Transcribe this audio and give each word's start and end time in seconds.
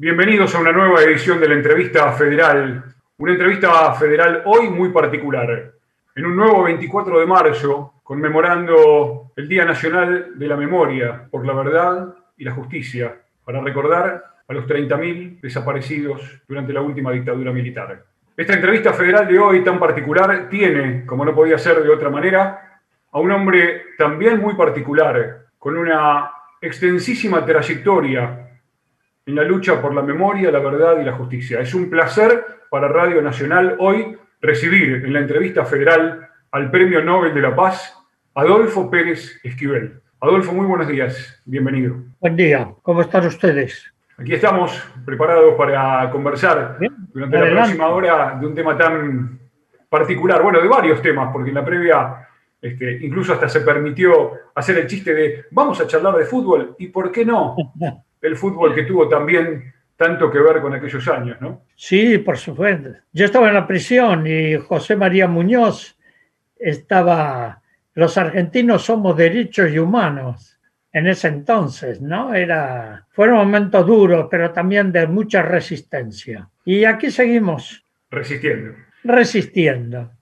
Bienvenidos 0.00 0.54
a 0.54 0.60
una 0.60 0.70
nueva 0.70 1.02
edición 1.02 1.40
de 1.40 1.48
la 1.48 1.56
entrevista 1.56 2.12
federal. 2.12 2.84
Una 3.16 3.32
entrevista 3.32 3.92
federal 3.94 4.42
hoy 4.44 4.70
muy 4.70 4.90
particular. 4.90 5.72
En 6.14 6.24
un 6.24 6.36
nuevo 6.36 6.62
24 6.62 7.18
de 7.18 7.26
marzo, 7.26 7.94
conmemorando 8.04 9.32
el 9.34 9.48
Día 9.48 9.64
Nacional 9.64 10.38
de 10.38 10.46
la 10.46 10.54
Memoria 10.54 11.26
por 11.28 11.44
la 11.44 11.52
Verdad 11.52 12.14
y 12.36 12.44
la 12.44 12.52
Justicia, 12.52 13.12
para 13.44 13.60
recordar 13.60 14.22
a 14.46 14.52
los 14.52 14.66
30.000 14.66 15.40
desaparecidos 15.40 16.42
durante 16.46 16.72
la 16.72 16.80
última 16.80 17.10
dictadura 17.10 17.50
militar. 17.50 18.04
Esta 18.36 18.52
entrevista 18.52 18.92
federal 18.92 19.26
de 19.26 19.40
hoy 19.40 19.64
tan 19.64 19.80
particular 19.80 20.48
tiene, 20.48 21.04
como 21.06 21.24
no 21.24 21.34
podía 21.34 21.58
ser 21.58 21.82
de 21.82 21.90
otra 21.90 22.08
manera, 22.08 22.80
a 23.10 23.18
un 23.18 23.32
hombre 23.32 23.82
también 23.98 24.38
muy 24.38 24.54
particular, 24.54 25.46
con 25.58 25.76
una 25.76 26.30
extensísima 26.60 27.44
trayectoria 27.44 28.47
en 29.28 29.34
la 29.34 29.44
lucha 29.44 29.82
por 29.82 29.94
la 29.94 30.00
memoria, 30.00 30.50
la 30.50 30.58
verdad 30.58 30.98
y 30.98 31.04
la 31.04 31.12
justicia. 31.12 31.60
Es 31.60 31.74
un 31.74 31.90
placer 31.90 32.46
para 32.70 32.88
Radio 32.88 33.20
Nacional 33.20 33.76
hoy 33.78 34.16
recibir 34.40 35.04
en 35.04 35.12
la 35.12 35.18
entrevista 35.18 35.66
federal 35.66 36.26
al 36.50 36.70
Premio 36.70 37.04
Nobel 37.04 37.34
de 37.34 37.42
la 37.42 37.54
Paz, 37.54 37.94
Adolfo 38.34 38.90
Pérez 38.90 39.38
Esquivel. 39.44 40.00
Adolfo, 40.22 40.54
muy 40.54 40.64
buenos 40.64 40.88
días, 40.88 41.42
bienvenido. 41.44 41.96
Buen 42.20 42.36
día, 42.36 42.70
¿cómo 42.80 43.02
están 43.02 43.26
ustedes? 43.26 43.92
Aquí 44.16 44.32
estamos 44.32 44.82
preparados 45.04 45.54
para 45.56 46.08
conversar 46.10 46.78
durante 47.12 47.38
la 47.38 47.50
próxima 47.50 47.88
hora 47.88 48.38
de 48.40 48.46
un 48.46 48.54
tema 48.54 48.78
tan 48.78 49.38
particular, 49.90 50.42
bueno, 50.42 50.58
de 50.58 50.68
varios 50.68 51.02
temas, 51.02 51.30
porque 51.34 51.50
en 51.50 51.54
la 51.54 51.64
previa 51.66 52.26
este, 52.62 53.04
incluso 53.04 53.34
hasta 53.34 53.46
se 53.46 53.60
permitió 53.60 54.32
hacer 54.54 54.78
el 54.78 54.86
chiste 54.86 55.12
de 55.12 55.44
vamos 55.50 55.78
a 55.82 55.86
charlar 55.86 56.16
de 56.16 56.24
fútbol 56.24 56.74
y 56.78 56.86
por 56.86 57.12
qué 57.12 57.26
no 57.26 57.54
el 58.22 58.36
fútbol 58.36 58.74
que 58.74 58.82
tuvo 58.82 59.08
también 59.08 59.72
tanto 59.96 60.30
que 60.30 60.38
ver 60.38 60.60
con 60.60 60.74
aquellos 60.74 61.06
años, 61.08 61.40
¿no? 61.40 61.62
Sí, 61.74 62.18
por 62.18 62.38
supuesto. 62.38 62.90
Yo 63.12 63.24
estaba 63.24 63.48
en 63.48 63.54
la 63.54 63.66
prisión 63.66 64.26
y 64.26 64.56
José 64.56 64.94
María 64.96 65.26
Muñoz 65.26 65.98
estaba, 66.56 67.62
los 67.94 68.16
argentinos 68.16 68.84
somos 68.84 69.16
derechos 69.16 69.70
y 69.72 69.78
humanos 69.78 70.58
en 70.92 71.08
ese 71.08 71.28
entonces, 71.28 72.00
¿no? 72.00 72.34
Era, 72.34 73.06
fueron 73.10 73.38
momentos 73.38 73.86
duros, 73.86 74.28
pero 74.30 74.52
también 74.52 74.92
de 74.92 75.06
mucha 75.06 75.42
resistencia. 75.42 76.48
Y 76.64 76.84
aquí 76.84 77.10
seguimos. 77.10 77.84
Resistiendo. 78.10 78.74
Resistiendo. 79.02 80.12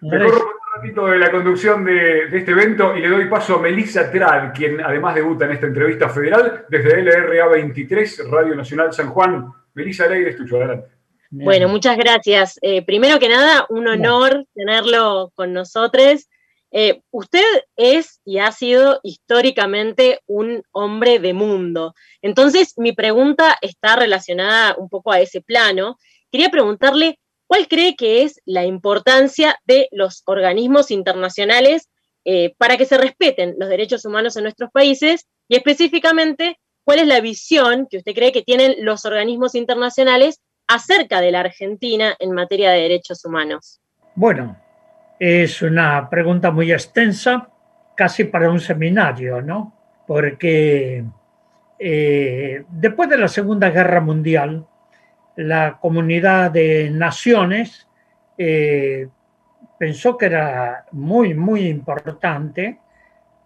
Resistiendo 0.00 0.61
ratito 0.82 1.06
de 1.06 1.18
la 1.18 1.30
conducción 1.30 1.84
de, 1.84 2.24
este 2.36 2.50
evento 2.50 2.96
y 2.96 3.00
le 3.00 3.08
doy 3.08 3.26
paso 3.26 3.54
a 3.54 3.62
Melissa 3.62 4.10
Trad, 4.10 4.52
quien 4.52 4.80
además 4.80 5.14
debuta 5.14 5.44
en 5.44 5.52
esta 5.52 5.66
entrevista 5.66 6.08
federal 6.08 6.66
desde 6.68 7.02
LRA 7.02 7.46
23, 7.46 8.28
Radio 8.28 8.56
Nacional 8.56 8.92
San 8.92 9.10
Juan. 9.10 9.52
Melissa, 9.74 10.06
el 10.06 10.12
aire 10.14 10.30
es 10.30 10.36
tuyo, 10.36 10.56
adelante. 10.56 10.88
Bueno, 11.30 11.68
muchas 11.68 11.96
gracias. 11.96 12.58
Eh, 12.62 12.84
primero 12.84 13.20
que 13.20 13.28
nada, 13.28 13.64
un 13.68 13.86
honor 13.86 14.44
tenerlo 14.54 15.30
con 15.36 15.52
nosotros. 15.52 16.28
Eh, 16.72 17.02
usted 17.12 17.44
es 17.76 18.20
y 18.24 18.38
ha 18.38 18.50
sido 18.50 18.98
históricamente 19.04 20.18
un 20.26 20.64
hombre 20.72 21.20
de 21.20 21.32
mundo. 21.32 21.94
Entonces, 22.22 22.74
mi 22.76 22.92
pregunta 22.92 23.56
está 23.60 23.94
relacionada 23.94 24.74
un 24.76 24.88
poco 24.88 25.12
a 25.12 25.20
ese 25.20 25.42
plano. 25.42 25.96
Quería 26.32 26.50
preguntarle 26.50 27.20
¿Cuál 27.52 27.68
cree 27.68 27.96
que 27.96 28.22
es 28.22 28.40
la 28.46 28.64
importancia 28.64 29.60
de 29.66 29.86
los 29.92 30.22
organismos 30.24 30.90
internacionales 30.90 31.90
eh, 32.24 32.54
para 32.56 32.78
que 32.78 32.86
se 32.86 32.96
respeten 32.96 33.56
los 33.58 33.68
derechos 33.68 34.06
humanos 34.06 34.38
en 34.38 34.44
nuestros 34.44 34.70
países? 34.70 35.26
Y 35.48 35.56
específicamente, 35.56 36.58
¿cuál 36.82 37.00
es 37.00 37.06
la 37.06 37.20
visión 37.20 37.88
que 37.90 37.98
usted 37.98 38.14
cree 38.14 38.32
que 38.32 38.40
tienen 38.40 38.76
los 38.86 39.04
organismos 39.04 39.54
internacionales 39.54 40.40
acerca 40.66 41.20
de 41.20 41.30
la 41.30 41.40
Argentina 41.40 42.16
en 42.18 42.32
materia 42.32 42.70
de 42.70 42.80
derechos 42.80 43.22
humanos? 43.26 43.82
Bueno, 44.14 44.56
es 45.20 45.60
una 45.60 46.08
pregunta 46.08 46.50
muy 46.50 46.72
extensa, 46.72 47.50
casi 47.94 48.24
para 48.24 48.50
un 48.50 48.60
seminario, 48.60 49.42
¿no? 49.42 49.76
Porque 50.06 51.04
eh, 51.78 52.64
después 52.70 53.10
de 53.10 53.18
la 53.18 53.28
Segunda 53.28 53.68
Guerra 53.68 54.00
Mundial, 54.00 54.66
la 55.36 55.78
comunidad 55.80 56.50
de 56.50 56.90
naciones 56.90 57.88
eh, 58.36 59.08
pensó 59.78 60.16
que 60.16 60.26
era 60.26 60.86
muy, 60.92 61.34
muy 61.34 61.66
importante, 61.68 62.78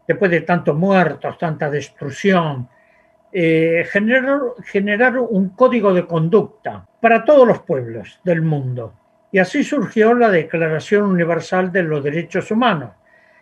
después 0.07 0.31
de 0.31 0.43
tantos 0.43 0.77
muertos, 0.77 1.39
tanta 1.39 1.71
destrucción, 1.71 2.69
eh, 3.33 3.87
generar, 3.91 4.41
generar 4.65 5.19
un 5.19 5.51
código 5.51 5.93
de 5.93 6.07
conducta 6.07 6.87
para 7.01 7.25
todos 7.25 7.47
los 7.47 7.61
pueblos 7.61 8.21
del 8.25 8.43
mundo. 8.43 8.95
Y 9.33 9.39
así 9.39 9.65
surgió 9.65 10.15
la 10.15 10.31
Declaración 10.31 11.05
Universal 11.05 11.73
de 11.73 11.83
los 11.83 12.03
Derechos 12.03 12.51
Humanos. 12.51 12.93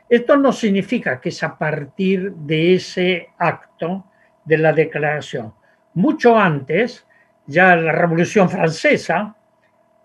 Esto 0.08 0.36
no 0.36 0.52
significa 0.52 1.20
que 1.20 1.28
es 1.28 1.42
a 1.42 1.56
partir 1.56 2.32
de 2.32 2.74
ese 2.74 3.28
acto 3.38 4.04
de 4.44 4.58
la 4.58 4.72
declaración. 4.72 5.54
Mucho 5.94 6.38
antes, 6.38 7.06
ya 7.46 7.76
la 7.76 7.92
Revolución 7.92 8.48
Francesa 8.48 9.34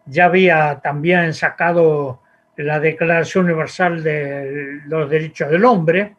ya 0.05 0.25
había 0.25 0.79
también 0.81 1.33
sacado 1.33 2.21
la 2.55 2.79
Declaración 2.79 3.45
Universal 3.45 4.03
de 4.03 4.81
los 4.85 5.09
Derechos 5.09 5.49
del 5.49 5.63
Hombre, 5.63 6.15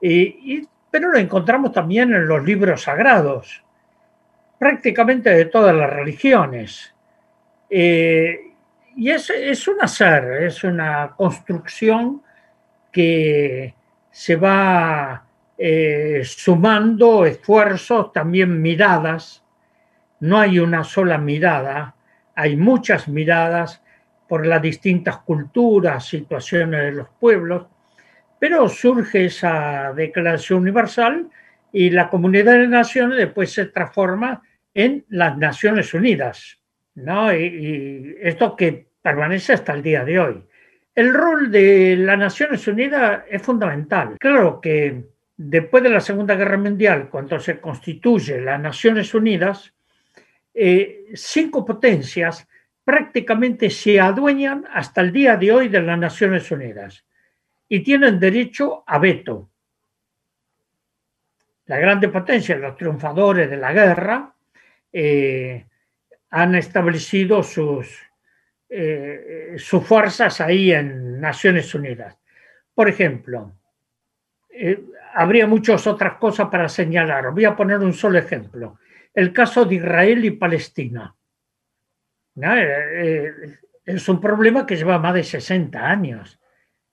y, 0.00 0.66
pero 0.90 1.10
lo 1.10 1.18
encontramos 1.18 1.72
también 1.72 2.14
en 2.14 2.26
los 2.26 2.42
libros 2.44 2.82
sagrados, 2.82 3.62
prácticamente 4.58 5.30
de 5.30 5.46
todas 5.46 5.74
las 5.74 5.90
religiones. 5.90 6.94
Eh, 7.68 8.52
y 8.96 9.10
es, 9.10 9.28
es 9.28 9.68
un 9.68 9.82
hacer, 9.82 10.44
es 10.44 10.64
una 10.64 11.12
construcción 11.16 12.22
que 12.90 13.74
se 14.10 14.36
va 14.36 15.26
eh, 15.58 16.22
sumando 16.24 17.26
esfuerzos, 17.26 18.12
también 18.12 18.62
miradas, 18.62 19.42
no 20.20 20.38
hay 20.38 20.58
una 20.58 20.84
sola 20.84 21.18
mirada, 21.18 21.94
hay 22.34 22.56
muchas 22.56 23.08
miradas 23.08 23.82
por 24.28 24.46
las 24.46 24.60
distintas 24.60 25.18
culturas, 25.18 26.06
situaciones 26.06 26.82
de 26.82 26.92
los 26.92 27.08
pueblos, 27.20 27.66
pero 28.38 28.68
surge 28.68 29.26
esa 29.26 29.92
Declaración 29.94 30.60
Universal 30.60 31.28
y 31.72 31.90
la 31.90 32.08
Comunidad 32.08 32.54
de 32.54 32.68
Naciones 32.68 33.18
después 33.18 33.52
se 33.52 33.66
transforma 33.66 34.42
en 34.74 35.04
las 35.08 35.36
Naciones 35.38 35.94
Unidas, 35.94 36.58
¿no? 36.94 37.34
y, 37.34 38.16
esto 38.20 38.56
que 38.56 38.88
permanece 39.00 39.54
hasta 39.54 39.72
el 39.72 39.82
día 39.82 40.04
de 40.04 40.18
hoy. 40.18 40.44
El 40.94 41.12
rol 41.12 41.50
de 41.50 41.96
las 41.96 42.18
Naciones 42.18 42.66
Unidas 42.66 43.24
es 43.30 43.42
fundamental. 43.42 44.16
Claro 44.18 44.60
que 44.60 45.04
después 45.36 45.82
de 45.82 45.90
la 45.90 46.00
Segunda 46.00 46.34
Guerra 46.34 46.56
Mundial, 46.56 47.08
cuando 47.10 47.38
se 47.38 47.60
constituye 47.60 48.40
las 48.40 48.60
Naciones 48.60 49.14
Unidas, 49.14 49.75
eh, 50.58 51.12
cinco 51.14 51.66
potencias 51.66 52.48
prácticamente 52.82 53.68
se 53.68 54.00
adueñan 54.00 54.64
hasta 54.72 55.02
el 55.02 55.12
día 55.12 55.36
de 55.36 55.52
hoy 55.52 55.68
de 55.68 55.82
las 55.82 55.98
Naciones 55.98 56.50
Unidas 56.50 57.04
y 57.68 57.80
tienen 57.80 58.18
derecho 58.18 58.82
a 58.86 58.98
veto. 58.98 59.50
La 61.66 61.76
grande 61.76 62.08
potencia, 62.08 62.56
los 62.56 62.74
triunfadores 62.74 63.50
de 63.50 63.56
la 63.58 63.72
guerra, 63.74 64.34
eh, 64.90 65.66
han 66.30 66.54
establecido 66.54 67.42
sus, 67.42 67.94
eh, 68.70 69.56
sus 69.58 69.84
fuerzas 69.84 70.40
ahí 70.40 70.72
en 70.72 71.20
Naciones 71.20 71.74
Unidas. 71.74 72.16
Por 72.74 72.88
ejemplo, 72.88 73.52
habría 75.12 75.46
muchas 75.46 75.86
otras 75.86 76.14
cosas 76.14 76.48
para 76.48 76.66
señalar. 76.66 77.30
Voy 77.30 77.44
a 77.44 77.54
poner 77.54 77.80
un 77.80 77.92
solo 77.92 78.18
ejemplo 78.18 78.78
el 79.16 79.32
caso 79.32 79.64
de 79.64 79.76
Israel 79.76 80.24
y 80.24 80.30
Palestina. 80.30 81.16
Eh, 82.36 82.44
eh, 82.44 83.32
es 83.86 84.08
un 84.10 84.20
problema 84.20 84.66
que 84.66 84.76
lleva 84.76 84.98
más 84.98 85.14
de 85.14 85.24
60 85.24 85.80
años 85.80 86.38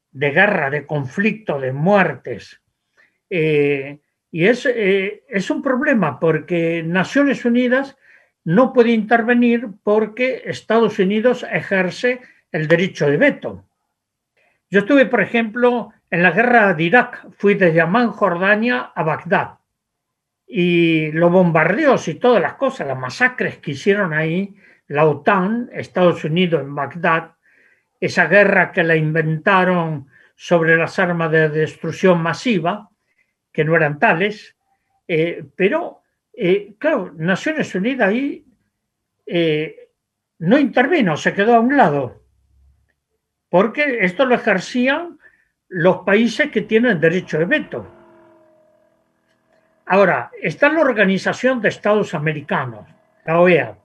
de 0.10 0.32
guerra, 0.32 0.70
de 0.70 0.86
conflicto, 0.86 1.60
de 1.60 1.74
muertes. 1.74 2.62
Eh, 3.30 4.00
y 4.32 4.46
es, 4.46 4.66
es 4.66 5.50
un 5.50 5.62
problema 5.62 6.20
porque 6.20 6.82
Naciones 6.82 7.44
Unidas 7.44 7.98
no 8.46 8.72
puede 8.72 8.92
intervenir 8.92 9.68
porque 9.84 10.44
Estados 10.46 10.98
Unidos 11.00 11.46
ejerce 11.52 12.22
el 12.52 12.68
derecho 12.68 13.10
de 13.10 13.18
veto. 13.18 13.66
Yo 14.70 14.80
estuve, 14.80 15.06
por 15.08 15.22
ejemplo, 15.22 15.92
en 16.10 16.24
la 16.24 16.32
guerra 16.32 16.74
de 16.74 16.84
Irak, 16.84 17.28
fui 17.38 17.56
de 17.56 17.74
Yamán, 17.74 18.12
Jordania, 18.12 18.92
a 18.96 19.04
Bagdad 19.04 19.58
y 20.56 21.12
los 21.12 21.32
bombardeos 21.32 22.08
y 22.08 22.16
todas 22.16 22.40
las 22.40 22.54
cosas, 22.54 22.86
las 22.88 23.00
masacres 23.00 23.58
que 23.58 23.72
hicieron 23.72 24.14
ahí, 24.14 24.56
la 24.88 25.08
OTAN, 25.08 25.70
Estados 25.74 26.24
Unidos 26.24 26.62
en 26.62 26.76
Bagdad, 26.76 27.32
esa 28.00 28.28
guerra 28.28 28.72
que 28.72 28.84
la 28.84 28.96
inventaron 28.96 30.08
sobre 30.36 30.78
las 30.78 31.00
armas 31.00 31.32
de 31.32 31.50
destrucción 31.50 32.22
masiva, 32.22 32.90
que 33.52 33.66
no 33.66 33.76
eran 33.76 33.98
tales, 33.98 34.56
eh, 35.08 35.44
pero 35.56 36.04
Eh, 36.36 36.74
claro, 36.80 37.14
Naciones 37.16 37.76
Unidas 37.76 38.10
ahí 38.10 38.44
eh, 39.28 39.92
no 40.40 40.58
intervino, 40.58 41.16
se 41.16 41.32
quedó 41.32 41.56
a 41.56 41.60
un 41.60 41.78
lado, 41.78 42.24
porque 43.50 44.00
esto 44.02 44.26
lo 44.26 44.34
ejercían 44.34 45.20
los 45.70 45.98
países 45.98 46.50
que 46.50 46.62
tienen 46.62 47.00
derecho 47.00 47.38
de 47.38 47.46
veto. 47.46 47.86
Ahora, 49.86 50.32
está 50.42 50.70
la 50.70 50.82
Organización 50.82 51.62
de 51.62 51.70
Estados 51.70 52.14
Americanos, 52.14 52.88
la 53.26 53.40
OEA, 53.40 53.76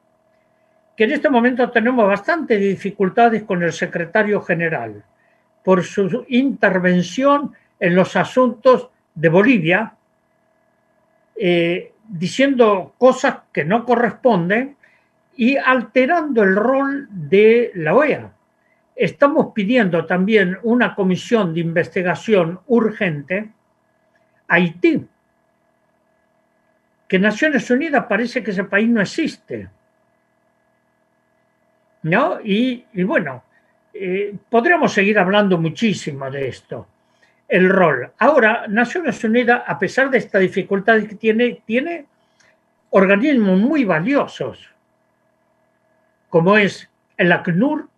que 0.97 1.05
en 1.05 1.13
este 1.13 1.29
momento 1.29 1.71
tenemos 1.71 2.07
bastantes 2.07 2.61
dificultades 2.61 3.43
con 3.43 3.63
el 3.63 3.73
secretario 3.73 4.41
general 4.43 5.05
por 5.65 5.83
su 5.83 6.25
intervención 6.29 7.53
en 7.81 7.95
los 7.95 8.17
asuntos 8.17 8.91
de 9.15 9.29
Bolivia, 9.29 9.95
eh, 11.37 11.93
diciendo 12.09 12.95
cosas 12.97 13.39
que 13.53 13.65
no 13.65 13.85
corresponden 13.85 14.77
y 15.37 15.57
alterando 15.57 16.43
el 16.43 16.57
rol 16.57 17.09
de 17.11 17.71
la 17.75 17.95
OEA. 17.95 18.33
Estamos 18.97 19.53
pidiendo 19.55 20.07
también 20.07 20.59
una 20.63 20.95
comisión 20.95 21.55
de 21.55 21.61
investigación 21.61 22.61
urgente 22.67 23.51
a 24.49 24.55
Haití, 24.55 25.07
que 27.09 27.19
Naciones 27.19 27.69
Unidas 27.71 28.05
parece 28.09 28.43
que 28.43 28.53
ese 28.53 28.65
país 28.65 28.89
no 28.89 29.01
existe. 29.01 29.69
¿No? 32.03 32.39
Y, 32.45 32.85
bueno, 33.03 33.43
eh, 33.93 34.37
podríamos 34.49 34.93
seguir 34.93 35.19
hablando 35.19 35.59
muchísimo 35.59 36.31
de 36.31 36.49
esto 36.49 36.87
el 37.49 37.71
rol. 37.71 38.13
Ahora, 38.19 38.67
Naciones 38.69 39.25
Unidas, 39.25 39.63
a 39.67 39.79
pesar 39.79 40.11
de 40.11 40.19
esta 40.19 40.39
dificultad 40.39 41.01
que 41.05 41.15
tiene, 41.15 41.63
tiene 41.65 42.07
organismos 42.91 43.59
muy 43.59 43.85
valiosos, 43.85 44.71
como 46.29 46.59
es 46.59 46.91
el 47.17 47.33
ACNUR, 47.33 47.89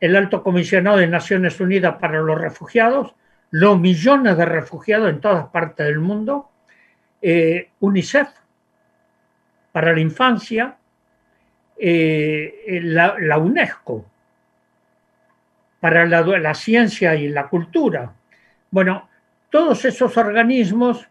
el 0.00 0.16
Alto 0.16 0.42
Comisionado 0.42 0.96
de 0.96 1.06
Naciones 1.06 1.60
Unidas 1.60 1.96
para 2.00 2.20
los 2.20 2.40
Refugiados, 2.40 3.14
los 3.50 3.78
millones 3.78 4.36
de 4.36 4.44
refugiados 4.44 5.10
en 5.10 5.20
todas 5.20 5.46
partes 5.48 5.86
del 5.86 6.00
mundo, 6.00 6.50
eh, 7.22 7.70
UNICEF 7.80 8.28
para 9.72 9.92
la 9.92 10.00
infancia, 10.00 10.76
eh, 11.76 12.80
la, 12.82 13.38
UNESCO 13.38 14.06
para 15.80 16.06
la 16.06 16.54
ciencia 16.54 17.14
y 17.14 17.28
la 17.28 17.48
cultura, 17.48 18.12
bueno, 18.70 19.08
todos 19.50 19.84
esos 19.84 20.16
organismos, 20.16 21.06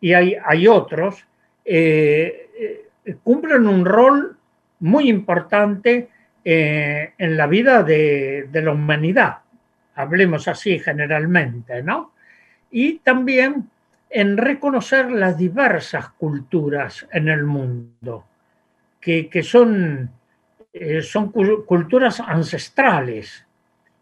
y 0.00 0.12
hay, 0.12 0.68
otros, 0.68 1.26
eh, 1.64 2.86
cumplen 3.22 3.66
un 3.66 3.84
rol 3.84 4.36
muy 4.80 5.08
importante 5.08 6.08
en 6.44 7.36
la 7.36 7.46
vida 7.46 7.82
de, 7.82 8.48
de, 8.50 8.62
la 8.62 8.72
humanidad, 8.72 9.38
hablemos 9.96 10.46
así 10.48 10.78
generalmente, 10.78 11.82
¿no? 11.82 12.12
Y 12.70 12.98
también 12.98 13.68
en 14.10 14.36
reconocer 14.36 15.10
las 15.10 15.36
diversas 15.36 16.10
culturas 16.10 17.06
en 17.12 17.28
el 17.28 17.44
mundo, 17.44 18.26
que, 19.00 19.28
que 19.28 19.42
son, 19.42 20.10
son 21.02 21.32
culturas 21.32 22.20
ancestrales 22.20 23.46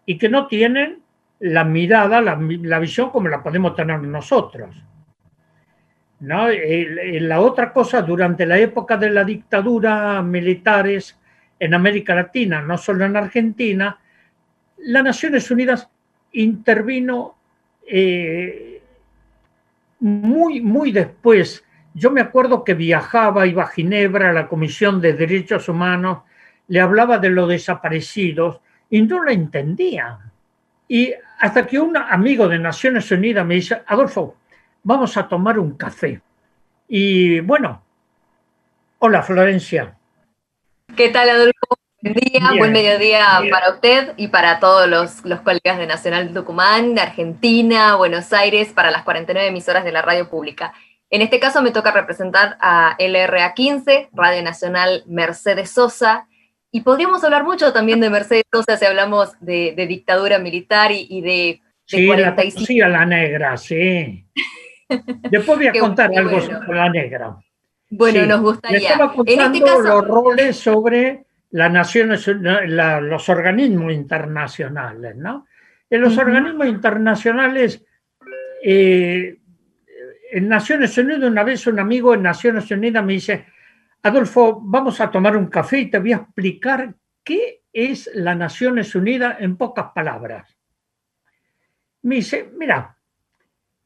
y 0.06 0.18
que 0.18 0.28
no 0.28 0.46
tienen 0.46 1.04
la 1.40 1.64
mirada, 1.64 2.20
la, 2.20 2.78
visión 2.78 3.10
como 3.10 3.28
la 3.28 3.42
podemos 3.42 3.74
tener 3.74 4.00
nosotros. 4.00 4.82
¿no? 6.20 6.46
La 6.48 7.40
otra 7.40 7.72
cosa, 7.72 8.02
durante 8.02 8.46
la 8.46 8.58
época 8.58 8.96
de 8.96 9.10
la 9.10 9.24
dictadura 9.24 10.22
militares 10.22 11.18
en 11.58 11.74
América 11.74 12.14
Latina, 12.14 12.62
no 12.62 12.78
solo 12.78 13.04
en 13.04 13.16
Argentina, 13.16 13.98
las 14.78 15.04
Naciones 15.04 15.50
Unidas 15.50 15.88
intervino 16.32 17.36
eh, 17.86 18.73
muy, 20.04 20.60
muy 20.60 20.92
después. 20.92 21.64
Yo 21.94 22.10
me 22.10 22.20
acuerdo 22.20 22.62
que 22.62 22.74
viajaba, 22.74 23.46
iba 23.46 23.62
a 23.62 23.68
Ginebra, 23.68 24.28
a 24.28 24.32
la 24.34 24.48
Comisión 24.48 25.00
de 25.00 25.14
Derechos 25.14 25.66
Humanos, 25.70 26.24
le 26.68 26.80
hablaba 26.80 27.18
de 27.18 27.30
los 27.30 27.48
desaparecidos 27.48 28.60
y 28.90 29.00
no 29.00 29.22
lo 29.22 29.30
entendían. 29.30 30.18
Y 30.86 31.14
hasta 31.40 31.66
que 31.66 31.80
un 31.80 31.96
amigo 31.96 32.48
de 32.48 32.58
Naciones 32.58 33.10
Unidas 33.10 33.46
me 33.46 33.54
dice, 33.54 33.82
Adolfo, 33.86 34.36
vamos 34.82 35.16
a 35.16 35.26
tomar 35.26 35.58
un 35.58 35.74
café. 35.74 36.20
Y 36.86 37.40
bueno, 37.40 37.82
hola 38.98 39.22
Florencia. 39.22 39.96
¿Qué 40.94 41.08
tal 41.08 41.30
Adolfo? 41.30 41.78
Buen 42.04 42.16
día, 42.16 42.50
buen 42.58 42.70
mediodía 42.70 43.26
para 43.50 43.70
usted 43.70 44.12
y 44.18 44.28
para 44.28 44.60
todos 44.60 44.86
los, 44.86 45.22
colegas 45.40 45.78
de 45.78 45.86
Nacional 45.86 46.28
de 46.28 46.38
Tucumán, 46.38 46.94
de 46.94 47.00
Argentina, 47.00 47.96
Buenos 47.96 48.30
Aires, 48.34 48.74
para 48.74 48.90
las 48.90 49.04
49 49.04 49.48
emisoras 49.48 49.84
de 49.84 49.92
la 49.92 50.02
radio 50.02 50.28
pública. 50.28 50.74
En 51.08 51.22
este 51.22 51.40
caso 51.40 51.62
me 51.62 51.70
toca 51.70 51.92
representar 51.92 52.58
a 52.60 52.94
LRA 52.98 53.54
15, 53.54 54.10
Radio 54.12 54.42
Nacional 54.42 55.02
Mercedes 55.06 55.70
Sosa, 55.70 56.28
y 56.70 56.82
podríamos 56.82 57.24
hablar 57.24 57.42
mucho 57.42 57.72
también 57.72 58.00
de 58.00 58.10
Mercedes 58.10 58.44
Sosa 58.52 58.76
si 58.76 58.84
hablamos 58.84 59.32
de, 59.40 59.72
dictadura 59.88 60.38
militar 60.38 60.90
y, 60.92 61.22
de, 61.22 61.62
sí, 61.86 62.06
45. 62.06 62.66
La, 62.80 62.88
la 62.90 63.06
negra, 63.06 63.56
sí. 63.56 64.26
Después 65.30 65.56
voy 65.56 65.68
a 65.68 65.72
contar 65.72 66.10
algo 66.14 66.38
sobre 66.38 66.76
la 66.76 66.90
negra. 66.90 67.36
Bueno, 67.88 68.26
nos 68.26 68.42
gustaría. 68.42 68.78
Le 68.78 68.84
estaba 68.84 69.06
este 69.06 69.36
contando 69.36 69.80
los 69.80 70.06
roles 70.06 70.56
sobre 70.58 71.24
las 71.54 71.70
naciones, 71.70 72.26
los 72.26 73.28
organismos 73.28 73.92
internacionales, 73.92 75.14
¿no? 75.14 75.46
En 75.88 76.00
los 76.00 76.18
organismos 76.18 76.66
internacionales, 76.66 77.84
eh, 78.60 79.38
en 80.32 80.48
Naciones 80.48 80.98
Unidas, 80.98 81.30
una 81.30 81.44
vez 81.44 81.64
un 81.68 81.78
amigo 81.78 82.12
en 82.12 82.22
Naciones 82.22 82.68
Unidas 82.72 83.04
me 83.04 83.12
dice, 83.12 83.46
Adolfo, 84.02 84.60
vamos 84.64 85.00
a 85.00 85.08
tomar 85.08 85.36
un 85.36 85.46
café 85.46 85.78
y 85.78 85.90
te 85.90 86.00
voy 86.00 86.12
a 86.12 86.16
explicar 86.16 86.92
qué 87.22 87.62
es 87.72 88.10
las 88.14 88.36
Naciones 88.36 88.92
Unidas 88.96 89.36
en 89.38 89.56
pocas 89.56 89.92
palabras. 89.94 90.56
Me 92.02 92.16
dice, 92.16 92.50
mira, 92.56 92.98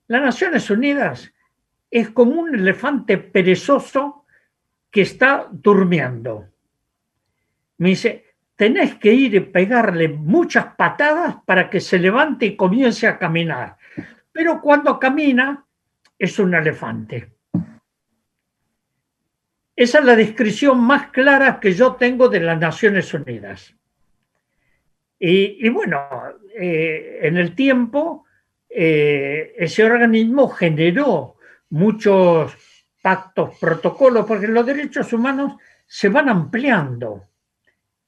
las 0.07 0.23
Naciones 0.23 0.71
Unidas 0.71 1.31
es 1.91 2.09
como 2.09 2.41
un 2.41 2.55
elefante 2.55 3.19
perezoso 3.19 4.25
que 4.91 5.03
está 5.03 5.47
durmiendo. 5.53 6.49
Me 7.79 7.91
dice, 7.91 8.25
tenés 8.57 8.97
que 8.97 9.13
ir 9.13 9.35
y 9.35 9.41
pegarle 9.41 10.09
muchas 10.09 10.75
patadas 10.75 11.37
para 11.47 11.71
que 11.71 11.81
se 11.81 11.99
levante 11.99 12.47
y 12.47 12.57
comience 12.57 13.07
a 13.07 13.19
caminar. 13.19 13.77
Pero 14.33 14.61
cuando 14.61 14.99
camina 14.99 15.65
es 16.19 16.39
un 16.39 16.55
elefante. 16.55 17.33
Esa 19.77 20.01
es 20.01 20.05
la 20.05 20.17
descripción 20.17 20.81
más 20.81 21.11
clara 21.11 21.61
que 21.61 21.73
yo 21.73 21.95
tengo 21.95 22.29
de 22.29 22.41
las 22.41 22.59
Naciones 22.59 23.15
Unidas. 23.15 23.75
Y, 25.21 25.69
bueno, 25.69 26.01
eh, 26.55 27.21
en 27.23 27.37
el 27.37 27.55
tiempo 27.55 28.25
eh, 28.69 29.55
ese 29.57 29.85
organismo 29.85 30.49
generó 30.49 31.37
muchos 31.71 32.57
pactos, 33.03 33.57
protocolos, 33.59 34.27
porque 34.27 34.49
los 34.49 34.67
derechos 34.67 35.13
humanos 35.13 35.55
se 35.87 36.09
van 36.09 36.29
ampliando 36.29 37.29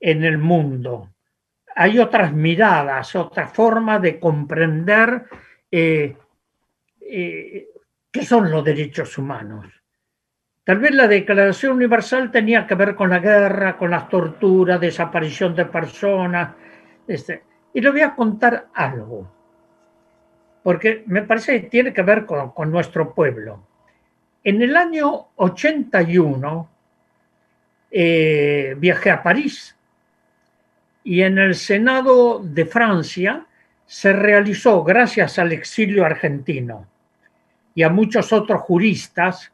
en 0.01 0.25
el 0.25 0.39
mundo. 0.39 1.11
Hay 1.77 1.99
otras 1.99 2.33
miradas, 2.33 3.15
otras 3.15 3.53
formas 3.53 4.03
de 4.03 4.19
comprender 4.19 5.25
eh, 5.71 6.17
qué 8.11 8.25
son 8.25 8.51
los 8.51 8.65
derechos 8.65 9.17
humanos. 9.19 9.67
Tal 10.65 10.79
vez 10.79 10.95
la 10.95 11.09
Declaración 11.09 11.73
Universal 11.73 12.31
tenía 12.31 12.67
que 12.67 12.75
ver 12.75 12.95
con 12.95 13.11
la 13.11 13.19
guerra, 13.19 13.77
con 13.77 13.91
las 13.91 14.09
torturas, 14.09 14.81
desaparición 14.81 15.55
de 15.55 15.65
personas. 15.65 16.55
Este, 17.07 17.43
y 17.73 17.81
le 17.81 17.91
voy 17.91 18.03
a 18.03 18.15
contar 18.15 18.69
algo, 18.75 19.31
porque 20.63 21.03
me 21.07 21.23
parece 21.23 21.63
que 21.63 21.69
tiene 21.69 21.93
que 21.93 22.03
ver 22.03 22.27
con, 22.27 22.71
nuestro 22.71 23.15
pueblo. 23.15 23.67
En 24.45 24.63
el 24.63 24.77
año 24.77 25.29
81 25.37 26.71
eh, 27.91 28.75
viajé 28.79 29.11
a 29.11 29.23
París 29.23 29.77
y 31.05 31.23
en 31.23 31.39
el 31.39 31.55
Senado 31.55 32.41
de 32.43 32.67
Francia 32.67 33.47
se 33.87 34.13
realizó, 34.13 34.85
gracias 34.85 35.39
al 35.39 35.53
exilio 35.53 36.05
argentino 36.05 36.87
y 37.75 37.83
a 37.83 37.89
muchos 37.89 38.33
otros 38.33 38.61
juristas, 38.63 39.53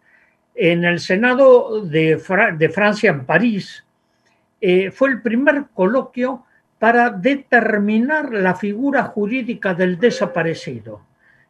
en 0.55 0.85
el 0.85 1.01
Senado 1.01 1.85
de, 1.85 2.19
Francia, 2.19 3.11
en 3.11 3.27
París, 3.27 3.85
eh, 4.61 4.91
fue 4.91 5.11
el 5.11 5.23
primer 5.23 5.67
coloquio 5.75 6.45
para 6.79 7.11
determinar 7.11 8.33
la 8.33 8.55
figura 8.55 9.05
jurídica 9.05 9.75
del 9.75 9.99
desaparecido, 9.99 11.03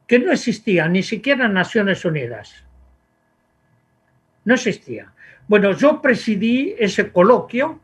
que 0.06 0.18
no 0.18 0.32
existía 0.32 0.88
ni 0.88 1.02
siquiera 1.02 1.46
en 1.46 1.54
Naciones 1.54 2.04
Unidas. 2.04 2.64
no 4.44 4.54
existía. 4.54 5.12
Bueno, 5.48 5.72
yo 5.72 6.00
presidí 6.00 6.74
ese 6.78 7.10
coloquio 7.10 7.80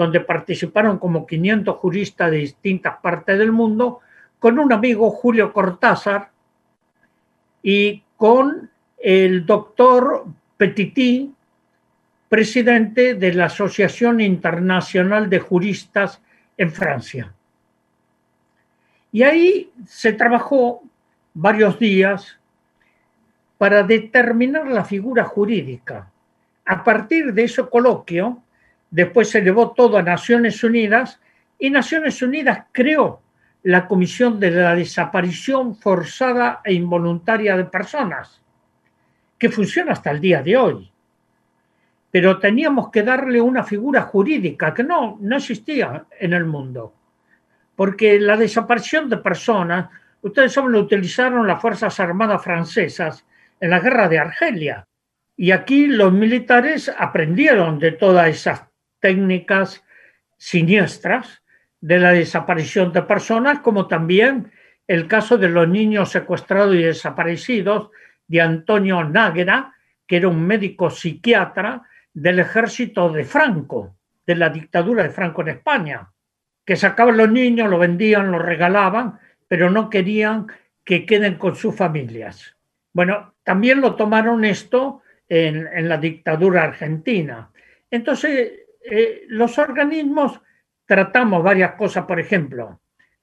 donde 0.00 0.20
participaron 0.20 0.96
como 0.96 1.26
500 1.26 1.76
juristas 1.76 2.30
de 2.30 2.38
distintas 2.38 2.96
partes 3.02 3.38
del 3.38 3.52
mundo, 3.52 4.00
con 4.38 4.58
un 4.58 4.72
amigo 4.72 5.10
Julio 5.10 5.52
Cortázar 5.52 6.30
y 7.62 8.02
con 8.16 8.70
el 8.96 9.44
doctor 9.44 10.24
Petití, 10.56 11.34
presidente 12.30 13.12
de 13.12 13.34
la 13.34 13.44
Asociación 13.44 14.22
Internacional 14.22 15.28
de 15.28 15.40
Juristas 15.40 16.22
en 16.56 16.72
Francia. 16.72 17.34
Y 19.12 19.22
ahí 19.22 19.70
se 19.86 20.14
trabajó 20.14 20.82
varios 21.34 21.78
días 21.78 22.38
para 23.58 23.82
determinar 23.82 24.66
la 24.66 24.82
figura 24.82 25.24
jurídica. 25.24 26.10
A 26.64 26.82
partir 26.82 27.34
de 27.34 27.44
ese 27.44 27.68
coloquio, 27.68 28.42
después 28.90 29.28
se 29.28 29.40
llevó 29.40 29.72
todo 29.72 29.96
a 29.98 30.02
Naciones 30.02 30.62
Unidas 30.64 31.20
y 31.58 31.70
Naciones 31.70 32.20
Unidas 32.22 32.66
creó 32.72 33.20
la 33.62 33.86
Comisión 33.86 34.40
de 34.40 34.50
la 34.50 34.74
Desaparición 34.74 35.76
Forzada 35.76 36.60
e 36.64 36.72
Involuntaria 36.72 37.56
de 37.56 37.64
Personas, 37.64 38.42
que 39.38 39.50
funciona 39.50 39.92
hasta 39.92 40.10
el 40.10 40.20
día 40.20 40.42
de 40.42 40.56
hoy. 40.56 40.90
Pero 42.10 42.38
teníamos 42.38 42.90
que 42.90 43.02
darle 43.02 43.40
una 43.40 43.62
figura 43.62 44.02
jurídica 44.02 44.74
que 44.74 44.82
no, 44.82 45.18
no 45.20 45.36
existía 45.36 46.06
en 46.18 46.32
el 46.32 46.44
mundo 46.44 46.94
porque 47.80 48.20
la 48.20 48.36
desaparición 48.36 49.08
de 49.08 49.16
personas, 49.16 49.88
ustedes 50.20 50.52
saben, 50.52 50.72
lo 50.72 50.80
utilizaron 50.80 51.46
las 51.46 51.62
Fuerzas 51.62 51.98
Armadas 51.98 52.44
francesas 52.44 53.24
en 53.58 53.70
la 53.70 53.80
guerra 53.80 54.06
de 54.06 54.18
Argelia. 54.18 54.84
Y 55.34 55.50
aquí 55.50 55.86
los 55.86 56.12
militares 56.12 56.94
aprendieron 56.94 57.78
de 57.78 57.92
todas 57.92 58.28
esas 58.28 58.64
técnicas 59.00 59.84
siniestras 60.36 61.42
de 61.80 61.98
la 61.98 62.12
desaparición 62.12 62.92
de 62.92 63.02
personas, 63.02 63.60
como 63.60 63.88
también 63.88 64.52
el 64.86 65.06
caso 65.08 65.38
de 65.38 65.48
los 65.48 65.68
niños 65.68 66.10
secuestrados 66.10 66.74
y 66.74 66.82
desaparecidos 66.82 67.90
de 68.26 68.40
Antonio 68.40 69.02
Náguera, 69.04 69.74
que 70.06 70.16
era 70.16 70.28
un 70.28 70.46
médico 70.46 70.90
psiquiatra 70.90 71.82
del 72.12 72.40
ejército 72.40 73.10
de 73.10 73.24
Franco, 73.24 73.96
de 74.26 74.36
la 74.36 74.50
dictadura 74.50 75.02
de 75.02 75.10
Franco 75.10 75.42
en 75.42 75.48
España 75.48 76.08
que 76.70 76.76
sacaban 76.76 77.16
los 77.16 77.28
niños, 77.28 77.68
lo 77.68 77.78
vendían, 77.78 78.30
lo 78.30 78.38
regalaban, 78.38 79.18
pero 79.48 79.70
no 79.70 79.90
querían 79.90 80.46
que 80.84 81.04
queden 81.04 81.34
con 81.34 81.56
sus 81.56 81.74
familias. 81.74 82.56
Bueno, 82.92 83.34
también 83.42 83.80
lo 83.80 83.96
tomaron 83.96 84.44
esto 84.44 85.02
en, 85.28 85.88
la 85.88 85.96
dictadura 85.96 86.62
argentina. 86.62 87.50
Entonces, 87.90 88.52
eh, 88.90 89.24
los 89.28 89.58
organismos 89.58 90.40
tratamos 90.86 91.42
varias 91.42 91.72
cosas, 91.74 92.04
por 92.04 92.18
ejemplo, 92.18 92.80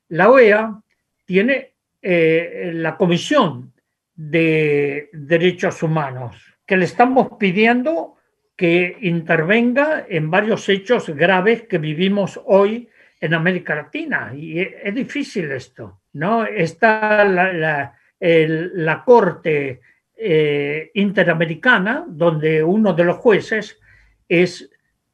la 0.10 0.30
OEA 0.30 0.82
tiene 1.26 1.74
eh, 2.02 2.72
la 2.74 2.96
Comisión 2.96 3.74
de 4.16 5.10
Derechos 5.12 5.84
Humanos, 5.84 6.42
que 6.66 6.78
le 6.78 6.86
estamos 6.86 7.38
pidiendo 7.38 8.16
que 8.56 8.98
intervenga 9.02 10.06
en 10.10 10.32
varios 10.32 10.68
hechos 10.70 11.10
graves 11.10 11.64
que 11.64 11.78
vivimos 11.78 12.42
hoy 12.46 12.90
en 13.20 13.34
América 13.34 13.76
Latina. 13.76 14.32
Y 14.36 14.60
es 14.60 14.96
difícil 14.96 15.52
esto, 15.52 16.02
¿no? 16.14 16.46
Está 16.46 17.24
la, 17.26 17.94
la, 18.20 19.04
Corte 19.06 19.82
eh, 20.16 20.90
Interamericana, 20.96 22.06
donde 22.08 22.64
uno 22.64 22.94
de 22.94 23.04
los 23.04 23.18
jueces 23.18 23.80
es 24.28 24.70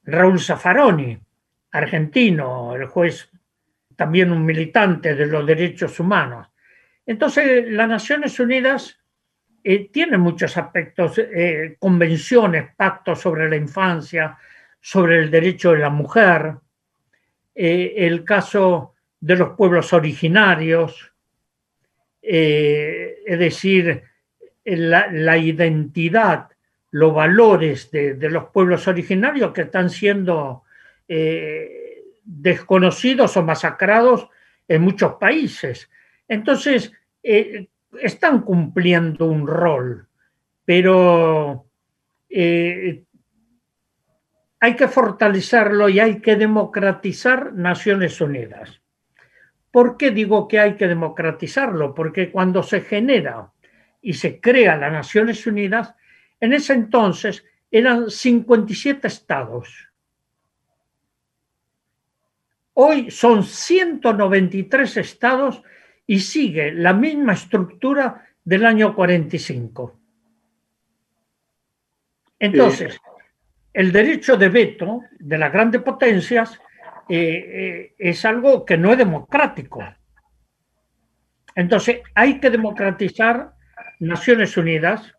Raúl 0.05 0.39
Zaffaroni, 0.39 1.17
argentino, 1.72 2.75
el 2.75 2.86
juez 2.86 3.29
también 3.95 4.31
un 4.31 4.45
militante 4.45 5.15
de 5.15 5.25
los 5.25 5.45
derechos 5.45 6.00
humanos. 6.00 6.48
Entonces, 7.05 7.69
las 7.69 7.88
Naciones 7.88 8.39
Unidas 8.39 9.00
eh, 9.63 9.89
tiene 9.89 10.17
muchos 10.17 10.57
aspectos, 10.57 11.17
eh, 11.17 11.77
convenciones, 11.79 12.75
pactos 12.75 13.22
sobre 13.22 13.50
la 13.50 13.55
infancia, 13.55 14.38
sobre 14.79 15.19
el 15.19 15.31
derecho 15.31 15.72
de 15.72 15.79
la 15.79 15.89
mujer, 15.89 16.55
eh, 17.55 17.93
el 17.98 18.25
caso 18.25 18.93
de 19.19 19.38
los 19.38 19.51
pueblos 19.51 19.93
originarios, 19.93 21.12
es 22.22 23.38
decir, 23.39 24.01
la, 24.63 25.38
identidad, 25.38 26.50
los 26.94 27.14
valores 27.14 27.90
de, 27.90 28.16
los 28.30 28.46
pueblos 28.50 28.88
originarios 28.88 29.52
que 29.52 29.64
están 29.64 29.90
siendo 29.90 30.64
eh, 31.08 32.04
desconocidos 32.24 33.36
o 33.36 33.42
masacrados 33.42 34.30
en 34.68 34.84
muchos 34.84 35.14
países. 35.16 35.90
Entonces, 36.28 36.92
están 37.24 38.42
cumpliendo 38.42 39.26
un 39.26 39.48
rol, 39.48 40.08
pero 40.64 41.66
hay 44.64 44.76
que 44.78 44.88
fortalecerlo 44.88 45.90
y 45.90 46.00
hay 46.00 46.20
que 46.22 46.36
democratizar 46.36 47.54
Naciones 47.54 48.22
Unidas. 48.22 48.84
¿Por 49.72 49.98
qué 49.98 50.12
digo 50.12 50.48
que 50.48 50.60
hay 50.60 50.76
que 50.76 50.88
democratizarlo? 50.88 51.96
Porque 51.96 52.32
cuando 52.32 52.62
se 52.62 52.82
genera 52.82 53.52
y 54.00 54.14
se 54.14 54.40
crea 54.40 54.78
las 54.78 54.92
Naciones 54.92 55.48
Unidas, 55.48 55.96
en 56.44 56.52
ese 56.52 56.74
entonces 56.74 57.46
eran 57.72 58.10
57 58.10 59.08
estados. 59.08 59.90
Hoy 62.74 63.10
son 63.12 63.46
193 63.46 64.98
estados 64.98 65.64
y 66.06 66.20
sigue 66.20 66.74
la 66.74 66.92
misma 66.92 67.32
estructura 67.32 68.28
del 68.44 68.66
año 68.66 68.94
45. 68.94 69.98
Entonces, 72.40 73.00
el 73.72 73.94
derecho 73.94 74.36
de 74.36 74.50
veto 74.50 75.00
de 75.18 75.38
las 75.38 75.54
grandes 75.54 75.82
potencias 75.82 76.60
eh, 77.08 77.16
eh, 77.18 77.96
es 77.98 78.26
algo 78.26 78.66
que 78.66 78.78
no 78.78 78.92
es 78.92 78.98
democrático. 78.98 79.82
Entonces, 81.56 82.02
hay 82.14 82.42
que 82.42 82.50
democratizar 82.50 83.54
Naciones 84.00 84.58
Unidas 84.58 85.16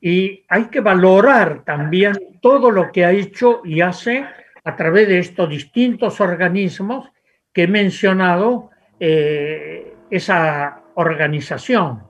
y 0.00 0.44
hay 0.48 0.64
que 0.66 0.80
valorar 0.80 1.64
también 1.64 2.14
todo 2.40 2.70
lo 2.70 2.92
que 2.92 3.04
ha 3.04 3.12
hecho 3.12 3.62
y 3.64 3.80
hace 3.80 4.24
a 4.64 4.76
través 4.76 5.08
de 5.08 5.18
estos 5.18 5.48
distintos 5.48 6.20
organismos 6.20 7.08
que 7.52 7.64
he 7.64 7.66
mencionado 7.66 8.70
eh, 9.00 9.94
esa 10.10 10.82
organización. 10.94 12.02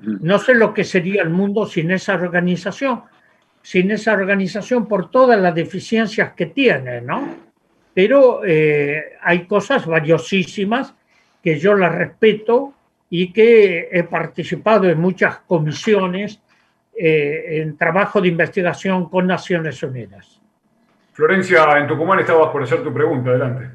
No 0.00 0.38
sé 0.38 0.54
lo 0.54 0.72
que 0.72 0.84
sería 0.84 1.22
el 1.22 1.30
mundo 1.30 1.66
sin 1.66 1.90
esa 1.90 2.14
organización, 2.14 3.02
sin 3.62 3.90
esa 3.90 4.12
organización 4.12 4.86
por 4.86 5.10
todas 5.10 5.40
las 5.40 5.54
deficiencias 5.54 6.32
que 6.34 6.46
tiene, 6.46 7.00
¿no? 7.00 7.36
Pero 7.92 8.42
eh, 8.44 9.16
hay 9.20 9.46
cosas 9.46 9.86
valiosísimas 9.86 10.94
que 11.42 11.58
yo 11.58 11.74
las 11.74 11.92
respeto 11.92 12.74
y 13.10 13.32
que 13.32 13.88
he 13.90 14.04
participado 14.04 14.88
en 14.88 15.00
muchas 15.00 15.38
comisiones 15.38 16.40
eh, 16.98 17.60
en 17.60 17.76
trabajo 17.76 18.20
de 18.20 18.28
investigación 18.28 19.08
con 19.08 19.26
Naciones 19.26 19.82
Unidas. 19.82 20.40
Florencia, 21.12 21.78
en 21.78 21.86
Tucumán 21.86 22.20
estabas 22.20 22.50
por 22.50 22.62
hacer 22.62 22.82
tu 22.82 22.92
pregunta, 22.92 23.30
adelante. 23.30 23.70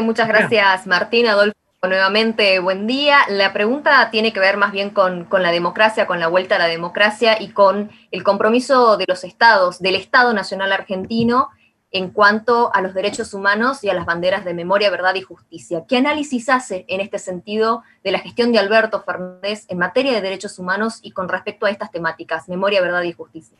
Muchas 0.00 0.28
gracias, 0.28 0.86
Martín, 0.86 1.26
Adolfo 1.26 1.60
nuevamente, 1.88 2.58
buen 2.58 2.86
día. 2.86 3.20
La 3.28 3.52
pregunta 3.54 4.10
tiene 4.10 4.32
que 4.32 4.40
ver 4.40 4.58
más 4.58 4.70
bien 4.70 4.90
con, 4.90 5.26
la 5.30 5.50
democracia, 5.50 6.06
con 6.06 6.20
la 6.20 6.28
vuelta 6.28 6.56
a 6.56 6.58
la 6.58 6.66
democracia 6.66 7.40
y 7.40 7.50
con 7.50 7.90
el 8.10 8.22
compromiso 8.22 8.98
de 8.98 9.06
los 9.08 9.24
estados, 9.24 9.80
del 9.80 9.94
Estado 9.94 10.34
Nacional 10.34 10.72
Argentino 10.72 11.48
en 11.92 12.10
cuanto 12.10 12.72
a 12.74 12.82
los 12.82 12.94
derechos 12.94 13.34
humanos 13.34 13.82
y 13.82 13.90
a 13.90 13.94
las 13.94 14.06
banderas 14.06 14.44
de 14.44 14.54
memoria, 14.54 14.90
verdad 14.90 15.14
y 15.16 15.22
justicia. 15.22 15.84
¿Qué 15.88 15.96
análisis 15.96 16.48
hace 16.48 16.84
en 16.88 17.00
este 17.00 17.18
sentido 17.18 17.82
de 18.04 18.12
la 18.12 18.20
gestión 18.20 18.52
de 18.52 18.60
Alberto 18.60 19.02
Fernández 19.02 19.66
en 19.68 19.78
materia 19.78 20.12
de 20.12 20.20
derechos 20.20 20.58
humanos 20.58 21.00
y 21.02 21.10
con 21.10 21.28
respecto 21.28 21.66
a 21.66 21.70
estas 21.70 21.90
temáticas, 21.90 22.48
memoria, 22.48 22.80
verdad 22.80 23.02
y 23.02 23.12
justicia? 23.12 23.58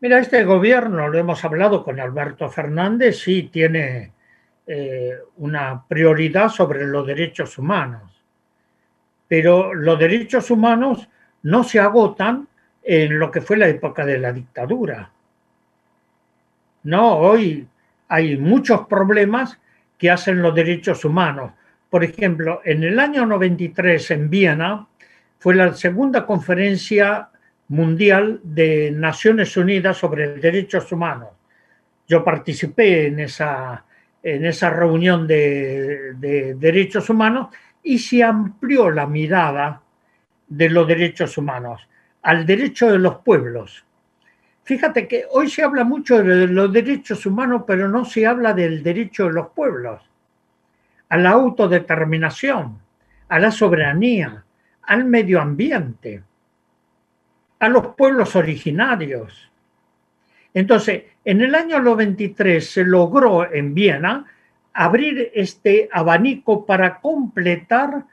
Mira, 0.00 0.18
este 0.18 0.44
gobierno, 0.44 1.08
lo 1.08 1.18
hemos 1.18 1.44
hablado 1.44 1.84
con 1.84 1.98
Alberto 2.00 2.48
Fernández, 2.48 3.18
sí 3.18 3.50
tiene 3.52 4.12
eh, 4.66 5.18
una 5.38 5.84
prioridad 5.86 6.48
sobre 6.48 6.86
los 6.86 7.06
derechos 7.06 7.58
humanos. 7.58 8.02
Pero 9.26 9.74
los 9.74 9.98
derechos 9.98 10.50
humanos 10.50 11.08
no 11.42 11.64
se 11.64 11.80
agotan 11.80 12.48
en 12.82 13.18
lo 13.18 13.30
que 13.30 13.40
fue 13.40 13.56
la 13.56 13.68
época 13.68 14.06
de 14.06 14.18
la 14.18 14.32
dictadura. 14.32 15.10
No, 16.82 17.16
hoy 17.18 17.66
hay 18.08 18.36
muchos 18.36 18.86
problemas 18.86 19.58
que 19.98 20.10
hacen 20.10 20.40
los 20.40 20.54
derechos 20.54 21.04
humanos. 21.04 21.52
Por 21.90 22.04
ejemplo, 22.04 22.62
en 22.64 22.82
el 22.84 22.98
año 22.98 23.26
93 23.26 24.12
en 24.12 24.30
Viena 24.30 24.86
fue 25.38 25.54
la 25.54 25.74
segunda 25.74 26.24
conferencia 26.24 27.28
Mundial 27.68 28.40
de 28.42 28.90
Naciones 28.90 29.56
Unidas 29.56 29.96
sobre 29.96 30.36
Derechos 30.36 30.90
Humanos. 30.90 31.28
Yo 32.08 32.24
participé 32.24 33.06
en 33.06 33.20
esa, 33.20 33.84
en 34.22 34.44
esa 34.44 34.70
reunión 34.70 35.26
de, 35.26 36.14
de 36.14 36.54
derechos 36.54 37.08
humanos 37.10 37.48
y 37.82 37.98
se 37.98 38.24
amplió 38.24 38.90
la 38.90 39.06
mirada 39.06 39.82
de 40.48 40.68
los 40.68 40.88
derechos 40.88 41.38
humanos 41.38 41.86
al 42.22 42.44
derecho 42.44 42.90
de 42.90 42.98
los 42.98 43.18
pueblos. 43.18 43.84
Fíjate 44.64 45.08
que 45.08 45.24
hoy 45.30 45.48
se 45.48 45.62
habla 45.62 45.84
mucho 45.84 46.22
de 46.22 46.46
los 46.46 46.72
derechos 46.72 47.26
humanos, 47.26 47.64
pero 47.66 47.88
no 47.88 48.04
se 48.04 48.26
habla 48.26 48.52
del 48.52 48.82
derecho 48.82 49.26
de 49.26 49.32
los 49.32 49.48
pueblos, 49.48 50.00
a 51.08 51.16
la 51.16 51.30
autodeterminación, 51.30 52.78
a 53.28 53.38
la 53.38 53.50
soberanía, 53.50 54.44
al 54.82 55.04
medio 55.04 55.40
ambiente, 55.40 56.22
a 57.58 57.68
los 57.68 57.88
pueblos 57.94 58.36
originarios. 58.36 59.50
Entonces, 60.52 61.04
en 61.24 61.40
el 61.40 61.54
año 61.54 61.80
93 61.80 62.70
se 62.70 62.84
logró 62.84 63.52
en 63.52 63.74
Viena 63.74 64.24
abrir 64.72 65.30
este 65.34 65.88
abanico 65.92 66.64
para 66.64 67.00
completar 67.00 68.04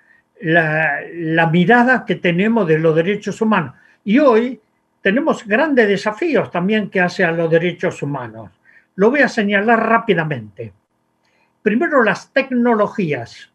la, 0.42 1.02
la 1.14 1.48
mirada 1.48 2.06
que 2.06 2.16
tenemos 2.16 2.68
de 2.68 2.80
los 2.80 2.96
derechos 2.96 3.42
humanos. 3.42 3.74
Y 4.04 4.20
hoy 4.20 4.60
tenemos 5.08 5.48
grandes 5.48 5.88
desafíos 5.88 6.52
también 6.52 6.90
que 6.90 7.00
hace 7.00 7.24
a 7.24 7.32
los 7.32 7.50
derechos 7.50 8.04
humanos. 8.04 8.52
Lo 8.96 9.10
voy 9.10 9.22
a 9.22 9.30
señalar 9.30 9.88
rápidamente. 9.88 10.74
Primero, 11.62 12.04
las 12.04 12.34
tecnologías. 12.34 13.50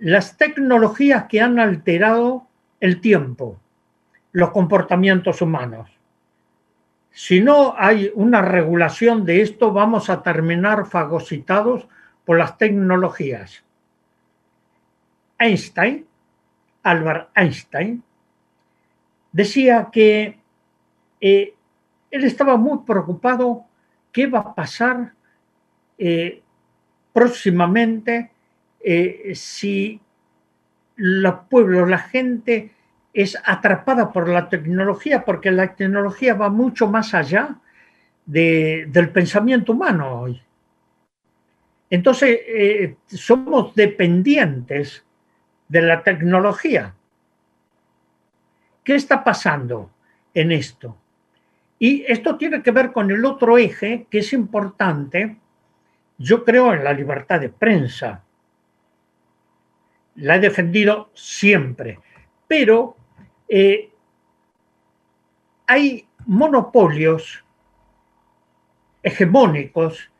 Las 0.00 0.36
tecnologías 0.36 1.24
que 1.30 1.40
han 1.40 1.58
alterado 1.58 2.46
el 2.78 3.00
tiempo, 3.00 3.58
los 4.32 4.50
comportamientos 4.50 5.40
humanos. 5.40 5.88
Si 7.10 7.40
no 7.40 7.74
hay 7.78 8.12
una 8.14 8.42
regulación 8.42 9.24
de 9.24 9.40
esto, 9.40 9.72
vamos 9.72 10.10
a 10.10 10.22
terminar 10.22 10.84
fagocitados 10.84 11.88
por 12.26 12.36
las 12.36 12.58
tecnologías. 12.58 13.64
Einstein, 15.38 16.06
Albert 16.82 17.30
Einstein, 17.34 18.04
decía 19.36 19.90
que 19.92 20.38
eh, 21.20 21.54
él 22.10 22.24
estaba 22.24 22.56
muy 22.56 22.78
preocupado 22.86 23.66
qué 24.10 24.26
va 24.26 24.38
a 24.38 24.54
pasar 24.54 25.12
eh, 25.98 26.40
próximamente 27.12 28.30
eh, 28.80 29.32
si 29.34 30.00
los 30.96 31.34
pueblos, 31.50 31.86
la 31.86 31.98
gente 31.98 32.72
es 33.12 33.36
atrapada 33.44 34.10
por 34.10 34.26
la 34.26 34.48
tecnología, 34.48 35.22
porque 35.22 35.50
la 35.50 35.74
tecnología 35.74 36.32
va 36.32 36.48
mucho 36.48 36.88
más 36.88 37.12
allá 37.12 37.58
del 38.24 39.10
pensamiento 39.12 39.72
humano 39.72 40.20
hoy. 40.20 40.42
Entonces, 41.90 42.40
somos 43.06 43.74
dependientes 43.74 45.04
de 45.68 45.82
la 45.82 46.02
tecnología. 46.02 46.95
¿Qué 48.86 48.94
está 48.94 49.24
pasando 49.24 49.90
en 50.32 50.52
esto? 50.52 50.96
Y 51.76 52.04
esto 52.06 52.36
tiene 52.36 52.62
que 52.62 52.70
ver 52.70 52.92
con 52.92 53.10
el 53.10 53.24
otro 53.24 53.58
eje 53.58 54.06
que 54.08 54.18
es 54.18 54.32
importante. 54.32 55.38
Yo 56.18 56.44
creo 56.44 56.72
en 56.72 56.84
la 56.84 56.92
libertad 56.92 57.40
de 57.40 57.48
prensa. 57.48 58.22
La 60.14 60.36
he 60.36 60.38
defendido 60.38 61.10
siempre. 61.14 61.98
Pero 62.46 62.96
eh, 63.48 63.90
hay 65.66 66.06
monopolios 66.26 67.44
hegemónicos 69.02 70.12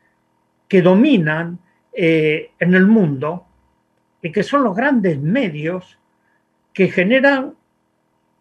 que 0.67 0.81
dominan 0.81 1.57
eh, 1.93 2.51
en 2.59 2.73
el 2.73 2.85
mundo 2.85 3.47
y 4.21 4.29
que 4.33 4.43
son 4.43 4.65
los 4.65 4.75
grandes 4.75 5.17
medios 5.17 5.97
que 6.73 6.89
generan 6.89 7.55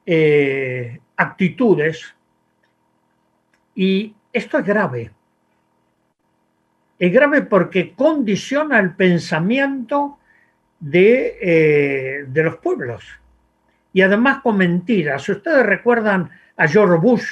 eh, 0.07 1.01
actitudes 1.17 2.15
y 3.75 4.15
esto 4.33 4.59
es 4.59 4.65
grave. 4.65 5.11
Es 6.99 7.13
grave 7.13 7.43
porque 7.43 7.93
condiciona 7.95 8.79
el 8.79 8.95
pensamiento 8.95 10.19
de, 10.79 11.39
eh, 11.43 12.25
de 12.29 12.43
los 12.43 12.57
pueblos. 12.59 13.05
Y 13.93 14.03
además 14.03 14.41
con 14.43 14.57
mentiras. 14.57 15.29
Ustedes 15.29 15.67
recuerdan 15.67 16.31
a 16.57 16.69
George 16.69 16.99
Bush 16.99 17.27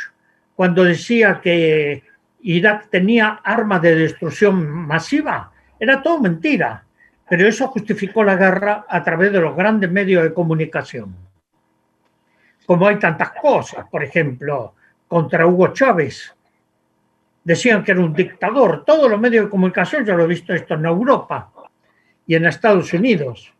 cuando 0.56 0.82
decía 0.82 1.40
que 1.40 2.02
Irak 2.42 2.88
tenía 2.90 3.40
armas 3.44 3.80
de 3.82 3.94
destrucción 3.94 4.68
masiva. 4.68 5.52
Era 5.78 6.02
todo 6.02 6.20
mentira. 6.20 6.84
Pero 7.28 7.48
eso 7.48 7.68
justificó 7.68 8.24
la 8.24 8.36
guerra 8.36 8.84
a 8.88 9.02
través 9.02 9.32
de 9.32 9.40
los 9.40 9.56
grandes 9.56 9.90
medios 9.90 10.24
de 10.24 10.34
comunicación 10.34 11.14
como 12.66 12.86
hay 12.86 12.98
tantas 12.98 13.30
cosas, 13.32 13.86
por 13.90 14.02
ejemplo, 14.02 14.74
contra 15.08 15.46
Hugo 15.46 15.68
Chávez. 15.68 16.34
Decían 17.42 17.84
que 17.84 17.92
era 17.92 18.00
un 18.00 18.14
dictador. 18.14 18.84
Todos 18.84 19.10
los 19.10 19.20
medios 19.20 19.44
de 19.44 19.50
comunicación, 19.50 20.04
yo 20.04 20.16
lo 20.16 20.24
he 20.24 20.28
visto 20.28 20.54
esto 20.54 20.74
en 20.74 20.86
Europa 20.86 21.50
y 22.26 22.34
en 22.34 22.46
Estados 22.46 22.92
Unidos. 22.92 23.52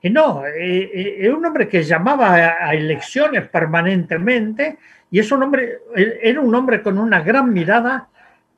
Y 0.00 0.10
no, 0.10 0.46
eh, 0.46 0.90
eh, 0.94 1.16
es 1.20 1.32
un 1.32 1.44
hombre 1.44 1.68
que 1.68 1.82
llamaba 1.82 2.34
a 2.34 2.74
elecciones 2.74 3.48
permanentemente 3.48 4.78
y 5.10 5.18
es 5.18 5.30
un 5.32 5.42
hombre, 5.42 5.80
era 5.94 6.40
un 6.40 6.54
hombre 6.54 6.82
con 6.82 6.98
una 6.98 7.20
gran 7.20 7.52
mirada 7.52 8.08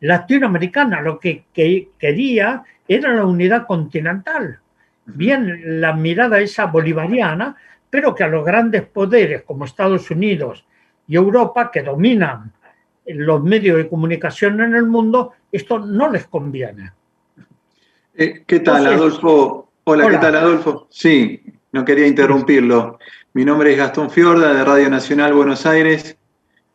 latinoamericana. 0.00 1.00
Lo 1.00 1.18
que, 1.18 1.44
que 1.52 1.90
quería 1.98 2.62
era 2.86 3.14
la 3.14 3.24
unidad 3.24 3.66
continental. 3.66 4.60
Bien, 5.06 5.80
la 5.80 5.94
mirada 5.94 6.38
esa 6.40 6.66
bolivariana, 6.66 7.56
pero 7.90 8.14
que 8.14 8.24
a 8.24 8.28
los 8.28 8.44
grandes 8.44 8.82
poderes 8.86 9.42
como 9.42 9.64
Estados 9.64 10.10
Unidos 10.10 10.64
y 11.06 11.16
Europa, 11.16 11.70
que 11.70 11.82
dominan 11.82 12.52
los 13.06 13.42
medios 13.42 13.78
de 13.78 13.88
comunicación 13.88 14.60
en 14.60 14.74
el 14.74 14.86
mundo, 14.86 15.32
esto 15.50 15.78
no 15.78 16.10
les 16.10 16.26
conviene. 16.26 16.92
Eh, 18.14 18.42
¿Qué 18.46 18.60
tal, 18.60 18.86
Adolfo? 18.86 19.70
Hola, 19.84 20.10
¿qué 20.10 20.18
tal, 20.18 20.36
Adolfo? 20.36 20.86
Sí, 20.90 21.42
no 21.72 21.84
quería 21.84 22.06
interrumpirlo. 22.06 22.98
Mi 23.32 23.44
nombre 23.44 23.72
es 23.72 23.78
Gastón 23.78 24.10
Fiorda, 24.10 24.52
de 24.52 24.64
Radio 24.64 24.90
Nacional 24.90 25.32
Buenos 25.32 25.64
Aires. 25.64 26.16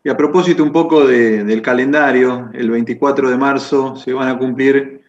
Y 0.04 0.10
a 0.10 0.18
propósito 0.18 0.64
un 0.64 0.72
poco 0.72 1.06
del 1.06 1.62
calendario, 1.62 2.50
el 2.54 2.70
24 2.72 3.30
de 3.30 3.38
marzo 3.38 3.96
se 3.96 4.12
van 4.12 4.30
a 4.30 4.38
cumplir 4.38 5.02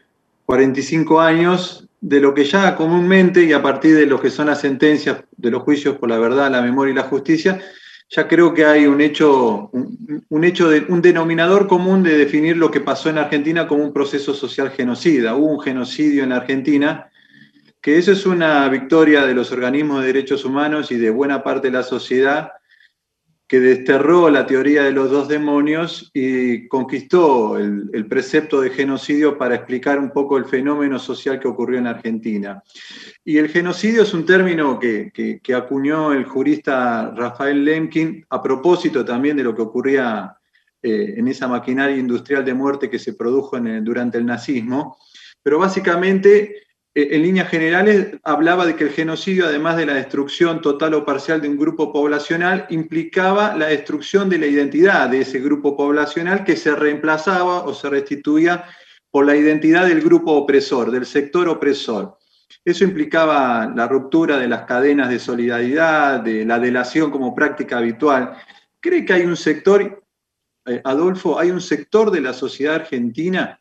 45 0.46 1.20
años 1.20 1.83
de 2.06 2.20
lo 2.20 2.34
que 2.34 2.44
ya 2.44 2.76
comúnmente 2.76 3.42
y 3.44 3.54
a 3.54 3.62
partir 3.62 3.96
de 3.96 4.04
lo 4.04 4.20
que 4.20 4.28
son 4.28 4.48
las 4.48 4.60
sentencias 4.60 5.24
de 5.38 5.50
los 5.50 5.62
juicios 5.62 5.96
por 5.96 6.10
la 6.10 6.18
verdad, 6.18 6.50
la 6.50 6.60
memoria 6.60 6.92
y 6.92 6.94
la 6.94 7.04
justicia, 7.04 7.62
ya 8.10 8.28
creo 8.28 8.52
que 8.52 8.66
hay 8.66 8.84
un 8.84 9.00
hecho, 9.00 9.70
un, 9.72 10.44
hecho 10.44 10.68
de, 10.68 10.84
un 10.90 11.00
denominador 11.00 11.66
común 11.66 12.02
de 12.02 12.18
definir 12.18 12.58
lo 12.58 12.70
que 12.70 12.80
pasó 12.80 13.08
en 13.08 13.16
Argentina 13.16 13.66
como 13.66 13.82
un 13.82 13.94
proceso 13.94 14.34
social 14.34 14.70
genocida. 14.70 15.34
Hubo 15.34 15.46
un 15.46 15.60
genocidio 15.60 16.24
en 16.24 16.32
Argentina, 16.32 17.10
que 17.80 17.96
eso 17.96 18.12
es 18.12 18.26
una 18.26 18.68
victoria 18.68 19.24
de 19.24 19.32
los 19.32 19.50
organismos 19.50 20.02
de 20.02 20.08
derechos 20.08 20.44
humanos 20.44 20.92
y 20.92 20.98
de 20.98 21.08
buena 21.08 21.42
parte 21.42 21.68
de 21.68 21.78
la 21.78 21.82
sociedad 21.82 22.50
que 23.54 23.60
desterró 23.60 24.30
la 24.30 24.46
teoría 24.46 24.82
de 24.82 24.90
los 24.90 25.12
dos 25.12 25.28
demonios 25.28 26.10
y 26.12 26.66
conquistó 26.66 27.56
el, 27.56 28.04
precepto 28.08 28.60
de 28.60 28.70
genocidio 28.70 29.38
para 29.38 29.54
explicar 29.54 30.00
un 30.00 30.10
poco 30.10 30.38
el 30.38 30.46
fenómeno 30.46 30.98
social 30.98 31.38
que 31.38 31.46
ocurrió 31.46 31.78
en 31.78 31.86
Argentina. 31.86 32.64
Y 33.24 33.38
el 33.38 33.48
genocidio 33.48 34.02
es 34.02 34.12
un 34.12 34.26
término 34.26 34.80
que, 34.80 35.40
acuñó 35.54 36.12
el 36.12 36.24
jurista 36.24 37.12
Rafael 37.14 37.64
Lemkin 37.64 38.26
a 38.28 38.42
propósito 38.42 39.04
también 39.04 39.36
de 39.36 39.44
lo 39.44 39.54
que 39.54 39.62
ocurría 39.62 40.36
eh, 40.82 41.14
en 41.16 41.28
esa 41.28 41.46
maquinaria 41.46 41.96
industrial 41.96 42.44
de 42.44 42.54
muerte 42.54 42.90
que 42.90 42.98
se 42.98 43.12
produjo 43.12 43.56
durante 43.82 44.18
el 44.18 44.26
nazismo, 44.26 44.98
pero 45.44 45.60
básicamente 45.60 46.56
en 46.94 47.22
líneas 47.22 47.48
generales 47.48 48.18
hablaba 48.22 48.64
de 48.64 48.76
que 48.76 48.84
el 48.84 48.90
genocidio, 48.90 49.46
además 49.46 49.76
de 49.76 49.86
la 49.86 49.94
destrucción 49.94 50.62
total 50.62 50.94
o 50.94 51.04
parcial 51.04 51.40
de 51.40 51.48
un 51.48 51.58
grupo 51.58 51.92
poblacional, 51.92 52.66
implicaba 52.70 53.56
la 53.56 53.66
destrucción 53.66 54.28
de 54.28 54.38
la 54.38 54.46
identidad 54.46 55.08
de 55.08 55.22
ese 55.22 55.40
grupo 55.40 55.76
poblacional 55.76 56.44
que 56.44 56.56
se 56.56 56.72
reemplazaba 56.74 57.64
o 57.64 57.74
se 57.74 57.90
restituía 57.90 58.64
por 59.10 59.26
la 59.26 59.34
identidad 59.34 59.86
del 59.86 60.02
grupo 60.02 60.32
opresor, 60.32 60.92
del 60.92 61.04
sector 61.04 61.48
opresor. 61.48 62.16
Eso 62.64 62.84
implicaba 62.84 63.72
la 63.74 63.88
ruptura 63.88 64.38
de 64.38 64.46
las 64.46 64.62
cadenas 64.62 65.08
de 65.08 65.18
solidaridad, 65.18 66.20
de 66.20 66.44
la 66.44 66.60
delación 66.60 67.10
como 67.10 67.34
práctica 67.34 67.78
habitual. 67.78 68.36
¿Cree 68.78 69.04
que 69.04 69.14
hay 69.14 69.22
un 69.22 69.36
sector, 69.36 70.04
eh, 70.66 70.80
Adolfo, 70.84 71.38
hay 71.38 71.50
un 71.50 71.60
sector 71.60 72.12
de 72.12 72.20
la 72.20 72.32
sociedad 72.32 72.76
argentina 72.76 73.58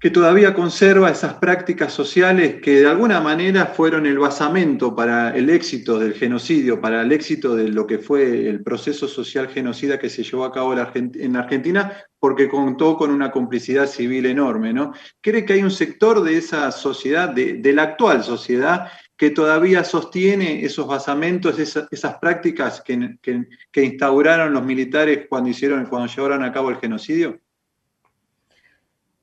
que 0.00 0.10
todavía 0.10 0.54
conserva 0.54 1.10
esas 1.10 1.34
prácticas 1.34 1.92
sociales 1.92 2.56
que 2.62 2.80
de 2.80 2.86
alguna 2.86 3.20
manera 3.20 3.66
fueron 3.66 4.06
el 4.06 4.18
basamento 4.18 4.96
para 4.96 5.36
el 5.36 5.50
éxito 5.50 5.98
del 5.98 6.14
genocidio, 6.14 6.80
para 6.80 7.02
el 7.02 7.12
éxito 7.12 7.54
de 7.54 7.68
lo 7.68 7.86
que 7.86 7.98
fue 7.98 8.48
el 8.48 8.62
proceso 8.62 9.06
social 9.06 9.48
genocida 9.48 9.98
que 9.98 10.08
se 10.08 10.22
llevó 10.22 10.46
a 10.46 10.52
cabo 10.52 10.72
en 10.72 11.36
Argentina, 11.36 11.92
porque 12.18 12.48
contó 12.48 12.96
con 12.96 13.10
una 13.10 13.30
complicidad 13.30 13.86
civil 13.86 14.24
enorme. 14.24 14.72
¿no? 14.72 14.94
¿Cree 15.20 15.44
que 15.44 15.52
hay 15.52 15.62
un 15.62 15.70
sector 15.70 16.22
de 16.22 16.38
esa 16.38 16.72
sociedad, 16.72 17.28
de, 17.28 17.72
la 17.74 17.82
actual 17.82 18.24
sociedad, 18.24 18.88
que 19.18 19.28
todavía 19.28 19.84
sostiene 19.84 20.64
esos 20.64 20.86
basamentos, 20.86 21.58
esas, 21.58 22.14
prácticas 22.22 22.80
que, 22.80 23.18
que, 23.20 23.84
instauraron 23.84 24.54
los 24.54 24.64
militares 24.64 25.26
cuando, 25.28 25.50
hicieron, 25.50 25.84
cuando 25.84 26.10
llevaron 26.10 26.42
a 26.42 26.52
cabo 26.52 26.70
el 26.70 26.78
genocidio? 26.78 27.38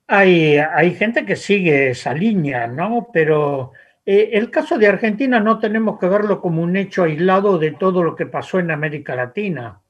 Hay, 0.07 0.57
hay 0.57 0.95
gente 0.95 1.25
que 1.25 1.35
sigue 1.35 1.89
esa 1.89 2.13
línea, 2.13 2.65
¿no? 2.67 3.09
Pero 3.11 3.73
eh, 4.05 4.29
el 4.37 4.49
caso 4.49 4.77
de 4.77 4.87
Argentina 4.87 5.41
no 5.41 5.59
tenemos 5.59 5.99
que 5.99 6.07
verlo 6.07 6.39
como 6.39 6.61
un 6.61 6.77
hecho 6.77 7.03
aislado 7.03 7.57
de 7.57 7.71
todo 7.71 8.01
lo 8.01 8.15
que 8.15 8.25
pasó 8.25 8.57
en 8.57 8.71
América 8.71 9.17
Latina, 9.17 9.81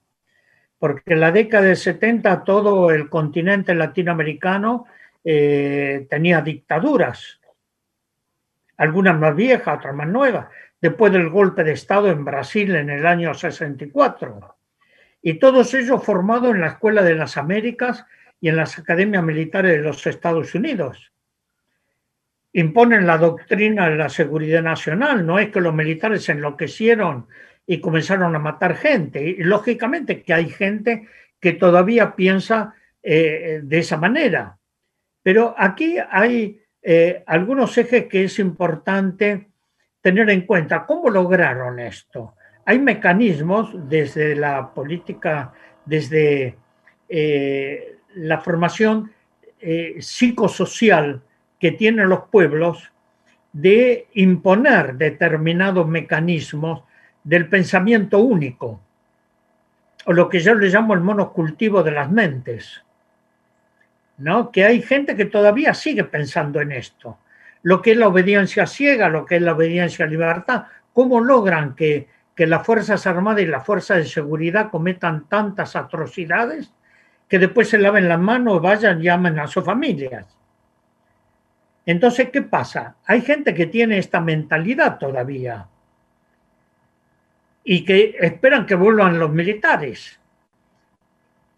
porque 0.80 1.13
en 1.13 1.19
la 1.19 1.32
década 1.32 1.65
de 1.65 1.75
70 1.75 2.43
todo 2.43 2.89
el 2.89 3.10
continente 3.10 3.75
latinoamericano 3.75 4.86
eh, 5.23 6.08
tenía 6.10 6.41
dictaduras, 6.41 7.39
algunas 8.77 9.19
más 9.19 9.36
viejas, 9.36 9.77
otras 9.77 9.93
más 9.93 10.08
nuevas, 10.08 10.47
después 10.82 11.12
del 11.12 11.30
golpe 11.30 11.63
de 11.63 11.73
Estado 11.73 12.10
en 12.10 12.25
Brasil 12.25 12.75
en 12.75 12.89
el 12.89 13.06
año 13.06 13.36
64. 13.36 14.56
Y 15.21 15.36
todos 15.36 15.75
ellos 15.75 16.03
formados 16.03 16.56
en 16.56 16.62
la 16.62 16.69
Escuela 16.69 17.03
de 17.03 17.13
las 17.13 17.38
Américas 17.38 18.03
y 18.39 18.50
en 18.50 18.56
las 18.56 18.78
academias 18.78 19.23
militares 19.23 19.71
de 19.71 19.82
los 19.82 20.06
Estados 20.06 20.54
Unidos. 20.56 21.12
Imponen 22.54 23.06
la 23.06 23.17
doctrina 23.17 23.89
de 23.89 23.97
la 23.97 24.10
seguridad 24.10 24.63
nacional, 24.63 25.26
no 25.26 25.39
es 25.39 25.50
que 25.50 25.62
los 25.62 25.73
militares 25.73 26.23
se 26.23 26.32
enloquecieron 26.32 27.28
y 27.65 27.80
comenzaron 27.82 28.36
a 28.36 28.39
matar 28.39 28.76
gente. 28.76 29.21
Y 29.21 29.43
lógicamente 29.43 30.23
que 30.23 30.34
hay 30.34 30.50
gente 30.50 31.08
que 31.39 31.54
todavía 31.54 32.15
piensa 32.15 32.73
eh, 33.04 33.62
de 33.63 33.80
esa 33.80 33.97
manera. 33.97 34.58
Pero 35.21 35.54
aquí 35.58 35.97
hay 36.10 36.62
eh, 36.82 37.23
algunos 37.28 37.78
ejes 37.78 38.06
que 38.06 38.23
es 38.23 38.39
importante 38.39 39.50
tener 40.02 40.30
en 40.30 40.41
cuenta. 40.41 40.86
¿Cómo 40.86 41.10
lograron 41.10 41.80
esto? 41.80 42.36
Hay 42.65 42.80
mecanismos 42.80 43.71
desde 43.89 44.36
la 44.36 44.73
política, 44.73 45.54
desde 45.86 46.56
eh, 47.10 47.97
la 48.17 48.39
formación 48.39 49.12
eh, 49.60 49.95
psicosocial 49.99 51.21
que 51.60 51.71
tienen 51.71 52.10
los 52.10 52.25
pueblos 52.32 52.91
de 53.53 54.08
imponer 54.13 54.95
determinados 54.95 55.88
mecanismos 55.88 56.84
del 57.23 57.47
pensamiento 57.47 58.19
único, 58.19 58.80
o 60.06 60.13
lo 60.13 60.30
que 60.30 60.39
yo 60.39 60.53
le 60.56 60.69
llamo 60.69 60.93
el 60.93 61.01
monocultivo 61.01 61.84
de 61.84 61.91
las 61.91 62.12
mentes. 62.12 62.84
¿no? 64.17 64.51
Que 64.51 64.65
hay 64.65 64.82
gente 64.82 65.15
que 65.15 65.25
todavía 65.25 65.73
sigue 65.73 66.03
pensando 66.03 66.62
en 66.62 66.71
esto. 66.71 67.17
Lo 67.63 67.82
que 67.82 67.91
es 67.91 67.97
la 67.97 68.08
obediencia 68.08 68.65
ciega, 68.65 69.10
lo 69.10 69.25
que 69.25 69.36
es 69.36 69.41
la 69.41 69.53
obediencia 69.53 70.06
a 70.06 70.08
libertad, 70.08 70.65
¿cómo 70.93 71.19
logran 71.19 71.75
que, 71.75 72.08
que 72.36 72.47
las 72.47 72.65
Fuerzas 72.65 73.06
Armadas 73.06 73.43
y 73.43 73.47
las 73.47 73.65
Fuerzas 73.65 73.97
de 73.97 74.06
Seguridad 74.06 74.69
cometan 74.69 75.27
tantas 75.27 75.75
atrocidades 75.75 76.71
que 77.28 77.40
después 77.40 77.70
se 77.70 77.78
laven 77.78 78.08
las 78.08 78.20
manos, 78.20 78.62
vayan, 78.62 79.02
llamen 79.02 79.40
a 79.40 79.48
sus 79.48 79.63
familias. 79.63 80.26
Entonces, 81.86 82.30
¿qué 82.32 82.42
pasa? 82.42 82.96
Hay 83.06 83.22
gente 83.22 83.54
que 83.54 83.68
tiene 83.68 83.98
esta 83.98 84.20
mentalidad 84.20 84.98
todavía 84.98 85.68
y 87.63 87.84
que 87.84 88.16
esperan 88.20 88.66
que 88.66 88.76
vuelvan 88.76 89.20
los 89.20 89.32
militares. 89.32 90.20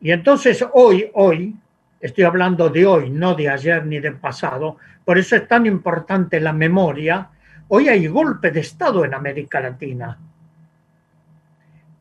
Y 0.01 0.11
entonces 0.11 0.65
hoy, 0.73 1.09
hoy, 1.13 1.55
estoy 1.99 2.23
hablando 2.23 2.69
de 2.69 2.85
hoy, 2.85 3.09
no 3.09 3.35
de 3.35 3.49
ayer 3.49 3.85
ni 3.85 3.99
del 3.99 4.15
pasado, 4.15 4.77
por 5.03 5.17
eso 5.17 5.35
es 5.35 5.47
tan 5.47 5.65
importante 5.65 6.39
la 6.39 6.53
memoria, 6.53 7.29
hoy 7.67 7.89
hay 7.89 8.07
golpe 8.07 8.51
de 8.51 8.61
Estado 8.61 9.05
en 9.05 9.13
América 9.13 9.59
Latina. 9.59 10.17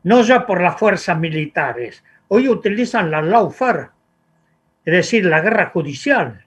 No 0.03 0.21
ya 0.21 0.45
por 0.45 0.61
las 0.61 0.77
fuerzas 0.77 1.19
militares, 1.19 2.03
Hoy 2.29 2.47
utilizan 2.47 3.11
la 3.11 3.21
lawfare, 3.21 3.89
es 4.85 4.93
decir, 4.93 5.25
la 5.25 5.41
guerra 5.41 5.71
judicial. 5.71 6.45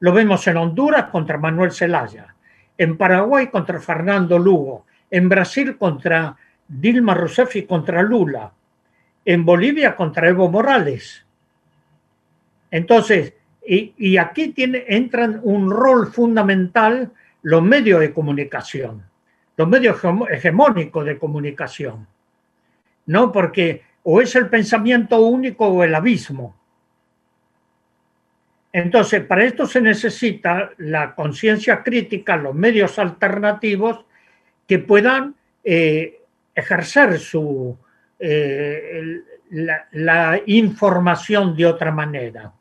Lo 0.00 0.12
vemos 0.12 0.46
en 0.46 0.58
Honduras 0.58 1.04
contra 1.10 1.38
Manuel 1.38 1.72
Zelaya, 1.72 2.34
en 2.76 2.96
Paraguay 2.96 3.48
contra 3.48 3.80
Fernando 3.80 4.38
Lugo, 4.38 4.84
en 5.10 5.28
Brasil 5.28 5.76
contra 5.78 6.36
Dilma 6.68 7.14
Rousseff 7.14 7.56
y 7.56 7.64
contra 7.64 8.02
Lula, 8.02 8.52
en 9.24 9.44
Bolivia 9.44 9.96
contra 9.96 10.28
Evo 10.28 10.50
Morales. 10.50 11.24
Entonces, 12.70 13.34
y, 13.66 14.18
aquí 14.18 14.48
tiene, 14.48 14.84
entran 14.88 15.40
un 15.42 15.70
rol 15.70 16.12
fundamental 16.12 17.12
los 17.42 17.62
medios 17.62 18.00
de 18.00 18.12
comunicación, 18.12 19.04
los 19.56 19.68
medios 19.68 20.02
hegemónicos 20.30 21.06
de 21.06 21.18
comunicación. 21.18 22.06
¿No? 23.06 23.32
Porque 23.32 23.82
o 24.04 24.20
es 24.20 24.34
el 24.36 24.48
pensamiento 24.48 25.20
único 25.20 25.66
o 25.66 25.82
el 25.82 25.94
abismo. 25.94 26.56
Entonces, 28.72 29.24
para 29.24 29.44
esto 29.44 29.66
se 29.66 29.80
necesita 29.80 30.70
la 30.78 31.14
conciencia 31.14 31.82
crítica, 31.82 32.36
los 32.36 32.54
medios 32.54 32.98
alternativos 32.98 34.04
que 34.66 34.78
puedan 34.78 35.34
eh, 35.62 36.20
ejercer 36.54 37.18
su, 37.18 37.76
eh, 38.18 39.20
la, 39.50 40.40
información 40.46 41.56
de 41.56 41.66
otra 41.66 41.92
manera. 41.92 42.52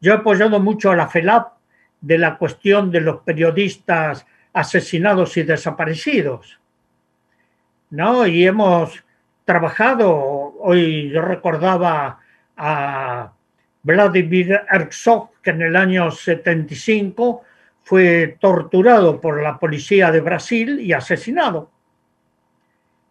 Yo 0.00 0.12
he 0.12 0.16
apoyado 0.16 0.60
mucho 0.60 0.90
a 0.90 0.96
la 0.96 1.08
FELAP 1.08 1.52
de 2.00 2.18
la 2.18 2.36
cuestión 2.36 2.90
de 2.90 3.00
los 3.00 3.20
periodistas 3.22 4.26
asesinados 4.52 5.36
y 5.36 5.42
desaparecidos. 5.42 6.58
¿no? 7.90 8.26
Y 8.26 8.46
hemos 8.46 9.02
trabajado. 9.44 10.39
Hoy 10.62 11.10
yo 11.10 11.22
recordaba 11.22 12.18
a 12.56 13.32
Vladimir 13.82 14.60
Herzog, 14.70 15.30
que 15.42 15.50
en 15.50 15.62
el 15.62 15.76
año 15.76 16.10
75 16.10 17.42
fue 17.82 18.36
torturado 18.38 19.20
por 19.20 19.42
la 19.42 19.58
policía 19.58 20.10
de 20.10 20.20
Brasil 20.20 20.80
y 20.80 20.92
asesinado. 20.92 21.70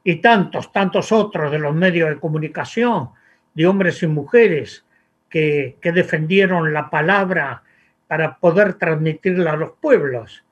Y 0.03 0.17
tantos, 0.17 0.71
tantos 0.71 1.11
otros 1.11 1.51
de 1.51 1.59
los 1.59 1.73
medios 1.73 2.09
de 2.09 2.19
comunicación, 2.19 3.09
de 3.53 3.67
hombres 3.67 4.01
y 4.03 4.07
mujeres 4.07 4.85
que, 5.27 5.77
que 5.81 5.91
defendieron 5.91 6.71
la 6.71 6.89
palabra 6.89 7.63
para 8.07 8.37
poder 8.37 8.75
transmitirla 8.75 9.53
a 9.53 9.57
los 9.57 9.71
pueblos. 9.81 10.43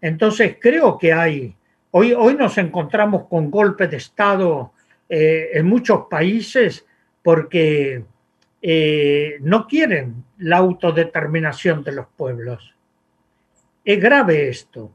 Entonces 0.00 0.56
creo 0.60 0.98
que 0.98 1.12
hay, 1.12 1.54
hoy, 1.90 2.12
hoy 2.14 2.34
nos 2.34 2.56
encontramos 2.58 3.26
con 3.28 3.50
golpes 3.50 3.90
de 3.90 3.98
Estado 3.98 4.72
eh, 5.12 5.58
en 5.58 5.66
muchos 5.66 6.06
países 6.08 6.86
porque 7.20 8.04
eh, 8.62 9.38
no 9.40 9.66
quieren 9.66 10.22
la 10.38 10.58
autodeterminación 10.58 11.82
de 11.82 11.90
los 11.90 12.06
pueblos. 12.16 12.72
Es 13.84 14.00
grave 14.00 14.48
esto. 14.48 14.92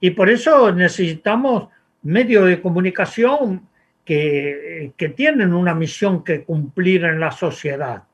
Y 0.00 0.12
por 0.12 0.30
eso 0.30 0.72
necesitamos 0.72 1.68
medios 2.04 2.46
de 2.46 2.62
comunicación 2.62 3.68
que, 4.02 4.94
tienen 5.14 5.52
una 5.52 5.74
misión 5.74 6.24
que 6.24 6.42
cumplir 6.42 7.04
en 7.04 7.20
la 7.20 7.30
sociedad, 7.30 8.04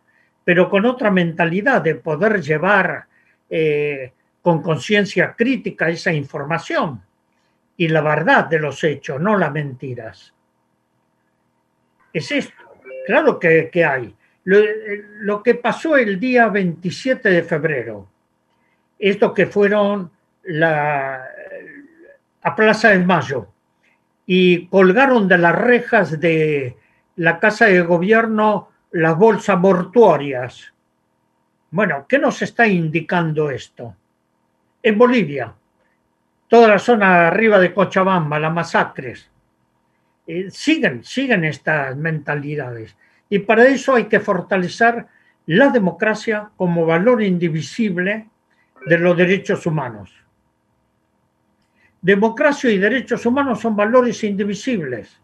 pero 0.42 0.68
con 0.68 0.85
otra 0.85 1.12
mentalidad 1.12 1.80
de 1.80 1.94
poder 1.94 2.42
llevar 2.42 3.06
eh, 3.48 4.12
con 4.42 4.61
conciencia 4.62 5.37
crítica 5.37 5.88
esa 5.88 6.12
información 6.12 7.00
y 7.76 7.87
la 7.87 8.00
verdad 8.00 8.46
de 8.46 8.59
los 8.59 8.82
hechos, 8.82 9.20
no 9.20 9.38
las 9.38 9.52
mentiras 9.52 10.35
es 12.18 12.31
esto. 12.33 12.55
Claro 13.07 13.38
que, 13.38 13.70
hay. 13.85 14.14
Lo, 14.44 15.42
que 15.42 15.55
pasó 15.55 15.96
el 15.96 16.18
día 16.18 16.48
27 16.48 17.29
de 17.29 17.42
febrero, 17.42 18.09
esto 18.98 19.33
que 19.33 19.46
fueron 19.46 20.11
la, 20.44 21.29
a 22.42 22.57
Plaza 22.57 22.90
del 22.90 23.05
Mayo 23.05 23.48
y 24.26 24.66
colgaron 24.66 25.29
de 25.29 25.38
las 25.38 25.55
rejas 25.55 26.18
de 26.18 26.76
la 27.16 27.38
Casa 27.38 27.66
de 27.66 27.83
Gobierno 27.83 28.70
las 28.92 29.16
bolsas 29.16 29.59
mortuorias. 29.59 30.72
Bueno, 31.70 32.07
¿qué 32.09 32.18
nos 32.18 32.42
está 32.42 32.66
indicando 32.66 33.50
esto? 33.50 33.94
En 34.83 34.98
Bolivia, 34.98 35.55
toda 36.48 36.68
la 36.68 36.79
zona 36.79 37.29
arriba 37.29 37.59
de 37.59 37.74
Cochabamba, 37.74 38.38
las 38.38 38.52
masacres, 38.52 39.31
eh, 40.26 40.50
siguen, 40.50 41.04
siguen 41.04 41.44
estas 41.44 41.96
mentalidades. 41.96 42.96
Y 43.28 43.40
para 43.40 43.64
eso 43.66 43.94
hay 43.94 44.04
que 44.04 44.20
fortalecer 44.20 45.06
la 45.46 45.70
democracia 45.70 46.50
como 46.56 46.84
valor 46.86 47.22
indivisible 47.22 48.28
de 48.86 48.98
los 48.98 49.16
derechos 49.16 49.66
humanos. 49.66 50.12
Democracia 52.00 52.70
y 52.70 52.78
derechos 52.78 53.24
humanos 53.26 53.60
son 53.60 53.74
valores 53.74 54.22
indivisibles. 54.24 55.20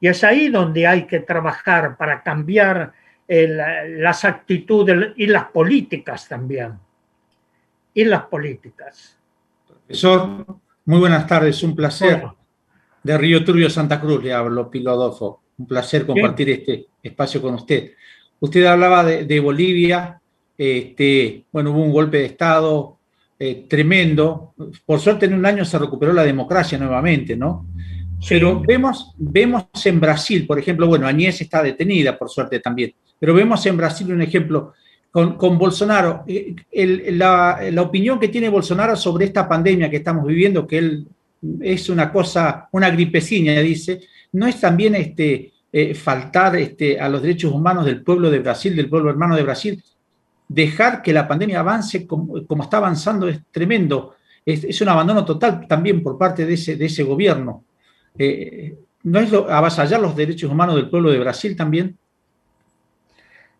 Y 0.00 0.08
es 0.08 0.22
ahí 0.24 0.48
donde 0.48 0.86
hay 0.86 1.06
que 1.06 1.20
trabajar 1.20 1.96
para 1.96 2.22
cambiar 2.22 2.92
las 3.26 4.24
actitudes 4.24 5.12
y 5.16 5.26
las 5.26 5.44
políticas 5.44 6.28
también. 6.28 6.78
Y 7.94 8.04
las 8.04 8.24
políticas. 8.24 9.18
Profesor, 9.66 10.46
muy 10.84 10.98
buenas 10.98 11.26
tardes, 11.26 11.62
un 11.62 11.74
placer. 11.74 12.22
De 13.04 13.18
Río 13.18 13.44
Turbio, 13.44 13.68
Santa 13.68 14.00
Cruz, 14.00 14.24
le 14.24 14.32
hablo, 14.32 14.70
Pilo 14.70 14.90
Adolfo. 14.90 15.42
Un 15.58 15.66
placer 15.66 16.06
compartir 16.06 16.50
este 16.50 16.86
espacio 17.02 17.40
con 17.40 17.54
usted. 17.54 17.92
Usted 18.40 18.64
hablaba 18.64 19.04
de, 19.04 19.40
Bolivia, 19.40 20.20
este, 20.56 21.44
bueno, 21.52 21.70
hubo 21.70 21.82
un 21.82 21.92
golpe 21.92 22.18
de 22.18 22.24
Estado 22.24 22.96
eh, 23.38 23.66
tremendo. 23.68 24.54
Por 24.86 25.00
suerte 25.00 25.26
en 25.26 25.34
un 25.34 25.44
año 25.44 25.64
se 25.64 25.78
recuperó 25.78 26.12
la 26.12 26.24
democracia 26.24 26.78
nuevamente, 26.78 27.36
¿no? 27.36 27.66
Pero 28.26 28.62
vemos, 28.66 29.12
vemos 29.18 29.66
en 29.84 30.00
Brasil, 30.00 30.46
por 30.46 30.58
ejemplo, 30.58 30.86
bueno, 30.86 31.06
Añez 31.06 31.42
está 31.42 31.62
detenida, 31.62 32.16
por 32.16 32.30
suerte 32.30 32.58
también, 32.58 32.94
pero 33.18 33.34
vemos 33.34 33.64
en 33.66 33.76
Brasil 33.76 34.10
un 34.12 34.22
ejemplo 34.22 34.72
con, 35.10 35.58
Bolsonaro. 35.58 36.24
Eh, 36.26 36.56
la, 37.12 37.60
la, 37.70 37.82
opinión 37.82 38.18
que 38.18 38.28
tiene 38.28 38.48
Bolsonaro 38.48 38.96
sobre 38.96 39.26
esta 39.26 39.46
pandemia 39.46 39.90
que 39.90 39.98
estamos 39.98 40.26
viviendo, 40.26 40.66
que 40.66 40.78
él 40.78 41.06
es 41.60 41.88
una 41.88 42.12
cosa, 42.12 42.68
una 42.72 42.90
gripecina, 42.90 43.60
dice, 43.60 44.00
no 44.32 44.46
es 44.46 44.60
también 44.60 44.94
este, 44.94 45.52
eh, 45.72 45.94
faltar 45.94 46.56
este, 46.56 47.00
a 47.00 47.08
los 47.08 47.22
derechos 47.22 47.52
humanos 47.52 47.84
del 47.84 48.02
pueblo 48.02 48.30
de 48.30 48.38
Brasil, 48.38 48.76
del 48.76 48.88
pueblo 48.88 49.10
hermano 49.10 49.36
de 49.36 49.42
Brasil, 49.42 49.82
dejar 50.48 51.02
que 51.02 51.12
la 51.12 51.26
pandemia 51.26 51.60
avance 51.60 52.06
como, 52.06 52.38
está 52.62 52.76
avanzando 52.76 53.28
es 53.28 53.40
tremendo. 53.50 54.14
Es, 54.44 54.80
un 54.80 54.88
abandono 54.88 55.24
total 55.24 55.66
también 55.66 56.02
por 56.02 56.18
parte 56.18 56.44
de 56.44 56.54
ese, 56.54 56.76
de 56.76 56.86
ese 56.86 57.02
gobierno. 57.02 57.64
Eh, 58.18 58.76
¿No 59.04 59.18
es 59.18 59.32
avasallar 59.32 60.00
los 60.00 60.16
derechos 60.16 60.50
humanos 60.50 60.76
del 60.76 60.88
pueblo 60.88 61.10
de 61.10 61.18
Brasil 61.18 61.56
también? 61.56 61.98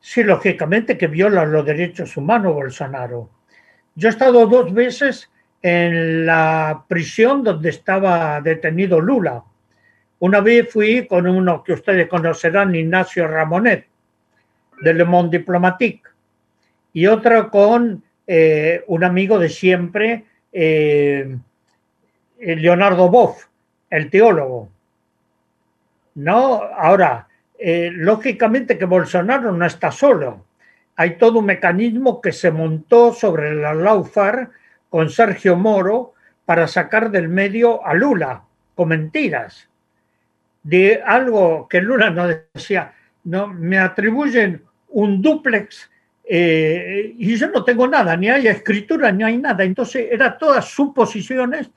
Sí, 0.00 0.22
lógicamente 0.22 0.98
que 0.98 1.06
viola 1.06 1.44
los 1.44 1.64
derechos 1.64 2.16
humanos 2.16 2.54
Bolsonaro. 2.54 3.30
Yo 3.94 4.08
he 4.08 4.12
estado 4.12 4.46
dos 4.46 4.72
veces 4.72 5.30
en 5.64 6.26
la 6.26 6.84
prisión 6.86 7.42
donde 7.42 7.70
estaba 7.70 8.38
detenido 8.42 9.00
Lula. 9.00 9.42
Una 10.18 10.42
vez 10.42 10.70
fui 10.70 11.06
con 11.06 11.26
uno 11.26 11.64
que 11.64 11.72
ustedes 11.72 12.06
conocerán, 12.06 12.74
Ignacio 12.74 13.26
Ramonet, 13.26 13.86
de 14.82 14.92
Le 14.92 15.04
Monde 15.06 15.38
Diplomatique, 15.38 16.02
y 16.92 17.06
otra 17.06 17.48
con 17.48 18.04
eh, 18.26 18.84
un 18.88 19.04
amigo 19.04 19.38
de 19.38 19.48
siempre, 19.48 20.26
eh, 20.52 21.34
Leonardo 22.38 23.08
Boff, 23.08 23.46
el 23.88 24.10
teólogo. 24.10 24.68
No, 26.16 26.60
ahora, 26.76 27.26
eh, 27.58 27.88
lógicamente 27.90 28.76
que 28.76 28.84
Bolsonaro 28.84 29.50
no 29.50 29.64
está 29.64 29.90
solo. 29.90 30.44
Hay 30.96 31.16
todo 31.16 31.38
un 31.38 31.46
mecanismo 31.46 32.20
que 32.20 32.32
se 32.32 32.50
montó 32.50 33.14
sobre 33.14 33.54
la 33.54 33.72
Laufar 33.72 34.50
con 34.94 35.10
Sergio 35.10 35.56
Moro 35.56 36.14
para 36.44 36.68
sacar 36.68 37.10
del 37.10 37.28
medio 37.28 37.84
a 37.84 37.94
Lula 37.94 38.44
con 38.76 38.90
mentiras 38.90 39.68
de 40.62 41.02
algo 41.04 41.66
que 41.68 41.80
Lula 41.80 42.10
no 42.10 42.28
decía, 42.28 42.94
no 43.24 43.48
me 43.48 43.76
atribuyen 43.76 44.62
un 44.90 45.20
duplex 45.20 45.90
eh, 46.22 47.12
y 47.18 47.34
yo 47.34 47.48
no 47.48 47.64
tengo 47.64 47.88
nada, 47.88 48.16
ni 48.16 48.28
hay 48.28 48.46
escritura, 48.46 49.10
ni 49.10 49.24
hay 49.24 49.36
nada. 49.36 49.64
Entonces 49.64 50.06
eran 50.12 50.38
todas 50.38 50.66
suposiciones 50.66 51.72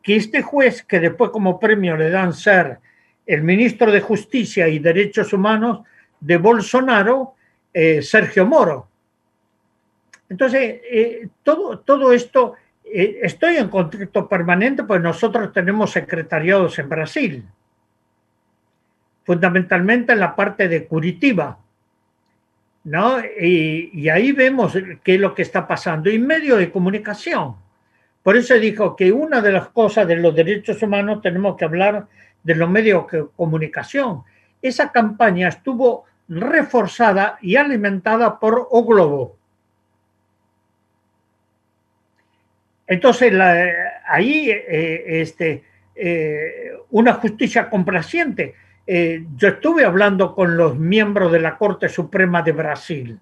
que 0.00 0.14
este 0.14 0.40
juez, 0.40 0.84
que 0.84 1.00
después 1.00 1.32
como 1.32 1.58
premio 1.58 1.96
le 1.96 2.08
dan 2.08 2.32
ser 2.32 2.78
el 3.26 3.42
ministro 3.42 3.90
de 3.90 4.00
Justicia 4.00 4.68
y 4.68 4.78
Derechos 4.78 5.32
Humanos 5.32 5.80
de 6.20 6.36
Bolsonaro, 6.36 7.34
eh, 7.74 8.00
Sergio 8.00 8.46
Moro. 8.46 8.89
Entonces, 10.30 10.80
eh, 10.88 11.28
todo, 11.42 11.80
todo 11.80 12.12
esto, 12.12 12.54
eh, 12.84 13.18
estoy 13.22 13.56
en 13.56 13.68
contacto 13.68 14.28
permanente, 14.28 14.84
pues 14.84 15.02
nosotros 15.02 15.52
tenemos 15.52 15.90
secretariados 15.90 16.78
en 16.78 16.88
Brasil, 16.88 17.44
fundamentalmente 19.24 20.12
en 20.12 20.20
la 20.20 20.36
parte 20.36 20.68
de 20.68 20.86
Curitiba, 20.86 21.58
¿no? 22.84 23.18
Y, 23.40 24.08
ahí 24.08 24.30
vemos 24.30 24.72
qué 25.02 25.16
es 25.16 25.20
lo 25.20 25.34
que 25.34 25.42
está 25.42 25.66
pasando. 25.66 26.08
Y 26.08 26.18
medio 26.20 26.56
de 26.56 26.70
comunicación. 26.70 27.56
Por 28.22 28.36
eso 28.36 28.54
dijo 28.54 28.94
que 28.94 29.10
una 29.10 29.40
de 29.40 29.52
las 29.52 29.68
cosas 29.70 30.06
de 30.06 30.16
los 30.16 30.34
derechos 30.34 30.80
humanos 30.82 31.22
tenemos 31.22 31.56
que 31.56 31.64
hablar 31.64 32.06
de 32.42 32.54
los 32.54 32.70
medios 32.70 33.10
de 33.10 33.26
comunicación. 33.36 34.22
Esa 34.62 34.92
campaña 34.92 35.48
estuvo 35.48 36.04
reforzada 36.28 37.38
y 37.42 37.56
alimentada 37.56 38.38
por 38.38 38.68
O 38.70 38.84
Globo. 38.84 39.39
Entonces, 42.90 43.32
ahí 44.04 44.50
eh, 44.50 45.20
este, 45.22 45.62
eh, 45.94 46.72
una 46.90 47.14
justicia 47.14 47.70
complaciente. 47.70 48.56
Eh, 48.84 49.26
yo 49.36 49.46
estuve 49.46 49.84
hablando 49.84 50.34
con 50.34 50.56
los 50.56 50.76
miembros 50.76 51.30
de 51.30 51.38
la 51.38 51.56
Corte 51.56 51.88
Suprema 51.88 52.42
de 52.42 52.50
Brasil. 52.50 53.20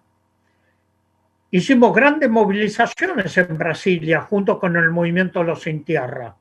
Hicimos 1.50 1.94
grandes 1.94 2.30
movilizaciones 2.30 3.36
en 3.36 3.58
Brasilia 3.58 4.22
junto 4.22 4.58
con 4.58 4.74
el 4.74 4.88
movimiento 4.88 5.44
Los 5.44 5.60
Sin 5.64 5.84
Tierra. 5.84 6.34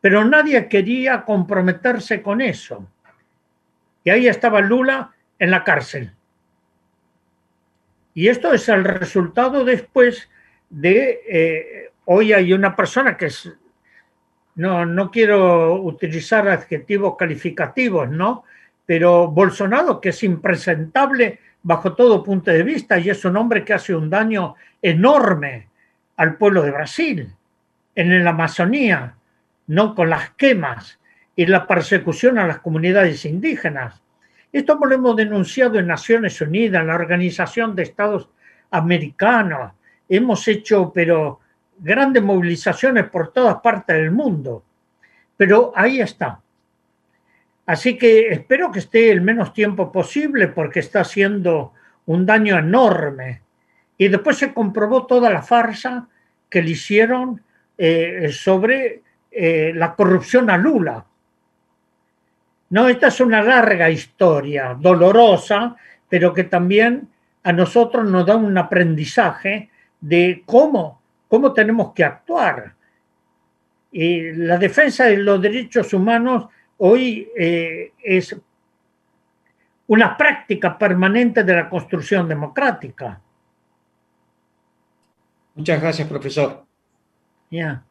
Pero 0.00 0.24
nadie 0.24 0.68
quería 0.68 1.22
comprometerse 1.26 2.22
con 2.22 2.40
eso. 2.40 2.88
Y 4.04 4.08
ahí 4.08 4.26
estaba 4.26 4.62
Lula 4.62 5.12
en 5.38 5.50
la 5.50 5.64
cárcel. 5.64 6.14
Y 8.14 8.28
esto 8.28 8.54
es 8.54 8.70
el 8.70 8.84
resultado 8.84 9.66
después 9.66 10.30
de, 10.70 11.20
eh, 11.28 11.90
hoy 12.06 12.32
hay 12.32 12.52
una 12.52 12.74
persona 12.74 13.16
que 13.16 13.26
es, 13.26 13.52
no, 14.56 14.84
no 14.84 15.10
quiero 15.10 15.80
utilizar 15.82 16.48
adjetivos 16.48 17.16
calificativos, 17.16 18.08
¿no? 18.10 18.44
Pero 18.84 19.28
Bolsonaro, 19.28 20.00
que 20.00 20.10
es 20.10 20.22
impresentable 20.22 21.38
bajo 21.62 21.94
todo 21.94 22.22
punto 22.22 22.50
de 22.50 22.62
vista 22.62 22.98
y 22.98 23.10
es 23.10 23.24
un 23.24 23.36
hombre 23.36 23.64
que 23.64 23.74
hace 23.74 23.94
un 23.94 24.08
daño 24.08 24.54
enorme 24.80 25.68
al 26.16 26.36
pueblo 26.36 26.62
de 26.62 26.70
Brasil, 26.70 27.32
en 27.94 28.24
la 28.24 28.30
Amazonía, 28.30 29.14
no 29.66 29.94
con 29.94 30.10
las 30.10 30.30
quemas 30.30 30.98
y 31.36 31.46
la 31.46 31.66
persecución 31.66 32.38
a 32.38 32.46
las 32.46 32.60
comunidades 32.60 33.24
indígenas. 33.24 34.02
Esto 34.52 34.78
lo 34.82 34.94
hemos 34.94 35.16
denunciado 35.16 35.78
en 35.78 35.86
Naciones 35.86 36.40
Unidas, 36.40 36.80
en 36.80 36.88
la 36.88 36.94
Organización 36.94 37.76
de 37.76 37.82
Estados 37.82 38.28
Americanos, 38.70 39.72
hemos 40.08 40.46
hecho, 40.48 40.92
pero 40.94 41.40
grandes 41.78 42.22
movilizaciones 42.22 43.08
por 43.08 43.32
todas 43.32 43.56
partes 43.60 43.96
del 43.96 44.10
mundo. 44.10 44.64
Pero 45.36 45.72
ahí 45.74 46.00
está. 46.00 46.40
Así 47.66 47.98
que 47.98 48.28
espero 48.28 48.72
que 48.72 48.78
esté 48.78 49.10
el 49.10 49.20
menos 49.20 49.52
tiempo 49.52 49.92
posible 49.92 50.48
porque 50.48 50.80
está 50.80 51.00
haciendo 51.00 51.74
un 52.06 52.24
daño 52.24 52.58
enorme. 52.58 53.42
Y 53.98 54.08
después 54.08 54.38
se 54.38 54.54
comprobó 54.54 55.06
toda 55.06 55.30
la 55.30 55.42
farsa 55.42 56.08
que 56.48 56.62
le 56.62 56.70
hicieron 56.70 57.42
eh, 57.76 58.30
sobre 58.32 59.02
eh, 59.30 59.72
la 59.74 59.94
corrupción 59.94 60.48
a 60.50 60.56
Lula. 60.56 61.04
No, 62.70 62.88
esta 62.88 63.08
es 63.08 63.20
una 63.20 63.42
larga 63.42 63.90
historia, 63.90 64.76
dolorosa, 64.78 65.76
pero 66.08 66.32
que 66.32 66.44
también 66.44 67.08
a 67.42 67.52
nosotros 67.52 68.06
nos 68.06 68.26
da 68.26 68.36
un 68.36 68.56
aprendizaje 68.58 69.70
de 70.00 70.42
cómo, 70.46 71.00
cómo 71.28 71.52
tenemos 71.52 71.92
que 71.92 72.04
actuar. 72.04 72.74
Y 73.90 74.32
la 74.32 74.58
defensa 74.58 75.04
de 75.04 75.16
los 75.16 75.40
derechos 75.40 75.92
humanos 75.92 76.46
hoy 76.78 77.28
eh, 77.36 77.92
es 78.02 78.36
una 79.86 80.16
práctica 80.16 80.76
permanente 80.76 81.42
de 81.42 81.54
la 81.54 81.68
construcción 81.68 82.28
democrática. 82.28 83.20
Muchas 85.54 85.80
gracias, 85.80 86.06
profesor. 86.06 86.64
Ya. 87.50 87.82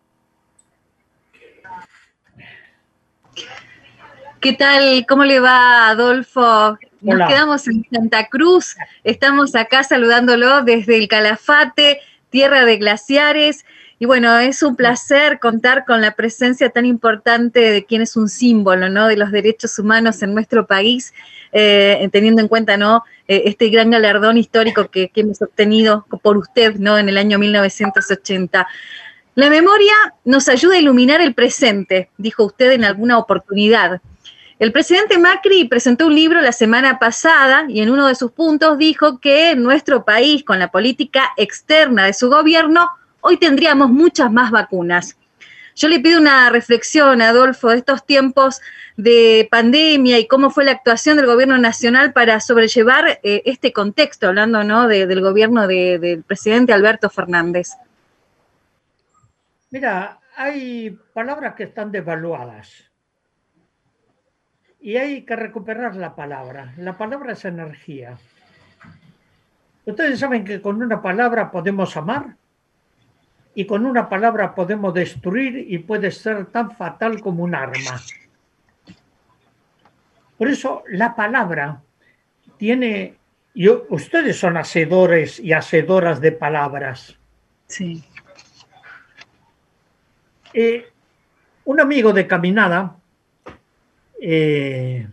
¿Qué 4.39 4.53
tal? 4.53 5.05
¿Cómo 5.07 5.25
le 5.25 5.39
va, 5.39 5.89
Adolfo? 5.89 6.77
Nos 7.01 7.29
quedamos 7.29 7.67
en 7.67 7.85
Santa 7.91 8.27
Cruz, 8.27 8.75
estamos 9.03 9.55
acá 9.55 9.83
saludándolo 9.83 10.63
desde 10.63 10.97
el 10.97 11.07
Calafate, 11.07 11.99
tierra 12.29 12.65
de 12.65 12.77
glaciares, 12.77 13.65
Y 13.99 14.05
bueno, 14.05 14.37
es 14.37 14.61
un 14.61 14.75
placer 14.75 15.39
contar 15.39 15.83
con 15.83 16.01
la 16.01 16.11
presencia 16.11 16.69
tan 16.69 16.85
importante 16.85 17.59
de 17.59 17.83
quien 17.83 18.03
es 18.03 18.15
un 18.15 18.29
símbolo, 18.29 18.89
¿no? 18.89 19.07
De 19.07 19.17
los 19.17 19.31
derechos 19.31 19.79
humanos 19.79 20.21
en 20.21 20.35
nuestro 20.35 20.67
país, 20.67 21.15
eh, 21.51 22.07
teniendo 22.11 22.41
en 22.41 22.47
cuenta, 22.47 22.77
¿no? 22.77 23.03
Eh, 23.27 23.43
este 23.45 23.69
gran 23.69 23.89
galardón 23.89 24.37
histórico 24.37 24.91
que, 24.91 25.09
que, 25.09 25.21
hemos 25.21 25.41
obtenido 25.41 26.05
por 26.21 26.37
usted, 26.37 26.75
¿no? 26.75 26.99
En 26.99 27.09
el 27.09 27.17
año 27.17 27.39
1980. 27.39 28.67
La 29.33 29.49
memoria 29.49 29.93
nos 30.25 30.47
ayuda 30.47 30.75
a 30.75 30.79
iluminar 30.79 31.21
el 31.21 31.33
presente, 31.33 32.09
dijo 32.17 32.43
usted 32.43 32.71
en 32.73 32.83
alguna 32.83 33.17
oportunidad. 33.17 34.01
El 34.59 34.71
presidente 34.71 35.19
Macri 35.19 35.65
presentó 35.65 36.07
un 36.07 36.15
libro 36.15 36.41
la 36.41 36.51
semana 36.51 36.97
pasada 36.97 37.65
y 37.67 37.81
en 37.81 37.91
uno 37.91 38.07
de 38.07 38.15
sus 38.15 38.31
puntos 38.31 38.79
dijo 38.79 39.19
que 39.19 39.55
nuestro 39.55 40.03
país, 40.03 40.43
con 40.43 40.57
la 40.57 40.71
política 40.71 41.31
externa 41.37 42.05
de 42.05 42.13
su 42.13 42.27
gobierno, 42.27 42.89
hoy 43.21 43.37
tendríamos 43.37 43.91
muchas 43.91 44.31
más 44.31 44.49
vacunas. 44.49 45.15
Yo 45.75 45.87
le 45.87 45.99
pido 45.99 46.19
una 46.19 46.49
reflexión, 46.49 47.21
Adolfo, 47.21 47.69
de 47.69 47.77
estos 47.77 48.03
tiempos 48.03 48.59
de 48.95 49.47
pandemia 49.51 50.17
y 50.17 50.25
cómo 50.25 50.49
fue 50.49 50.65
la 50.65 50.71
actuación 50.71 51.17
del 51.17 51.27
gobierno 51.27 51.59
nacional 51.59 52.11
para 52.11 52.39
sobrellevar 52.39 53.19
eh, 53.21 53.43
este 53.45 53.71
contexto, 53.71 54.27
hablando 54.27 54.63
¿no? 54.63 54.87
del 54.87 55.21
gobierno 55.21 55.67
del 55.67 56.23
presidente 56.23 56.73
Alberto 56.73 57.11
Fernández. 57.11 57.73
Mira, 59.69 60.17
hay 60.35 60.97
palabras 61.13 61.53
que 61.53 61.65
están 61.65 61.91
devaluadas 61.91 62.86
y 64.79 64.97
hay 64.97 65.23
que 65.23 65.35
recuperar 65.35 65.95
la 65.95 66.15
palabra. 66.15 66.73
La 66.77 66.97
palabra 66.97 67.33
es 67.33 67.45
energía. 67.45 68.17
Ustedes 69.85 70.19
saben 70.19 70.43
que 70.43 70.61
con 70.61 70.81
una 70.81 71.01
palabra 71.01 71.49
podemos 71.49 71.95
amar 71.95 72.35
y 73.55 73.65
con 73.65 73.85
una 73.85 74.07
palabra 74.09 74.53
podemos 74.53 74.93
destruir 74.93 75.65
y 75.67 75.79
puede 75.79 76.11
ser 76.11 76.45
tan 76.47 76.71
fatal 76.71 77.21
como 77.21 77.43
un 77.43 77.55
arma. 77.55 77.99
Por 80.37 80.49
eso 80.49 80.83
la 80.89 81.15
palabra 81.15 81.81
tiene, 82.57 83.15
yo, 83.55 83.85
ustedes 83.89 84.37
son 84.37 84.57
hacedores 84.57 85.39
y 85.39 85.53
hacedoras 85.53 86.21
de 86.21 86.33
palabras. 86.33 87.17
Sí. 87.65 88.03
Eh, 90.53 90.87
un 91.65 91.79
amigo 91.79 92.13
de 92.13 92.27
caminada 92.27 92.96
eh, 94.21 95.07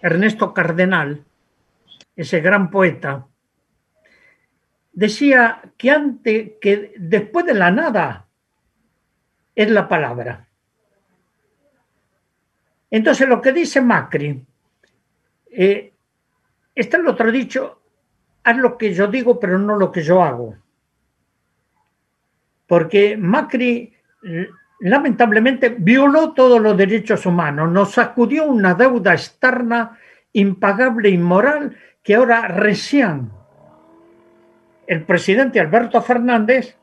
Ernesto 0.00 0.52
Cardenal, 0.52 1.24
ese 2.16 2.40
gran 2.40 2.70
poeta, 2.70 3.26
decía 4.92 5.62
que 5.76 5.90
antes, 5.90 6.52
que 6.60 6.92
después 6.96 7.46
de 7.46 7.54
la 7.54 7.70
nada 7.70 8.26
es 9.54 9.70
la 9.70 9.88
palabra. 9.88 10.48
Entonces 12.90 13.28
lo 13.28 13.40
que 13.40 13.52
dice 13.52 13.80
Macri, 13.80 14.44
eh, 15.50 15.92
está 16.74 16.96
el 16.98 17.06
otro 17.06 17.32
dicho, 17.32 17.80
haz 18.44 18.56
lo 18.56 18.76
que 18.76 18.92
yo 18.92 19.06
digo, 19.06 19.40
pero 19.40 19.58
no 19.58 19.76
lo 19.76 19.90
que 19.90 20.02
yo 20.02 20.22
hago. 20.22 20.56
Porque 22.66 23.16
Macri 23.16 23.94
lamentablemente 24.82 25.68
violó 25.78 26.32
todos 26.32 26.60
los 26.60 26.76
derechos 26.76 27.24
humanos, 27.24 27.70
nos 27.70 27.92
sacudió 27.92 28.46
una 28.46 28.74
deuda 28.74 29.12
externa 29.12 29.96
impagable, 30.32 31.08
inmoral, 31.08 31.76
que 32.02 32.16
ahora 32.16 32.48
recién 32.48 33.30
el 34.88 35.02
presidente 35.04 35.60
Alberto 35.60 36.02
Fernández, 36.02 36.76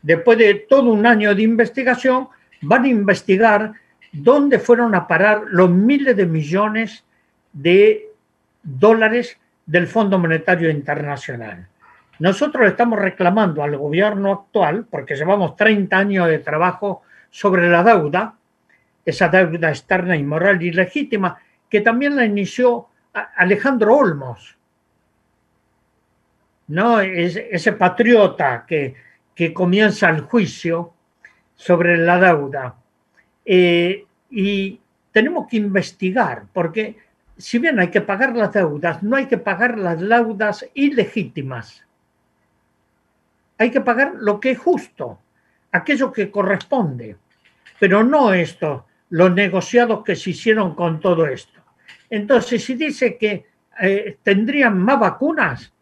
después 0.00 0.38
de 0.38 0.54
todo 0.68 0.90
un 0.90 1.04
año 1.04 1.34
de 1.34 1.42
investigación, 1.42 2.28
van 2.62 2.84
a 2.84 2.88
investigar 2.88 3.72
dónde 4.12 4.58
fueron 4.58 4.94
a 4.94 5.06
parar 5.06 5.42
los 5.48 5.70
miles 5.70 6.16
de 6.16 6.24
millones 6.24 7.04
de 7.52 8.08
dólares 8.62 9.38
del 9.66 9.86
Fondo 9.86 10.18
Monetario 10.18 10.70
Internacional. 10.70 11.68
Nosotros 12.18 12.66
estamos 12.66 12.98
reclamando 12.98 13.62
al 13.62 13.76
gobierno 13.76 14.32
actual, 14.32 14.86
porque 14.90 15.16
llevamos 15.16 15.54
30 15.54 15.98
años 15.98 16.28
de 16.28 16.38
trabajo 16.38 17.02
sobre 17.30 17.68
la 17.68 17.82
deuda, 17.82 18.34
esa 19.04 19.28
deuda 19.28 19.68
externa, 19.70 20.16
inmoral 20.16 20.62
y 20.62 20.72
legítima, 20.72 21.38
que 21.68 21.80
también 21.80 22.16
la 22.16 22.24
inició 22.24 22.88
Alejandro 23.36 23.96
Olmos, 23.96 24.56
¿no? 26.68 27.00
ese 27.00 27.72
patriota 27.72 28.64
que, 28.66 28.94
que 29.34 29.52
comienza 29.52 30.08
el 30.10 30.22
juicio 30.22 30.94
sobre 31.54 31.96
la 31.96 32.18
deuda. 32.18 32.74
Eh, 33.44 34.04
y 34.30 34.80
tenemos 35.12 35.46
que 35.48 35.56
investigar, 35.56 36.44
porque 36.52 36.96
si 37.36 37.58
bien 37.58 37.78
hay 37.78 37.88
que 37.88 38.00
pagar 38.00 38.36
las 38.36 38.52
deudas, 38.52 39.02
no 39.02 39.16
hay 39.16 39.26
que 39.26 39.38
pagar 39.38 39.78
las 39.78 40.00
deudas 40.00 40.66
ilegítimas. 40.74 41.84
Hay 43.58 43.70
que 43.70 43.80
pagar 43.80 44.14
lo 44.16 44.40
que 44.40 44.52
es 44.52 44.58
justo, 44.58 45.18
aquello 45.76 46.12
que 46.12 46.30
corresponde 46.30 47.16
pero 47.78 48.02
no 48.02 48.32
esto, 48.32 48.86
los 49.10 49.32
negociados 49.32 50.04
que 50.04 50.16
se 50.16 50.30
hicieron 50.30 50.74
con 50.74 51.00
todo 51.00 51.26
esto. 51.26 51.60
Entonces, 52.10 52.64
si 52.64 52.74
dice 52.74 53.16
que 53.16 53.46
eh, 53.80 54.18
tendrían 54.22 54.78
más 54.78 54.98
vacunas 54.98 55.72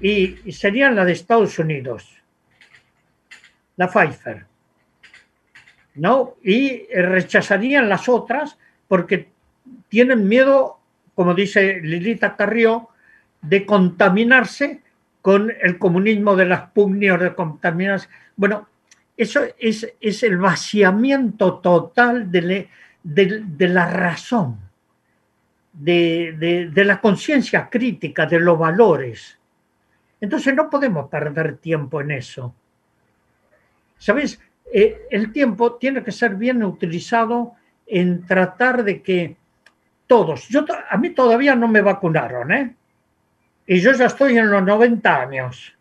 y, 0.00 0.52
serían 0.52 0.94
la 0.94 1.04
de 1.04 1.12
Estados 1.12 1.58
Unidos, 1.58 2.22
la 3.76 3.88
Pfizer, 3.88 4.46
¿no? 5.94 6.34
Y 6.42 6.86
rechazarían 6.92 7.88
las 7.88 8.08
otras 8.08 8.58
porque 8.86 9.28
tienen 9.88 10.28
miedo, 10.28 10.78
como 11.14 11.34
dice 11.34 11.80
Lilita 11.80 12.36
Carrió, 12.36 12.90
de 13.42 13.66
contaminarse 13.66 14.82
con 15.22 15.52
el 15.60 15.78
comunismo 15.78 16.36
de 16.36 16.44
las 16.44 16.70
pugnios 16.70 17.20
de 17.20 17.34
contaminarse. 17.34 18.08
Bueno, 18.36 18.68
eso 19.16 19.40
es, 19.58 20.22
el 20.22 20.36
vaciamiento 20.36 21.58
total 21.58 22.30
de, 22.30 22.68
la 23.58 23.90
razón, 23.90 24.58
de, 25.72 26.70
la 26.74 27.00
conciencia 27.00 27.68
crítica, 27.70 28.26
de 28.26 28.40
los 28.40 28.58
valores. 28.58 29.38
Entonces 30.20 30.54
no 30.54 30.68
podemos 30.68 31.08
perder 31.08 31.56
tiempo 31.58 32.00
en 32.00 32.10
eso. 32.10 32.54
¿Sabes? 33.98 34.38
Eh, 34.72 35.06
el 35.10 35.32
tiempo 35.32 35.74
tiene 35.74 36.02
que 36.02 36.12
ser 36.12 36.34
bien 36.34 36.62
utilizado 36.62 37.54
en 37.86 38.26
tratar 38.26 38.84
de 38.84 39.00
que 39.00 39.36
todos, 40.06 40.48
yo, 40.48 40.64
a 40.88 40.96
mí 40.98 41.10
todavía 41.10 41.54
no 41.54 41.68
me 41.68 41.80
vacunaron, 41.80 42.52
¿eh? 42.52 42.74
Y 43.66 43.80
yo 43.80 43.92
ya 43.92 44.06
estoy 44.06 44.36
en 44.38 44.50
los 44.50 44.62
90 44.62 45.20
años 45.20 45.75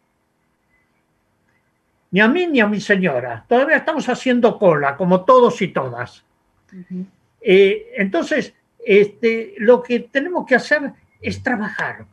ni 2.15 2.21
a 2.21 2.29
mí 2.29 2.47
ni 2.47 2.61
a 2.61 2.67
mi 2.67 2.79
señora. 2.79 3.43
Todavía 3.45 3.75
estamos 3.75 4.07
haciendo 4.07 4.57
cola, 4.57 4.95
como 4.95 5.25
todos 5.25 5.61
y 5.61 5.67
todas. 5.67 6.23
Eh, 7.41 7.91
entonces, 7.97 8.53
este, 8.79 9.55
lo 9.57 9.83
que 9.83 9.99
tenemos 9.99 10.45
que 10.45 10.55
hacer 10.55 10.93
es 11.19 11.43
trabajar 11.43 12.05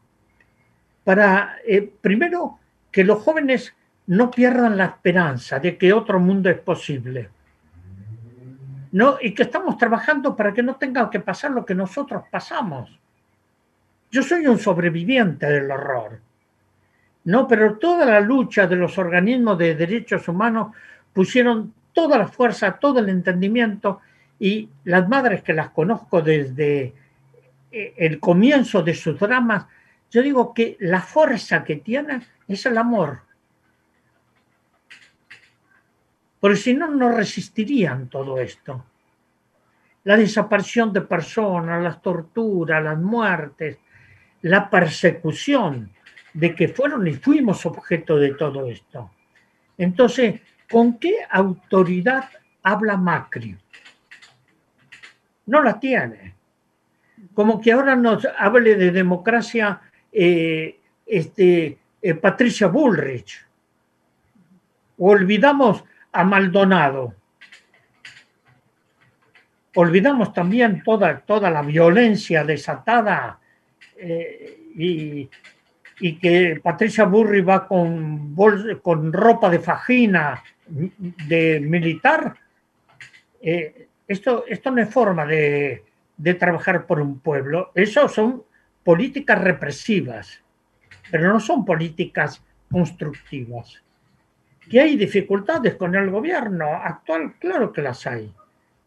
para, 1.05 1.59
eh, 1.65 1.89
primero, 2.01 2.59
que 2.91 3.05
los 3.05 3.23
jóvenes 3.23 3.77
no 4.09 4.29
pierdan 4.29 4.77
la 4.77 4.87
esperanza 4.87 5.61
de 5.61 5.79
que 5.79 5.93
otro 5.93 6.19
mundo 6.19 6.51
es 6.51 6.59
posible. 6.59 7.31
¿no? 8.91 9.19
Y 9.21 9.35
que 9.35 9.45
estamos 9.45 9.79
trabajando 9.79 10.35
para 10.35 10.53
que 10.53 10.65
no 10.65 10.75
tengan 10.75 11.11
que 11.11 11.21
pasar 11.21 11.53
lo 11.53 11.65
que 11.65 11.77
nosotros 11.77 12.25
pasamos. 12.29 12.99
Yo 14.11 14.25
soy 14.25 14.49
un 14.49 14.59
sobreviviente 14.59 15.47
del 15.47 15.71
horror. 15.71 16.19
No, 17.25 17.47
pero 17.47 17.79
toda 17.79 18.05
la 18.05 18.21
lucha 18.21 18.67
de 18.67 18.77
los 18.77 18.99
organismos 18.99 19.57
de 19.59 19.75
derechos 19.75 20.27
humanos 20.29 20.75
pusieron 21.13 21.73
toda 21.93 22.19
la 22.19 22.27
fuerza, 22.27 22.79
todo 22.79 22.99
el 22.99 23.09
entendimiento 23.09 24.01
y 24.39 24.69
las 24.85 25.09
madres 25.09 25.43
que 25.43 25.53
las 25.53 25.71
conozco 25.71 26.21
desde 26.21 26.95
eh, 27.71 27.95
el 27.97 28.19
comienzo 28.19 28.83
de 28.83 28.95
sus 28.95 29.19
dramas, 29.19 29.67
yo 30.11 30.21
digo 30.21 30.53
que 30.53 30.77
la 30.81 31.01
fuerza 31.01 31.63
que 31.65 31.77
tienen 31.77 32.23
es 32.49 32.67
el 32.67 32.77
amor. 32.77 33.21
Porque 36.41 36.57
si 36.57 36.75
no, 36.75 36.89
no 36.89 37.11
resistirían 37.13 38.09
todo 38.09 38.41
esto. 38.41 38.85
La 40.05 40.17
desaparición 40.17 40.93
de 40.93 41.03
personas, 41.03 41.81
las 41.81 42.03
torturas, 42.03 42.83
las 42.83 42.99
muertes, 42.99 43.79
la 44.43 44.69
persecución 44.69 45.93
de 46.33 46.55
que 46.55 46.69
fueron 46.69 47.07
y 47.07 47.15
fuimos 47.15 47.67
objeto 47.67 48.17
de 48.17 48.35
todo 48.35 48.67
esto. 48.67 49.11
Entonces, 49.77 50.41
¿con 50.71 50.99
qué 50.99 51.19
autoridad 51.31 52.29
habla 52.63 52.97
Macri? 52.97 53.57
No 55.47 55.63
la 55.63 55.79
tiene. 55.79 56.35
Como 57.35 57.61
que 57.61 57.73
ahora 57.73 57.97
nos 57.97 58.27
hable 58.39 58.77
de 58.77 58.91
democracia 58.91 59.81
eh, 60.13 60.79
este, 61.07 61.79
eh, 62.01 62.15
Patricia 62.15 62.67
Bullrich. 62.69 63.47
olvidamos 64.99 65.85
a 66.13 66.25
Maldonado. 66.25 67.15
Olvidamos 69.75 70.35
también 70.35 70.83
toda, 70.83 71.21
toda 71.21 71.51
la 71.51 71.63
violencia 71.63 72.45
desatada 72.45 73.39
eh, 73.97 74.69
y, 74.75 75.31
que 76.19 76.61
Patricia 76.63 77.05
Burri 77.05 77.41
va 77.43 77.67
con, 77.67 78.35
con 78.83 79.13
ropa 79.13 79.49
de 79.49 79.61
fajina 79.61 80.43
de 80.67 81.61
militar. 81.61 82.35
Eh, 83.41 83.89
esto, 84.09 84.45
esto 84.49 84.71
no 84.71 84.83
es 84.83 84.91
forma 84.91 85.25
de, 85.27 85.85
de 86.17 86.35
trabajar 86.35 86.87
por 86.87 87.01
un 87.01 87.21
pueblo. 87.21 87.71
Eso 87.75 88.09
son 88.09 88.43
políticas 88.85 89.41
represivas, 89.41 90.41
pero 91.11 91.33
no 91.33 91.41
son 91.41 91.65
políticas 91.65 92.43
constructivas. 92.71 93.83
¿Que 94.69 94.81
hay 94.81 94.97
dificultades 94.97 95.75
con 95.75 95.95
el 95.95 96.11
gobierno 96.11 96.67
actual? 96.67 97.35
Claro 97.39 97.73
que 97.73 97.83
las 97.83 98.07
hay. 98.07 98.33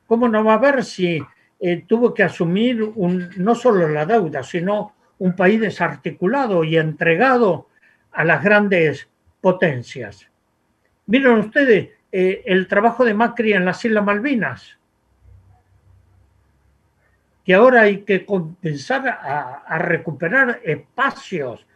¿Cómo 0.08 0.28
no 0.28 0.44
va 0.44 0.54
a 0.54 0.58
haber 0.58 0.84
si 0.84 1.22
eh, 1.60 1.84
tuvo 1.88 2.14
que 2.14 2.24
asumir 2.24 2.84
un, 2.84 3.30
no 3.38 3.56
solo 3.56 3.88
la 3.88 4.06
deuda, 4.06 4.44
sino 4.44 4.94
un 5.20 5.36
país 5.36 5.60
desarticulado 5.60 6.64
y 6.64 6.78
entregado 6.78 7.68
a 8.12 8.24
las 8.24 8.44
grandes 8.44 9.08
potencias? 9.42 10.28
Miren 11.08 11.40
ustedes 11.40 11.90
eh, 12.12 12.44
el 12.46 12.68
trabajo 12.68 13.06
de 13.06 13.14
Macri 13.14 13.54
en 13.54 13.66
las 13.66 13.84
Islas 13.86 14.04
Malvinas, 14.04 14.78
que 17.44 17.54
ahora 17.54 17.82
hay 17.82 18.02
que 18.02 18.26
compensar 18.26 19.08
a 19.08 19.78
recuperar 19.78 20.62
espacios 20.64 21.68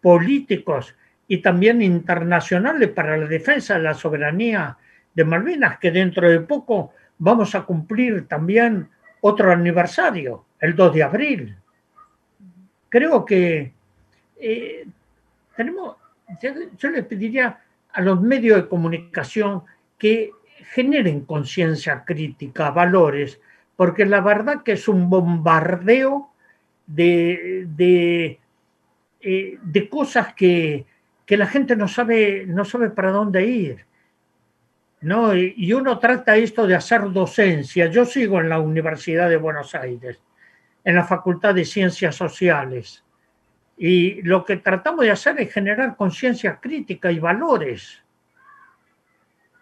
políticos 0.00 0.94
y 1.26 1.38
también 1.38 1.82
internacionales 1.82 2.88
para 2.88 3.16
la 3.16 3.26
defensa 3.26 3.74
de 3.74 3.82
la 3.82 3.94
soberanía 3.94 4.78
de 5.14 5.24
Malvinas, 5.24 5.78
que 5.78 5.90
dentro 5.90 6.28
de 6.28 6.40
poco 6.40 6.94
vamos 7.18 7.54
a 7.54 7.62
cumplir 7.62 8.26
también 8.26 8.88
otro 9.20 9.52
aniversario, 9.52 10.46
el 10.60 10.74
2 10.74 10.94
de 10.94 11.02
abril. 11.02 11.56
Creo 12.88 13.24
que 13.24 13.72
eh, 14.40 14.86
tenemos, 15.56 15.96
yo 16.78 16.90
le 16.90 17.02
pediría 17.02 17.60
a 17.92 18.00
los 18.00 18.20
medios 18.20 18.62
de 18.62 18.68
comunicación 18.68 19.62
que 19.98 20.30
generen 20.72 21.24
conciencia 21.24 22.04
crítica, 22.04 22.70
valores, 22.70 23.40
porque 23.76 24.04
la 24.04 24.20
verdad 24.20 24.62
que 24.62 24.72
es 24.72 24.88
un 24.88 25.08
bombardeo 25.08 26.30
de, 26.86 27.66
de, 27.68 28.40
eh, 29.20 29.58
de 29.62 29.88
cosas 29.88 30.34
que, 30.34 30.86
que 31.26 31.36
la 31.36 31.46
gente 31.46 31.76
no 31.76 31.88
sabe, 31.88 32.44
no 32.46 32.64
sabe 32.64 32.90
para 32.90 33.10
dónde 33.10 33.46
ir. 33.46 33.86
¿no? 35.00 35.34
Y 35.36 35.72
uno 35.72 35.98
trata 35.98 36.36
esto 36.36 36.66
de 36.66 36.74
hacer 36.74 37.12
docencia. 37.12 37.86
Yo 37.86 38.04
sigo 38.04 38.40
en 38.40 38.48
la 38.48 38.58
Universidad 38.58 39.28
de 39.28 39.36
Buenos 39.36 39.74
Aires, 39.74 40.18
en 40.84 40.94
la 40.94 41.04
Facultad 41.04 41.54
de 41.54 41.64
Ciencias 41.64 42.16
Sociales. 42.16 43.04
Y 43.76 44.22
lo 44.22 44.44
que 44.44 44.56
tratamos 44.56 45.04
de 45.04 45.12
hacer 45.12 45.40
es 45.40 45.52
generar 45.52 45.96
conciencia 45.96 46.58
crítica 46.60 47.12
y 47.12 47.18
valores. 47.18 48.02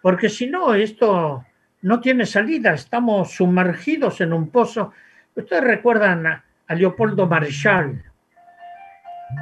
Porque 0.01 0.29
si 0.29 0.47
no, 0.47 0.73
esto 0.73 1.45
no 1.81 1.99
tiene 1.99 2.25
salida. 2.25 2.73
Estamos 2.73 3.31
sumergidos 3.31 4.21
en 4.21 4.33
un 4.33 4.49
pozo. 4.49 4.93
Ustedes 5.35 5.63
recuerdan 5.63 6.25
a, 6.25 6.43
Leopoldo 6.69 7.27
Marechal, 7.27 8.03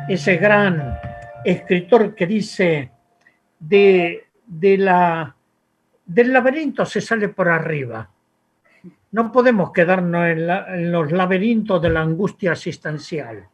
ese 0.07 0.38
gran 0.38 0.99
escritor 1.43 2.13
que 2.13 2.28
dice 2.28 2.91
de, 3.59 4.28
la, 4.78 5.36
del 6.05 6.32
laberinto 6.32 6.86
se 6.86 7.01
sale 7.01 7.30
por 7.30 7.49
arriba. 7.49 8.07
No 9.16 9.32
podemos 9.32 9.72
quedarnos 9.72 10.26
en, 10.28 10.91
los 10.91 11.09
laberintos 11.11 11.82
de 11.82 11.89
la 11.89 12.01
angustia 12.01 12.51
asistencial. 12.51 13.47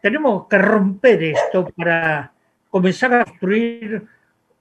Tenemos 0.00 0.48
que 0.48 0.58
romper 0.58 1.22
esto 1.22 1.70
para 1.76 2.32
comenzar 2.68 3.14
a 3.14 3.24
construir 3.24 4.04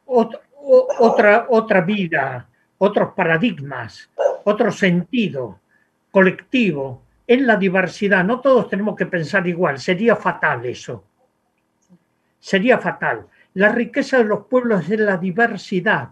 otra, 0.05 1.47
otra 1.49 1.81
vida, 1.81 2.47
otros 2.77 3.13
paradigmas, 3.15 4.07
otro 4.43 4.71
sentido 4.71 5.59
colectivo 6.11 7.01
en 7.25 7.47
la 7.47 7.55
diversidad. 7.55 8.23
No 8.23 8.39
todos 8.39 8.69
tenemos 8.69 8.95
que 8.95 9.07
pensar 9.07 9.47
igual, 9.47 9.79
sería 9.79 10.15
fatal 10.15 10.63
eso 10.67 11.03
sería 12.41 12.79
fatal. 12.79 13.27
La 13.53 13.69
riqueza 13.69 14.17
de 14.17 14.25
los 14.25 14.47
pueblos 14.47 14.89
es 14.89 14.99
la 14.99 15.15
diversidad 15.15 16.09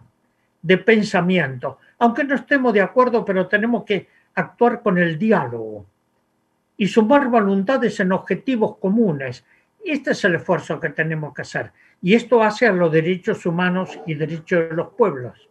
de 0.62 0.78
pensamiento. 0.78 1.80
Aunque 2.00 2.24
no 2.24 2.36
estemos 2.36 2.74
de 2.74 2.82
acuerdo, 2.82 3.24
pero 3.24 3.48
tenemos 3.48 3.84
que 3.84 4.08
actuar 4.36 4.82
con 4.82 4.98
el 4.98 5.18
diálogo 5.18 5.86
y 6.78 6.88
sumar 6.88 7.28
voluntades 7.28 8.00
en 8.00 8.14
objetivos 8.14 8.78
comunes. 8.78 9.44
Este 9.84 10.12
es 10.12 10.24
el 10.24 10.36
esfuerzo 10.36 10.80
que 10.80 10.90
tenemos 10.90 11.34
que 11.34 11.42
hacer. 11.42 11.72
Y 12.02 12.14
esto 12.14 12.42
hace 12.42 12.68
a 12.68 12.72
los 12.72 12.92
derechos 12.92 13.46
humanos 13.46 14.00
y 14.08 14.16
derechos 14.16 14.70
de 14.70 14.76
los 14.76 14.94
pueblos. 14.94 15.50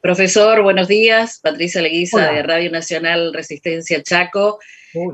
Profesor, 0.00 0.62
buenos 0.62 0.88
días. 0.88 1.40
Patricia 1.40 1.82
Leguiza 1.82 2.32
de 2.32 2.42
Radio 2.42 2.70
Nacional 2.70 3.32
Resistencia 3.32 4.02
Chaco. 4.02 4.58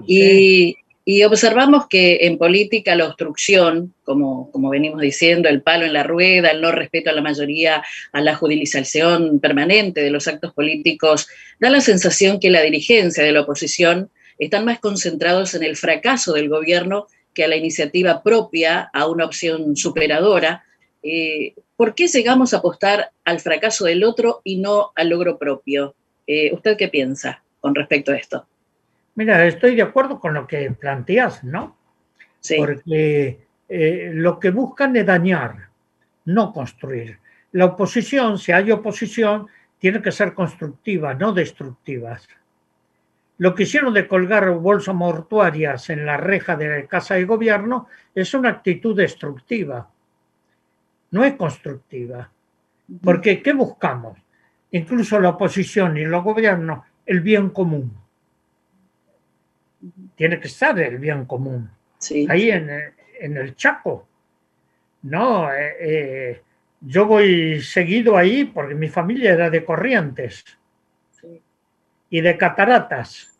y 0.07 0.77
y 1.05 1.23
observamos 1.23 1.87
que 1.87 2.21
en 2.23 2.39
política 2.39 2.97
la 2.97 3.07
obstrucción, 3.07 3.93
como, 4.05 4.51
venimos 4.71 5.03
diciendo, 5.03 5.51
el 5.51 5.61
palo 5.61 5.85
en 5.85 5.93
la 5.93 6.03
rueda, 6.03 6.51
el 6.51 6.63
no 6.63 6.73
respeto 6.73 7.11
a 7.11 7.13
la 7.13 7.21
mayoría, 7.21 7.85
a 8.13 8.21
la 8.23 8.35
judicialización 8.35 9.39
permanente 9.39 10.01
de 10.01 10.11
los 10.11 10.27
actos 10.29 10.55
políticos, 10.55 11.29
da 11.61 11.69
la 11.69 11.83
sensación 11.83 12.41
que 12.41 12.51
la 12.51 12.63
dirigencia 12.63 13.23
de 13.23 13.33
la 13.33 13.43
oposición 13.43 14.11
están 14.39 14.65
más 14.65 14.79
concentrados 14.81 15.55
en 15.55 15.63
el 15.63 15.77
fracaso 15.77 16.33
del 16.33 16.49
gobierno 16.49 17.07
que 17.35 17.45
a 17.45 17.49
la 17.49 17.57
iniciativa 17.57 18.23
propia, 18.23 18.89
a 18.93 19.07
una 19.07 19.27
opción 19.27 19.77
superadora. 19.77 20.65
Eh, 21.03 21.55
¿Por 21.77 21.95
qué 21.95 22.07
llegamos 22.07 22.55
a 22.55 22.59
apostar 22.59 23.11
al 23.25 23.41
fracaso 23.41 23.85
del 23.85 24.05
otro 24.05 24.41
y 24.43 24.57
no 24.57 24.93
al 24.95 25.11
logro 25.11 25.39
propio? 25.39 25.95
Eh, 26.27 26.51
¿Usted 26.55 26.79
qué 26.79 26.89
piensa 26.89 27.43
con 27.61 27.75
respecto 27.75 28.13
a 28.13 28.17
esto? 28.17 28.47
Mira, 29.17 29.47
estoy 29.47 29.77
de 29.77 29.83
acuerdo 29.83 30.19
con 30.19 30.35
lo 30.35 30.47
que 30.47 30.71
planteas, 30.73 31.45
¿no? 31.45 31.77
Sí. 32.41 32.57
Porque 32.59 33.47
eh, 33.69 34.11
lo 34.13 34.41
que 34.41 34.51
buscan 34.51 34.97
es 34.97 35.07
dañar, 35.07 35.69
no 36.25 36.53
construir. 36.53 37.19
La 37.53 37.67
oposición, 37.67 38.39
si 38.39 38.51
hay 38.51 38.73
oposición, 38.73 39.47
tiene 39.79 40.03
que 40.03 40.11
ser 40.11 40.35
constructiva, 40.35 41.15
no 41.15 41.33
destructiva. 41.33 42.19
Lo 43.39 43.55
que 43.55 43.65
hicieron 43.65 43.95
de 43.95 44.09
colgar 44.09 44.51
bolsas 44.51 44.95
mortuarias 44.95 45.91
en 45.91 46.07
la 46.07 46.17
reja 46.17 46.57
de 46.57 46.69
la 46.69 46.87
Casa 46.87 47.15
de 47.15 47.25
Gobierno 47.25 47.89
es 48.15 48.35
una 48.35 48.51
actitud 48.51 48.97
destructiva, 48.97 49.89
no 51.11 51.25
es 51.25 51.35
constructiva. 51.35 52.31
Porque 53.03 53.43
¿qué 53.43 53.53
buscamos? 53.53 54.19
Incluso 54.73 55.21
la 55.21 55.31
oposición 55.31 55.97
y 55.97 56.05
los 56.05 56.23
gobiernos, 56.23 56.85
el 57.07 57.21
bien 57.21 57.51
común 57.51 58.04
tiene 60.15 60.41
que 60.41 60.49
estar 60.49 60.79
el 60.79 60.99
bien 60.99 61.25
común. 61.25 61.71
Ahí 62.29 62.51
en, 62.51 62.71
el 63.21 63.57
Chaco. 63.57 64.07
No, 65.03 65.53
eh, 65.53 65.77
eh, 65.81 66.43
yo 66.81 67.07
voy 67.07 67.61
seguido 67.61 68.17
ahí 68.17 68.45
porque 68.45 68.75
mi 68.75 68.89
familia 68.89 69.33
era 69.33 69.51
de 69.51 69.65
Corrientes 69.65 70.45
y 72.11 72.21
de 72.21 72.37
Cataratas. 72.37 73.39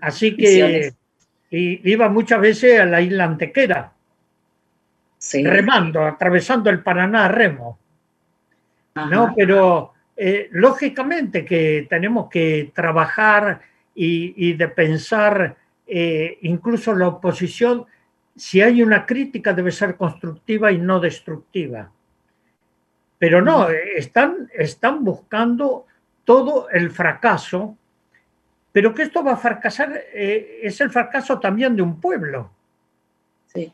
Así 0.00 0.36
que 0.36 0.92
iba 1.50 2.08
muchas 2.08 2.40
veces 2.40 2.80
a 2.80 2.84
la 2.84 3.00
isla 3.00 3.24
Antequera, 3.24 3.92
remando, 5.32 6.04
atravesando 6.04 6.70
el 6.70 6.82
Paraná 6.82 7.26
a 7.26 7.28
remo. 7.28 7.78
No, 9.10 9.34
pero 9.36 9.92
eh, 10.16 10.48
lógicamente 10.52 11.44
que 11.44 11.86
tenemos 11.88 12.28
que 12.30 12.72
trabajar 12.74 13.60
y, 13.96 14.52
de 14.52 14.68
pensar 14.68 15.56
eh, 15.86 16.38
incluso 16.42 16.94
la 16.94 17.08
oposición, 17.08 17.86
si 18.36 18.60
hay 18.60 18.82
una 18.82 19.06
crítica 19.06 19.54
debe 19.54 19.72
ser 19.72 19.96
constructiva 19.96 20.70
y 20.70 20.78
no 20.78 21.00
destructiva. 21.00 21.90
Pero 23.18 23.40
no, 23.40 23.68
están, 23.70 24.50
están 24.52 25.02
buscando 25.02 25.86
todo 26.24 26.68
el 26.68 26.90
fracaso, 26.90 27.76
pero 28.72 28.92
que 28.92 29.04
esto 29.04 29.24
va 29.24 29.32
a 29.32 29.36
fracasar, 29.38 30.04
eh, 30.12 30.60
es 30.62 30.78
el 30.82 30.90
fracaso 30.90 31.40
también 31.40 31.74
de 31.74 31.82
un 31.82 31.98
pueblo. 31.98 32.50
Sí. 33.46 33.72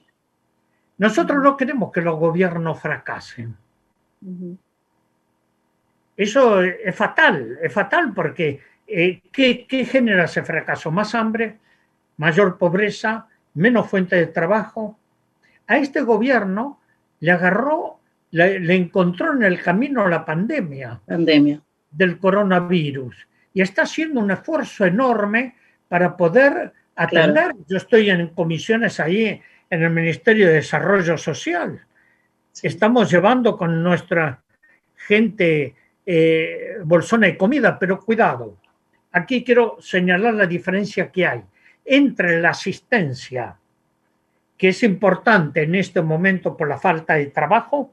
Nosotros 0.99 1.43
no 1.43 1.57
queremos 1.57 1.91
que 1.91 2.01
los 2.01 2.17
gobiernos 2.17 2.81
fracasen. 2.81 3.57
Eso 6.17 6.63
es 6.63 6.95
fatal, 6.95 7.59
es 7.61 7.73
fatal 7.73 8.13
porque 8.15 8.61
eh, 8.87 9.23
¿qué, 9.33 9.67
genera 9.85 10.25
ese 10.25 10.43
fracaso? 10.43 10.91
Más 10.91 11.15
hambre, 11.15 11.59
mayor 12.17 12.59
pobreza, 12.59 13.27
menos 13.55 13.89
fuente 13.89 14.17
de 14.17 14.27
trabajo. 14.27 14.99
A 15.67 15.79
este 15.79 16.03
gobierno 16.03 16.81
le 17.21 17.33
agarró 17.33 18.01
le, 18.33 18.75
encontró 18.75 19.35
en 19.35 19.43
el 19.43 19.63
camino 19.63 20.09
la 20.09 20.25
pandemia, 20.25 21.01
pandemia 21.07 21.61
del 21.91 22.19
coronavirus 22.19 23.29
y 23.53 23.61
está 23.61 23.83
haciendo 23.83 24.21
un 24.21 24.31
esfuerzo 24.31 24.87
enorme 24.87 25.55
para 25.89 26.17
poder 26.17 26.73
atender. 26.97 27.55
Yo 27.69 27.77
estoy 27.77 28.09
en 28.09 28.29
comisiones 28.29 28.99
ahí 28.99 29.41
en 29.69 29.83
el 29.83 29.91
Ministerio 29.91 30.47
de 30.47 30.55
Desarrollo 30.55 31.19
Social. 31.19 31.81
Estamos 32.63 33.11
llevando 33.11 33.57
con 33.57 33.83
nuestra 33.83 34.43
gente 34.97 35.75
eh, 36.07 36.77
bolsona 36.85 37.27
de 37.27 37.37
comida, 37.37 37.79
pero 37.79 38.01
cuidado. 38.01 38.57
Aquí 39.13 39.45
quiero 39.45 39.77
señalar 39.81 40.35
la 40.35 40.47
diferencia 40.47 41.13
que 41.13 41.27
hay 41.27 41.43
entre 41.85 42.41
la 42.41 42.51
asistencia, 42.51 43.57
que 44.57 44.69
es 44.69 44.83
importante 44.83 45.63
en 45.63 45.75
este 45.75 46.01
momento 46.01 46.57
por 46.57 46.69
la 46.69 46.79
falta 46.79 47.15
de 47.15 47.27
trabajo, 47.27 47.93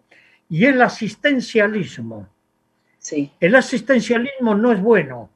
y 0.49 0.65
el 0.65 0.81
asistencialismo. 0.81 2.27
Sí. 2.97 3.31
El 3.39 3.55
asistencialismo 3.55 4.55
no 4.55 4.71
es 4.71 4.81
bueno, 4.81 5.29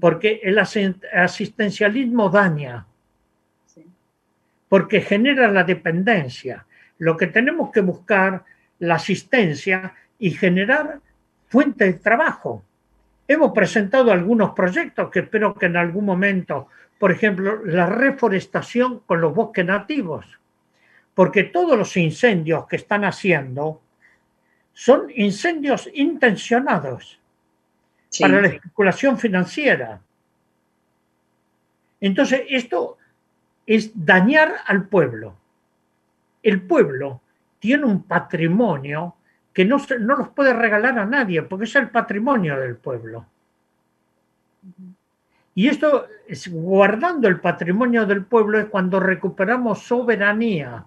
porque 0.00 0.40
el 0.42 0.58
asistencialismo 0.58 2.28
daña, 2.30 2.86
porque 4.68 5.00
genera 5.00 5.50
la 5.50 5.64
dependencia. 5.64 6.64
Lo 6.98 7.16
que 7.16 7.26
tenemos 7.26 7.70
que 7.72 7.80
buscar, 7.80 8.44
la 8.78 8.94
asistencia 8.94 9.94
y 10.18 10.30
generar 10.30 11.00
fuente 11.48 11.86
de 11.86 11.94
trabajo. 11.94 12.64
Hemos 13.30 13.52
presentado 13.52 14.10
algunos 14.10 14.50
proyectos 14.54 15.08
que 15.08 15.20
espero 15.20 15.54
que 15.54 15.66
en 15.66 15.76
algún 15.76 16.04
momento, 16.04 16.66
por 16.98 17.12
ejemplo, 17.12 17.64
la 17.64 17.86
reforestación 17.86 19.04
con 19.06 19.20
los 19.20 19.32
bosques 19.32 19.64
nativos, 19.64 20.26
porque 21.14 21.44
todos 21.44 21.78
los 21.78 21.96
incendios 21.96 22.66
que 22.66 22.74
están 22.74 23.04
haciendo 23.04 23.82
son 24.72 25.12
incendios 25.14 25.88
intencionados 25.94 27.20
para 28.18 28.40
la 28.40 28.48
especulación 28.48 29.16
financiera. 29.16 30.00
Entonces, 32.00 32.42
esto 32.48 32.98
es 33.64 33.92
dañar 33.94 34.56
al 34.66 34.88
pueblo. 34.88 35.36
El 36.42 36.62
pueblo 36.62 37.20
tiene 37.60 37.84
un 37.84 38.02
patrimonio 38.02 39.14
que 39.52 39.64
no, 39.64 39.78
no 39.98 40.16
los 40.16 40.28
puede 40.28 40.52
regalar 40.52 40.98
a 40.98 41.06
nadie, 41.06 41.42
porque 41.42 41.64
es 41.64 41.76
el 41.76 41.90
patrimonio 41.90 42.58
del 42.58 42.76
pueblo. 42.76 43.26
Y 45.54 45.68
esto, 45.68 46.06
es, 46.28 46.48
guardando 46.48 47.28
el 47.28 47.40
patrimonio 47.40 48.06
del 48.06 48.24
pueblo, 48.24 48.58
es 48.58 48.66
cuando 48.66 49.00
recuperamos 49.00 49.82
soberanía. 49.82 50.84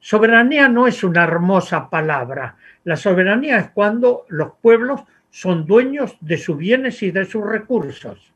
Soberanía 0.00 0.68
no 0.68 0.86
es 0.86 1.04
una 1.04 1.24
hermosa 1.24 1.90
palabra. 1.90 2.56
La 2.84 2.96
soberanía 2.96 3.58
es 3.58 3.70
cuando 3.70 4.24
los 4.28 4.52
pueblos 4.62 5.02
son 5.30 5.66
dueños 5.66 6.16
de 6.20 6.38
sus 6.38 6.56
bienes 6.56 7.02
y 7.02 7.10
de 7.10 7.26
sus 7.26 7.44
recursos. 7.44 8.32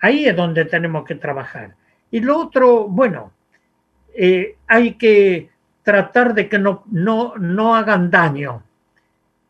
Ahí 0.00 0.26
es 0.26 0.34
donde 0.34 0.64
tenemos 0.64 1.04
que 1.04 1.16
trabajar. 1.16 1.74
Y 2.10 2.20
lo 2.20 2.38
otro, 2.38 2.88
bueno, 2.88 3.32
eh, 4.14 4.56
hay 4.66 4.94
que 4.94 5.49
tratar 5.82 6.34
de 6.34 6.48
que 6.48 6.58
no, 6.58 6.84
no, 6.90 7.34
no 7.36 7.74
hagan 7.74 8.10
daño. 8.10 8.62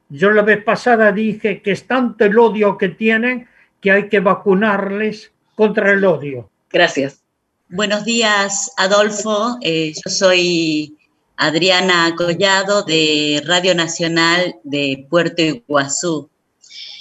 Yo 0.09 0.31
la 0.31 0.43
vez 0.43 0.63
pasada 0.63 1.13
dije 1.13 1.63
que 1.63 1.73
es 1.73 1.87
tanto 1.87 2.25
el 2.25 2.39
odio 2.39 2.77
que 2.77 2.89
tienen 2.89 3.49
que 3.81 3.91
hay 3.91 4.09
que 4.09 4.21
vacunarles 4.21 5.33
contra 5.55 5.93
el 5.93 6.05
odio. 6.05 6.51
Gracias. 6.71 7.23
Buenos 7.69 8.05
días, 8.05 8.73
Adolfo. 8.77 9.57
Eh, 9.63 9.93
yo 9.95 10.11
soy 10.11 10.99
Adriana 11.37 12.15
Collado 12.17 12.83
de 12.83 13.43
Radio 13.47 13.75
Nacional 13.75 14.57
de 14.65 15.07
Puerto 15.09 15.43
Iguazú. 15.43 16.29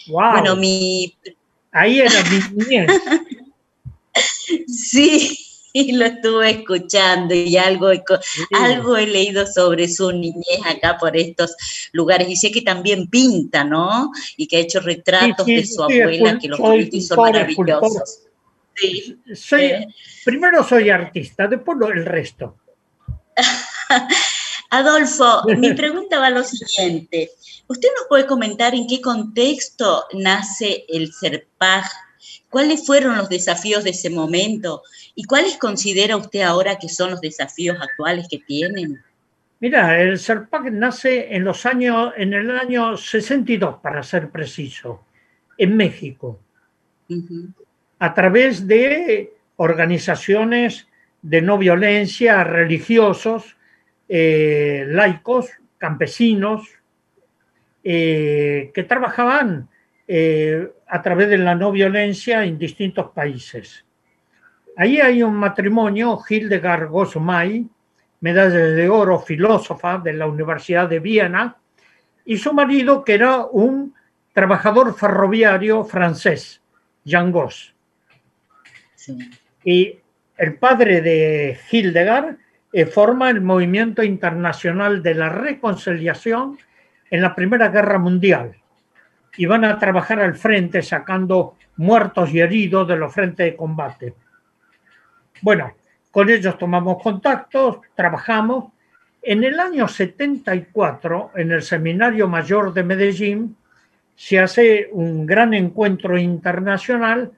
Wow. 0.08 0.32
Bueno, 0.32 0.56
mi... 0.56 1.16
Ahí 1.72 2.00
era 2.00 2.24
mi 2.30 2.64
niñez. 2.64 2.92
sí, 4.68 5.38
y 5.74 5.91
lo 5.93 6.05
estuve 6.05 6.49
escuchando 6.51 7.34
y 7.34 7.57
algo, 7.57 7.89
algo 8.51 8.97
he 8.97 9.07
leído 9.07 9.45
sobre 9.45 9.88
su 9.88 10.11
niñez 10.11 10.59
acá 10.65 10.97
por 10.97 11.15
estos 11.15 11.55
lugares. 11.91 12.30
Y 12.30 12.36
sé 12.36 12.51
que 12.51 12.61
también 12.61 13.07
pinta, 13.07 13.63
¿no? 13.63 14.11
Y 14.38 14.47
que 14.47 14.57
ha 14.57 14.59
hecho 14.61 14.80
retratos 14.80 15.45
de 15.45 15.65
su 15.65 15.84
abuela, 15.84 16.38
que 16.39 16.47
los 16.47 16.59
son 17.07 17.20
maravillosos. 17.20 18.22
Soy, 19.36 19.65
eh. 19.65 19.88
primero 20.24 20.63
soy 20.63 20.89
artista, 20.89 21.47
después 21.47 21.78
el 21.93 22.05
resto. 22.05 22.55
Adolfo, 24.72 25.43
mi 25.57 25.74
pregunta 25.74 26.20
va 26.20 26.28
a 26.28 26.32
lo 26.32 26.43
siguiente. 26.43 27.32
¿Usted 27.67 27.89
nos 27.97 28.07
puede 28.07 28.26
comentar 28.26 28.76
en 28.76 28.88
qué 28.88 29.01
contexto 29.01 30.05
nace 30.13 30.86
el 30.88 31.11
CERPAG? 31.13 31.86
¿Cuáles 32.50 32.86
fueron 32.86 33.18
los 33.18 33.30
desafíos 33.30 33.84
de 33.84 33.91
ese 33.91 34.10
momento? 34.10 34.84
¿Y 35.16 35.24
cuáles 35.26 35.58
considera 35.58 36.18
usted 36.18 36.41
ahora 36.41 36.78
que 36.78 36.89
son 36.89 37.12
los 37.12 37.22
desafíos 37.22 37.78
actuales 37.80 38.28
que 38.30 38.39
tienen? 38.39 39.02
Mira, 39.60 40.02
el 40.02 40.18
CERPAC 40.18 40.72
nace 40.72 41.36
en 41.36 41.43
los 41.43 41.66
años, 41.66 42.14
en 42.18 42.34
el 42.34 42.50
año 42.52 42.95
62, 42.95 43.78
para 43.82 44.02
ser 44.04 44.30
preciso, 44.30 45.04
en 45.58 45.76
México, 45.76 46.39
a 48.00 48.14
través 48.14 48.66
de 48.66 49.34
organizaciones 49.58 50.88
de 51.22 51.41
no 51.41 51.58
violencia, 51.58 52.43
religiosos, 52.45 53.58
eh, 54.08 54.86
laicos, 54.88 55.50
campesinos, 55.78 56.70
eh, 57.84 58.72
que 58.74 58.84
trabajaban 58.84 59.68
eh, 60.08 60.72
a 60.90 61.02
través 61.02 61.30
de 61.30 61.38
la 61.38 61.54
no 61.56 61.72
violencia 61.72 62.44
en 62.44 62.58
distintos 62.58 63.12
países. 63.12 63.86
Ahí 64.76 65.00
hay 65.00 65.22
un 65.22 65.36
matrimonio, 65.36 66.20
Hildegard 66.28 66.90
Gosmay, 66.90 67.68
medalla 68.22 68.58
de 68.58 68.90
oro, 68.90 69.20
filósofa 69.20 70.00
de 70.00 70.14
la 70.14 70.26
Universidad 70.26 70.90
de 70.90 71.00
Viena, 71.00 71.56
y 72.26 72.38
su 72.38 72.54
marido, 72.54 73.04
que 73.04 73.14
era 73.14 73.46
un 73.46 73.94
trabajador 74.34 74.96
ferroviario 74.96 75.84
francés, 75.84 76.62
Jean 77.04 77.32
Goss. 77.32 77.74
Y 79.64 79.98
el 80.38 80.56
padre 80.56 81.02
de 81.02 81.58
Hildegard 81.72 82.36
eh, 82.74 82.86
forma 82.86 83.30
el 83.30 83.42
Movimiento 83.42 84.04
Internacional 84.04 85.04
de 85.04 85.16
la 85.16 85.30
Reconciliación 85.30 86.58
en 87.12 87.22
la 87.22 87.36
Primera 87.36 87.70
Guerra 87.70 88.00
Mundial 88.00 88.59
y 89.40 89.46
van 89.46 89.64
a 89.64 89.80
trabajar 89.80 90.20
al 90.20 90.36
frente 90.36 90.82
sacando 90.82 91.56
muertos 91.78 92.34
y 92.34 92.42
heridos 92.42 92.86
de 92.86 92.98
los 92.98 93.14
frentes 93.14 93.46
de 93.46 93.56
combate. 93.56 94.14
Bueno, 95.42 95.76
con 96.12 96.30
ellos 96.30 96.58
tomamos 96.58 97.02
contacto, 97.02 97.84
trabajamos. 97.96 98.74
En 99.22 99.46
el 99.46 99.58
año 99.58 99.88
74, 99.88 101.32
en 101.36 101.52
el 101.54 101.62
Seminario 101.62 102.28
Mayor 102.28 102.74
de 102.74 102.84
Medellín, 102.84 103.56
se 104.14 104.40
hace 104.40 104.90
un 104.92 105.26
gran 105.26 105.54
encuentro 105.54 106.18
internacional 106.18 107.32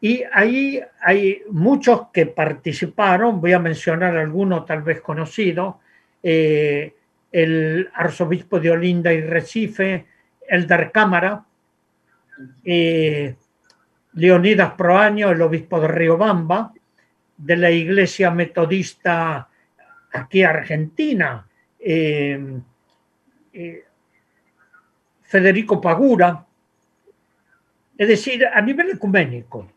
y 0.00 0.22
ahí 0.32 0.80
hay 1.00 1.42
muchos 1.50 2.10
que 2.12 2.26
participaron, 2.26 3.40
voy 3.40 3.54
a 3.54 3.58
mencionar 3.58 4.16
algunos 4.16 4.66
tal 4.66 4.82
vez 4.82 5.00
conocidos, 5.00 5.74
eh, 6.22 6.94
el 7.32 7.90
arzobispo 7.92 8.60
de 8.60 8.70
Olinda 8.70 9.12
y 9.12 9.20
Recife, 9.20 10.13
el 10.48 10.66
Cámara, 10.92 11.44
eh, 12.64 13.36
Leonidas 14.14 14.72
Proaño, 14.74 15.30
el 15.30 15.42
obispo 15.42 15.80
de 15.80 15.88
Riobamba, 15.88 16.72
de 17.36 17.56
la 17.56 17.70
Iglesia 17.70 18.30
Metodista 18.30 19.48
aquí 20.12 20.42
Argentina, 20.42 21.46
eh, 21.78 22.60
eh, 23.52 23.84
Federico 25.22 25.80
Pagura, 25.80 26.46
es 27.98 28.08
decir, 28.08 28.46
a 28.46 28.60
nivel 28.60 28.90
ecuménico. 28.90 29.68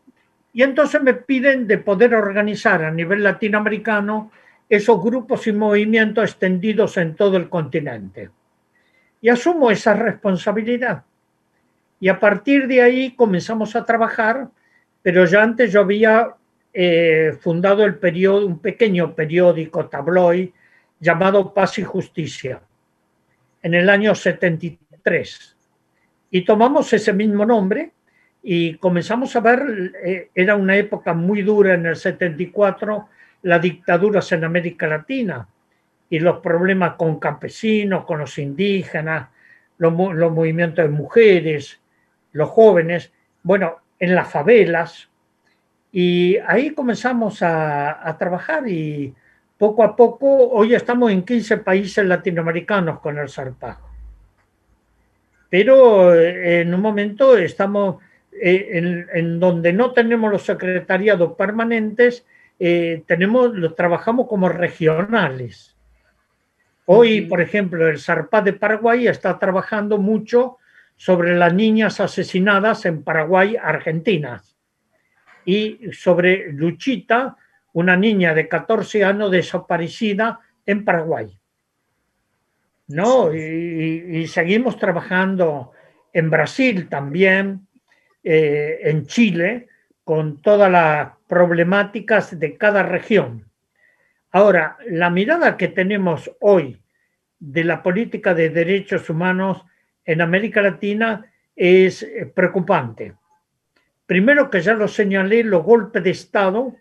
Y 0.52 0.62
entonces 0.62 1.02
me 1.02 1.14
piden 1.14 1.66
de 1.66 1.78
poder 1.78 2.14
organizar 2.14 2.84
a 2.84 2.90
nivel 2.90 3.22
latinoamericano 3.22 4.30
esos 4.68 5.02
grupos 5.02 5.46
y 5.46 5.52
movimientos 5.52 6.30
extendidos 6.30 6.96
en 6.96 7.14
todo 7.16 7.36
el 7.36 7.48
continente. 7.48 8.30
Y 9.20 9.28
asumo 9.28 9.70
esa 9.70 9.94
responsabilidad. 9.94 11.04
Y 12.00 12.08
a 12.08 12.20
partir 12.20 12.66
de 12.68 12.82
ahí 12.82 13.14
comenzamos 13.14 13.74
a 13.74 13.84
trabajar, 13.84 14.48
pero 15.02 15.24
ya 15.24 15.42
antes 15.42 15.72
yo 15.72 15.80
había 15.80 16.34
eh, 16.72 17.36
fundado 17.40 17.84
el 17.84 17.96
periodo, 17.96 18.46
un 18.46 18.60
pequeño 18.60 19.14
periódico 19.14 19.86
tabloid 19.86 20.50
llamado 21.00 21.52
Paz 21.52 21.78
y 21.78 21.82
Justicia 21.82 22.60
en 23.62 23.74
el 23.74 23.88
año 23.90 24.14
73. 24.14 25.56
Y 26.30 26.44
tomamos 26.44 26.92
ese 26.92 27.12
mismo 27.12 27.44
nombre 27.44 27.92
y 28.42 28.74
comenzamos 28.76 29.34
a 29.34 29.40
ver, 29.40 29.92
eh, 30.04 30.30
era 30.34 30.54
una 30.54 30.76
época 30.76 31.14
muy 31.14 31.42
dura 31.42 31.74
en 31.74 31.86
el 31.86 31.96
74, 31.96 33.08
la 33.42 33.58
dictadura 33.58 34.20
en 34.30 34.44
América 34.44 34.86
Latina. 34.86 35.48
Y 36.10 36.18
los 36.20 36.38
problemas 36.40 36.94
con 36.94 37.18
campesinos, 37.18 38.04
con 38.04 38.18
los 38.18 38.38
indígenas, 38.38 39.28
los, 39.78 39.92
movimientos 39.92 40.84
de 40.84 40.90
mujeres, 40.90 41.80
los 42.32 42.48
jóvenes, 42.50 43.12
bueno, 43.42 43.76
en 43.98 44.14
las 44.14 44.30
favelas. 44.30 45.08
Y 45.92 46.36
ahí 46.46 46.70
comenzamos 46.70 47.42
a, 47.42 48.16
trabajar 48.18 48.68
y 48.68 49.14
poco 49.56 49.82
a 49.82 49.96
poco, 49.96 50.50
hoy 50.50 50.74
estamos 50.74 51.10
en 51.10 51.22
15 51.22 51.58
países 51.58 52.04
latinoamericanos 52.04 53.00
con 53.00 53.18
el 53.18 53.28
zarpajo. 53.28 53.88
Pero 55.50 56.14
eh, 56.14 56.60
en 56.60 56.74
un 56.74 56.80
momento 56.80 57.36
estamos 57.36 57.96
eh, 58.40 59.06
en, 59.12 59.40
donde 59.40 59.72
no 59.72 59.92
tenemos 59.92 60.30
los 60.30 60.42
secretariados 60.42 61.34
permanentes, 61.36 62.24
eh, 62.58 63.02
tenemos, 63.06 63.54
los 63.54 63.74
trabajamos 63.74 64.28
como 64.28 64.48
regionales. 64.48 65.77
Hoy, 66.90 67.20
por 67.20 67.42
ejemplo, 67.42 67.86
el 67.86 67.98
Zarpá 67.98 68.40
de 68.40 68.54
Paraguay 68.54 69.08
está 69.08 69.38
trabajando 69.38 69.98
mucho 69.98 70.56
sobre 70.96 71.36
las 71.36 71.52
niñas 71.52 72.00
asesinadas 72.00 72.86
en 72.86 73.02
Paraguay, 73.02 73.56
Argentina, 73.62 74.42
y 75.44 75.92
sobre 75.92 76.50
Luchita, 76.50 77.36
una 77.74 77.94
niña 77.94 78.32
de 78.32 78.48
14 78.48 79.04
años 79.04 79.30
desaparecida 79.30 80.40
en 80.64 80.86
Paraguay. 80.86 81.38
¿No? 82.86 83.34
Y, 83.34 84.26
seguimos 84.26 84.78
trabajando 84.78 85.72
en 86.10 86.30
Brasil 86.30 86.88
también, 86.88 87.66
eh, 88.24 88.78
en 88.84 89.06
Chile, 89.06 89.68
con 90.04 90.40
todas 90.40 90.72
las 90.72 91.10
problemáticas 91.26 92.40
de 92.40 92.56
cada 92.56 92.82
región. 92.82 93.47
Ahora, 94.30 94.76
la 94.86 95.10
mirada 95.10 95.56
que 95.56 95.68
tenemos 95.68 96.30
hoy 96.40 96.80
de 97.38 97.64
la 97.64 97.82
política 97.82 98.34
de 98.34 98.50
derechos 98.50 99.08
humanos 99.08 99.64
en 100.04 100.20
América 100.20 100.60
Latina 100.60 101.30
es 101.54 102.02
eh, 102.02 102.26
preocupante. 102.26 103.14
Primero 104.06 104.50
que 104.50 104.60
ya 104.60 104.74
lo 104.74 104.88
señalé, 104.88 105.44
los 105.44 105.62
golpes 105.62 106.02
de 106.02 106.10
Estado 106.10 106.76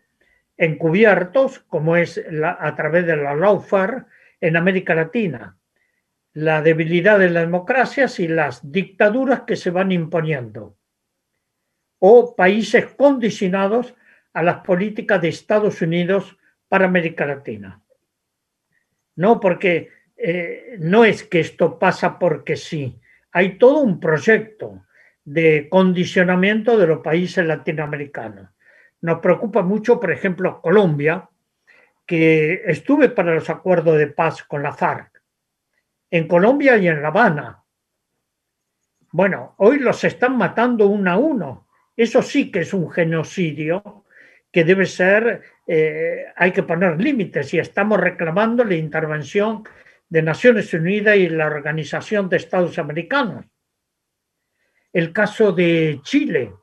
encubiertos, 0.57 1.59
como 1.59 1.95
es 1.95 2.19
a 2.43 2.75
través 2.75 3.05
de 3.05 3.15
la 3.15 3.35
lawfare 3.35 4.05
en 4.41 4.57
América 4.57 4.95
Latina, 4.95 5.55
la 6.33 6.61
debilidad 6.61 7.19
de 7.19 7.29
las 7.29 7.43
democracias 7.43 8.19
y 8.19 8.27
las 8.27 8.71
dictaduras 8.71 9.41
que 9.41 9.55
se 9.55 9.69
van 9.69 9.91
imponiendo, 9.91 10.75
o 11.99 12.35
países 12.35 12.87
condicionados 12.87 13.95
a 14.33 14.43
las 14.43 14.57
políticas 14.57 15.21
de 15.21 15.29
Estados 15.29 15.81
Unidos 15.81 16.37
para 16.68 16.86
América 16.86 17.26
Latina. 17.26 17.82
No, 19.15 19.39
porque 19.39 19.89
eh, 20.15 20.78
no 20.80 21.05
es 21.05 21.24
que 21.24 21.39
esto 21.39 21.78
pasa 21.78 22.18
porque 22.20 22.55
sí, 22.55 22.99
hay 23.32 23.57
todo 23.57 23.80
un 23.80 23.99
proyecto 23.99 24.86
de 25.24 25.68
condicionamiento 25.70 26.78
de 26.78 26.88
los 26.88 26.99
países 26.99 27.45
latinoamericanos. 27.45 28.49
Nos 29.01 29.20
preocupa 29.20 29.61
mucho, 29.61 29.99
por 29.99 30.11
ejemplo, 30.11 30.61
Colombia, 30.61 31.30
que 32.05 32.63
estuve 32.65 33.09
para 33.09 33.36
los 33.36 33.49
acuerdos 33.49 33.97
de 33.97 34.07
paz 34.07 34.43
con 34.43 34.63
la 34.63 34.74
FARC, 34.74 35.22
en 36.09 36.28
Colombia 36.28 36.78
y 36.78 36.88
en 36.88 37.01
La 37.01 37.09
Habana. 37.09 37.63
Bueno, 39.11 39.55
hoy 39.57 39.80
los 39.80 40.03
están 40.03 40.38
matando 40.38 40.88
uno 40.88 41.11
a 41.11 41.18
uno. 41.18 41.68
Eso 41.95 42.22
sí 42.22 42.49
que 42.49 42.59
es 42.59 42.74
un 42.74 42.89
genocidio 42.89 44.05
que 44.57 44.63
debe 44.63 44.87
ser, 44.87 45.43
eh, 45.67 46.25
hay 46.35 46.51
que 46.51 46.63
poner 46.63 46.99
límites 46.99 47.53
y 47.53 47.59
estamos 47.59 47.99
reclamando 47.99 48.63
la 48.63 48.73
intervención 48.73 49.63
de 50.09 50.23
Naciones 50.23 50.73
Unidas 50.73 51.15
y 51.15 51.29
la 51.29 51.45
Organización 51.45 52.27
de 52.27 52.37
Estados 52.37 52.79
Americanos. 52.79 53.45
El 54.91 55.13
caso 55.13 55.51
de 55.51 55.99
Chile, 56.01 56.55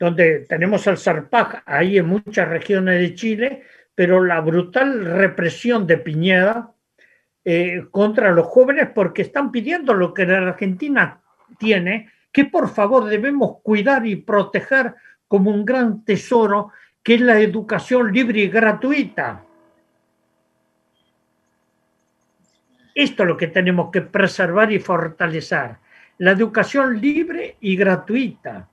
donde 0.00 0.46
tenemos 0.48 0.86
el 0.86 0.96
Sarpaj 0.96 1.64
ahí 1.66 1.98
en 1.98 2.06
muchas 2.06 2.48
regiones 2.48 2.98
de 2.98 3.14
Chile, 3.14 3.62
pero 3.94 4.24
la 4.24 4.40
brutal 4.40 5.04
represión 5.04 5.86
de 5.86 5.98
Piñera 5.98 6.70
eh, 7.44 7.84
contra 7.90 8.32
los 8.32 8.46
jóvenes 8.46 8.88
porque 8.94 9.20
están 9.20 9.52
pidiendo 9.52 9.92
lo 9.92 10.14
que 10.14 10.24
la 10.24 10.38
Argentina 10.38 11.20
tiene, 11.58 12.10
que 12.32 12.46
por 12.46 12.70
favor 12.70 13.04
debemos 13.04 13.60
cuidar 13.62 14.06
y 14.06 14.16
proteger 14.16 14.94
como 15.34 15.50
un 15.50 15.64
gran 15.64 16.04
tesoro 16.04 16.70
que 17.02 17.16
es 17.16 17.20
la 17.20 17.40
educación 17.40 18.12
libre 18.12 18.42
y 18.42 18.48
gratuita. 18.48 19.42
Esto 22.94 23.22
es 23.24 23.28
lo 23.28 23.36
que 23.36 23.48
tenemos 23.48 23.90
que 23.90 24.02
preservar 24.02 24.70
y 24.70 24.78
fortalecer. 24.78 25.74
La 26.18 26.30
educación 26.30 27.00
libre 27.00 27.56
y 27.62 27.74
gratuita. 27.74 28.68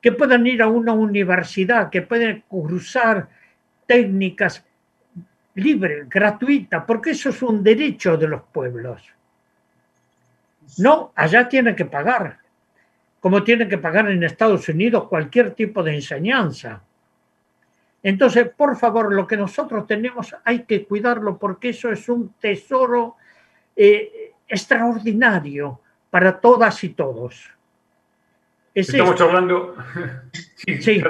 Que 0.00 0.12
puedan 0.12 0.46
ir 0.46 0.62
a 0.62 0.68
una 0.68 0.94
universidad, 0.94 1.90
que 1.90 2.00
puedan 2.00 2.42
cruzar 2.48 3.28
técnicas 3.86 4.64
libres, 5.54 6.08
gratuitas, 6.08 6.82
porque 6.86 7.10
eso 7.10 7.28
es 7.28 7.42
un 7.42 7.62
derecho 7.62 8.16
de 8.16 8.28
los 8.28 8.40
pueblos. 8.44 9.02
No, 10.78 11.12
allá 11.14 11.46
tienen 11.46 11.76
que 11.76 11.84
pagar 11.84 12.43
como 13.24 13.42
tienen 13.42 13.70
que 13.70 13.78
pagar 13.78 14.10
en 14.10 14.22
Estados 14.22 14.68
Unidos 14.68 15.08
cualquier 15.08 15.52
tipo 15.52 15.82
de 15.82 15.94
enseñanza. 15.94 16.82
Entonces, 18.02 18.50
por 18.54 18.76
favor, 18.76 19.14
lo 19.14 19.26
que 19.26 19.38
nosotros 19.38 19.86
tenemos 19.86 20.36
hay 20.44 20.64
que 20.64 20.84
cuidarlo 20.84 21.38
porque 21.38 21.70
eso 21.70 21.90
es 21.90 22.06
un 22.10 22.34
tesoro 22.34 23.16
eh, 23.74 24.32
extraordinario 24.46 25.80
para 26.10 26.38
todas 26.38 26.84
y 26.84 26.90
todos. 26.90 27.50
Estamos 28.74 29.18
hablando. 29.18 29.74
sí, 30.56 31.02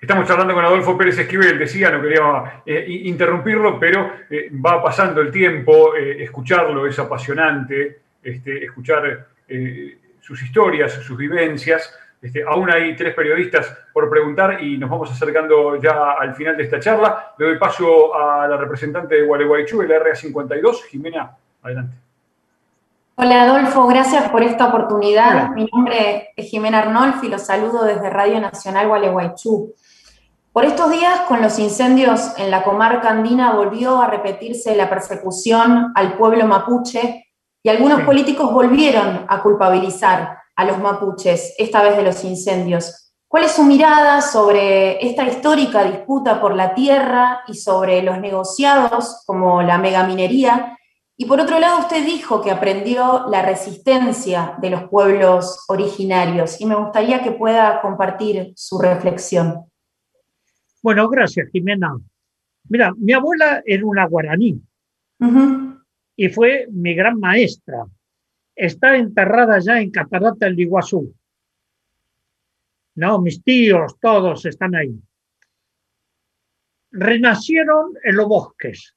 Estamos 0.00 0.30
hablando 0.30 0.54
con 0.54 0.64
Adolfo 0.64 0.96
Pérez 0.96 1.18
Esquivel, 1.18 1.58
decía, 1.58 1.90
no 1.90 2.00
quería 2.00 2.62
eh, 2.64 2.86
interrumpirlo, 2.88 3.80
pero 3.80 4.12
eh, 4.30 4.52
va 4.52 4.80
pasando 4.80 5.20
el 5.20 5.32
tiempo, 5.32 5.96
escucharlo 5.96 6.86
es 6.86 6.96
apasionante, 6.96 8.02
este, 8.22 8.66
escuchar 8.66 9.26
sus 10.28 10.42
historias, 10.42 10.92
sus 10.92 11.16
vivencias. 11.16 11.90
Este, 12.20 12.42
aún 12.42 12.70
hay 12.70 12.94
tres 12.94 13.14
periodistas 13.14 13.66
por 13.94 14.10
preguntar 14.10 14.62
y 14.62 14.76
nos 14.76 14.90
vamos 14.90 15.10
acercando 15.10 15.80
ya 15.80 16.12
al 16.20 16.34
final 16.34 16.54
de 16.54 16.64
esta 16.64 16.78
charla. 16.78 17.32
Le 17.38 17.46
doy 17.46 17.58
paso 17.58 18.14
a 18.14 18.46
la 18.46 18.58
representante 18.58 19.14
de 19.14 19.22
Gualeguaychú, 19.22 19.80
el 19.80 19.88
RA52, 19.88 20.82
Jimena, 20.90 21.34
adelante. 21.62 21.96
Hola 23.14 23.44
Adolfo, 23.44 23.86
gracias 23.86 24.28
por 24.28 24.42
esta 24.42 24.66
oportunidad. 24.66 25.48
Mi 25.52 25.66
nombre 25.72 26.34
es 26.36 26.50
Jimena 26.50 26.80
Arnolfi 26.80 27.28
y 27.28 27.30
los 27.30 27.46
saludo 27.46 27.84
desde 27.84 28.10
Radio 28.10 28.38
Nacional 28.38 28.86
Gualeguaychú. 28.86 29.74
Por 30.52 30.64
estos 30.66 30.90
días, 30.90 31.20
con 31.20 31.40
los 31.40 31.58
incendios 31.58 32.34
en 32.36 32.50
la 32.50 32.64
comarca 32.64 33.08
andina, 33.08 33.54
volvió 33.54 34.02
a 34.02 34.08
repetirse 34.08 34.76
la 34.76 34.90
persecución 34.90 35.92
al 35.94 36.18
pueblo 36.18 36.46
mapuche 36.46 37.27
y 37.62 37.68
algunos 37.68 38.02
políticos 38.02 38.52
volvieron 38.52 39.24
a 39.28 39.42
culpabilizar 39.42 40.38
a 40.54 40.64
los 40.64 40.78
mapuches, 40.78 41.54
esta 41.58 41.82
vez 41.82 41.96
de 41.96 42.02
los 42.02 42.24
incendios. 42.24 43.12
¿Cuál 43.28 43.44
es 43.44 43.52
su 43.52 43.64
mirada 43.64 44.22
sobre 44.22 45.04
esta 45.06 45.26
histórica 45.26 45.84
disputa 45.84 46.40
por 46.40 46.56
la 46.56 46.74
tierra 46.74 47.42
y 47.46 47.54
sobre 47.54 48.02
los 48.02 48.18
negociados 48.20 49.22
como 49.26 49.62
la 49.62 49.78
megaminería? 49.78 50.78
Y 51.16 51.26
por 51.26 51.40
otro 51.40 51.58
lado, 51.58 51.80
usted 51.80 52.04
dijo 52.06 52.40
que 52.40 52.50
aprendió 52.50 53.26
la 53.28 53.42
resistencia 53.42 54.54
de 54.58 54.70
los 54.70 54.84
pueblos 54.84 55.64
originarios 55.68 56.60
y 56.60 56.66
me 56.66 56.76
gustaría 56.76 57.22
que 57.22 57.32
pueda 57.32 57.80
compartir 57.82 58.52
su 58.56 58.78
reflexión. 58.78 59.66
Bueno, 60.82 61.08
gracias, 61.08 61.48
Jimena. 61.52 61.98
Mira, 62.68 62.92
mi 62.96 63.12
abuela 63.12 63.62
era 63.66 63.84
una 63.84 64.06
guaraní 64.06 64.62
y 66.20 66.28
fue 66.30 66.66
mi 66.72 66.94
gran 66.94 67.20
maestra. 67.20 67.86
Está 68.56 68.96
enterrada 68.96 69.60
ya 69.60 69.80
en 69.80 69.92
Catarata 69.92 70.46
del 70.46 70.58
Iguazú. 70.58 71.14
No, 72.96 73.20
mis 73.20 73.40
tíos, 73.44 73.94
todos 74.00 74.44
están 74.44 74.74
ahí. 74.74 75.00
Renacieron 76.90 77.94
en 78.02 78.16
los 78.16 78.26
bosques. 78.26 78.96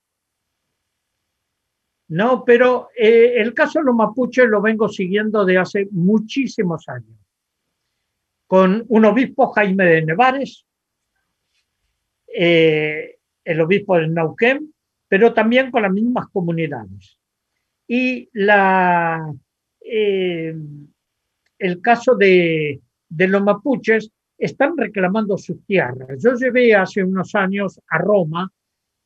No, 2.07 2.43
pero 2.43 2.89
eh, 2.97 3.33
el 3.37 3.53
caso 3.53 3.79
de 3.79 3.85
los 3.85 3.95
mapuches 3.95 4.47
lo 4.47 4.59
vengo 4.59 4.89
siguiendo 4.89 5.45
de 5.45 5.59
hace 5.59 5.87
muchísimos 5.91 6.89
años. 6.89 7.19
Con 8.47 8.83
un 8.87 9.05
obispo, 9.05 9.51
Jaime 9.51 9.85
de 9.85 10.05
Nevares, 10.05 10.65
eh, 12.35 13.19
el 13.43 13.61
obispo 13.61 13.97
de 13.97 14.07
Nauquén, 14.07 14.73
pero 15.11 15.33
también 15.33 15.71
con 15.71 15.81
las 15.81 15.91
mismas 15.91 16.29
comunidades. 16.29 17.17
Y 17.85 18.29
la, 18.31 19.29
eh, 19.81 20.55
el 21.59 21.81
caso 21.81 22.15
de, 22.15 22.79
de 23.09 23.27
los 23.27 23.43
mapuches 23.43 24.09
están 24.37 24.77
reclamando 24.77 25.37
sus 25.37 25.65
tierras. 25.65 26.17
Yo 26.17 26.35
llevé 26.35 26.73
hace 26.73 27.03
unos 27.03 27.35
años 27.35 27.77
a 27.89 27.97
Roma 27.97 28.49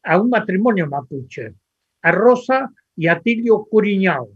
a 0.04 0.22
un 0.22 0.30
matrimonio 0.30 0.86
mapuche, 0.86 1.56
a 2.04 2.12
Rosa 2.12 2.72
y 2.96 3.08
a 3.08 3.20
Tilio 3.20 3.66
Curiñao, 3.66 4.30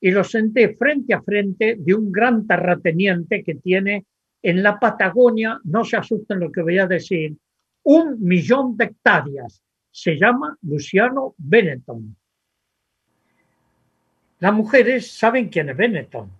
y 0.00 0.12
los 0.12 0.30
senté 0.30 0.76
frente 0.76 1.14
a 1.14 1.22
frente 1.22 1.78
de 1.80 1.94
un 1.94 2.12
gran 2.12 2.46
terrateniente 2.46 3.42
que 3.42 3.56
tiene 3.56 4.06
en 4.40 4.62
la 4.62 4.78
Patagonia, 4.78 5.60
no 5.64 5.84
se 5.84 5.96
asusten 5.96 6.38
lo 6.38 6.52
que 6.52 6.62
voy 6.62 6.78
a 6.78 6.86
decir, 6.86 7.36
un 7.82 8.22
millón 8.22 8.76
de 8.76 8.84
hectáreas. 8.84 9.64
Se 10.00 10.16
llama 10.16 10.56
Luciano 10.62 11.34
Benetton. 11.38 12.16
Las 14.38 14.52
mujeres 14.52 15.10
saben 15.10 15.48
quién 15.48 15.70
es 15.70 15.76
Benetton. 15.76 16.30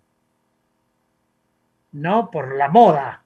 No 1.91 2.31
por 2.31 2.55
la 2.55 2.69
moda. 2.69 3.21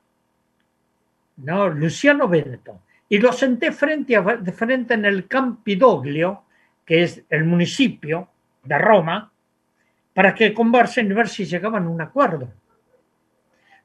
No, 1.37 1.69
Luciano 1.69 2.29
Benetton. 2.29 2.81
Y 3.11 3.19
lo 3.19 3.31
senté 3.31 3.73
frente 3.73 4.17
a 4.17 4.25
frente 4.55 4.95
en 4.95 5.05
el 5.05 5.29
Campidoglio, 5.29 6.45
que 6.87 7.03
es 7.03 7.23
el 7.29 7.45
municipio 7.45 8.31
de 8.65 8.79
Roma, 8.79 9.31
para 10.15 10.35
que 10.35 10.55
conversen 10.55 11.11
y 11.11 11.13
ver 11.13 11.29
si 11.29 11.45
llegaban 11.45 11.85
a 11.85 11.91
un 11.91 12.01
acuerdo. 12.01 12.51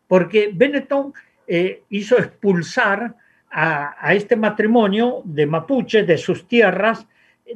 Porque 0.07 0.51
Benetton 0.53 1.13
eh, 1.45 1.83
hizo 1.89 2.17
expulsar 2.17 3.17
a, 3.49 4.13
este 4.13 4.35
matrimonio 4.35 5.21
de 5.23 5.45
Mapuche 5.45 6.03
de 6.03 6.17
sus 6.17 6.47
tierras 6.47 7.05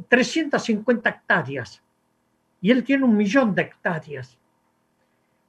350 0.07 1.09
hectáreas. 1.09 1.81
Y 2.61 2.71
él 2.71 2.83
tiene 2.83 3.03
un 3.03 3.17
millón 3.17 3.53
de 3.53 3.63
hectáreas. 3.63 4.37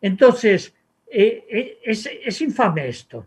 Entonces, 0.01 0.75
eh, 1.11 1.45
eh, 1.49 1.79
es, 1.85 2.09
es, 2.25 2.41
infame 2.41 2.89
esto. 2.89 3.27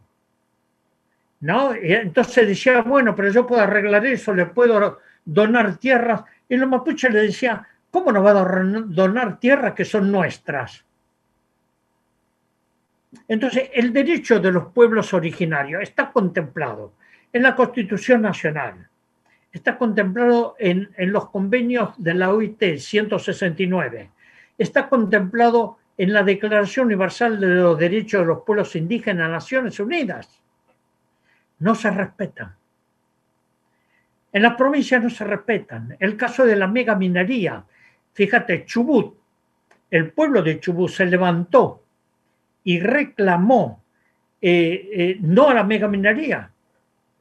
¿No? 1.42 1.74
Entonces 1.74 2.48
decía, 2.48 2.82
bueno, 2.82 3.16
pero 3.16 3.30
yo 3.30 3.46
puedo 3.46 3.62
arreglar 3.62 4.06
eso, 4.06 4.34
le 4.34 4.48
puedo 4.48 5.00
donar 5.24 5.78
tierras. 5.78 6.24
Y 6.50 6.58
los 6.58 6.68
mapuches 6.68 7.12
le 7.12 7.22
decía, 7.22 7.66
¿cómo 7.92 8.12
nos 8.12 8.26
va 8.26 8.32
a 8.32 8.84
donar 8.88 9.40
tierras 9.40 9.74
que 9.74 9.86
son 9.86 10.12
nuestras? 10.12 10.84
Entonces, 13.28 13.70
el 13.74 13.94
derecho 13.94 14.40
de 14.40 14.52
los 14.52 14.72
pueblos 14.72 15.14
originarios 15.14 15.84
está 15.84 16.12
contemplado 16.12 16.94
en 17.36 17.44
la 17.44 17.54
Constitución 17.54 18.22
Nacional, 18.22 18.88
está 19.52 19.78
contemplado 19.78 20.56
en, 20.58 20.90
los 20.98 21.30
convenios 21.32 21.90
de 21.98 22.14
la 22.14 22.32
OIT 22.32 22.78
169, 22.78 24.10
está 24.58 24.88
contemplado 24.88 25.78
en 25.98 26.14
la 26.14 26.24
Declaración 26.24 26.86
Universal 26.86 27.38
de 27.38 27.48
los 27.48 27.78
Derechos 27.78 28.22
de 28.22 28.28
los 28.28 28.44
Pueblos 28.44 28.74
Indígenas 28.78 29.28
de 29.28 29.34
Naciones 29.34 29.78
Unidas. 29.82 30.42
No 31.60 31.76
se 31.76 31.92
respetan. 31.92 32.56
En 34.32 34.42
las 34.42 34.56
provincias 34.56 35.04
no 35.04 35.10
se 35.10 35.26
respetan. 35.26 35.98
El 36.00 36.16
caso 36.16 36.46
de 36.46 36.56
la 36.56 36.68
mega 36.68 36.96
minería, 36.96 37.66
fíjate, 38.14 38.64
Chubut, 38.64 39.14
el 39.92 40.14
pueblo 40.14 40.42
de 40.42 40.62
Chubut 40.62 40.90
se 40.90 41.06
levantó 41.06 41.84
y 42.64 42.80
reclamó 42.80 43.84
eh, 44.42 44.90
eh, 44.94 45.18
no 45.20 45.50
a 45.50 45.54
la 45.54 45.66
mega 45.66 45.90
minería, 45.90 46.50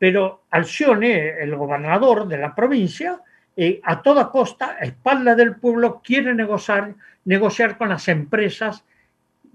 pero 0.04 0.44
Alcione, 0.50 1.42
el 1.42 1.56
gobernador 1.56 2.28
de 2.28 2.36
la 2.36 2.54
provincia, 2.54 3.22
eh, 3.56 3.80
a 3.82 4.02
toda 4.02 4.30
costa, 4.30 4.76
a 4.78 4.84
espalda 4.84 5.34
del 5.34 5.56
pueblo, 5.56 6.02
quiere 6.04 6.34
negociar, 6.34 6.94
negociar 7.24 7.78
con 7.78 7.88
las 7.88 8.06
empresas 8.08 8.84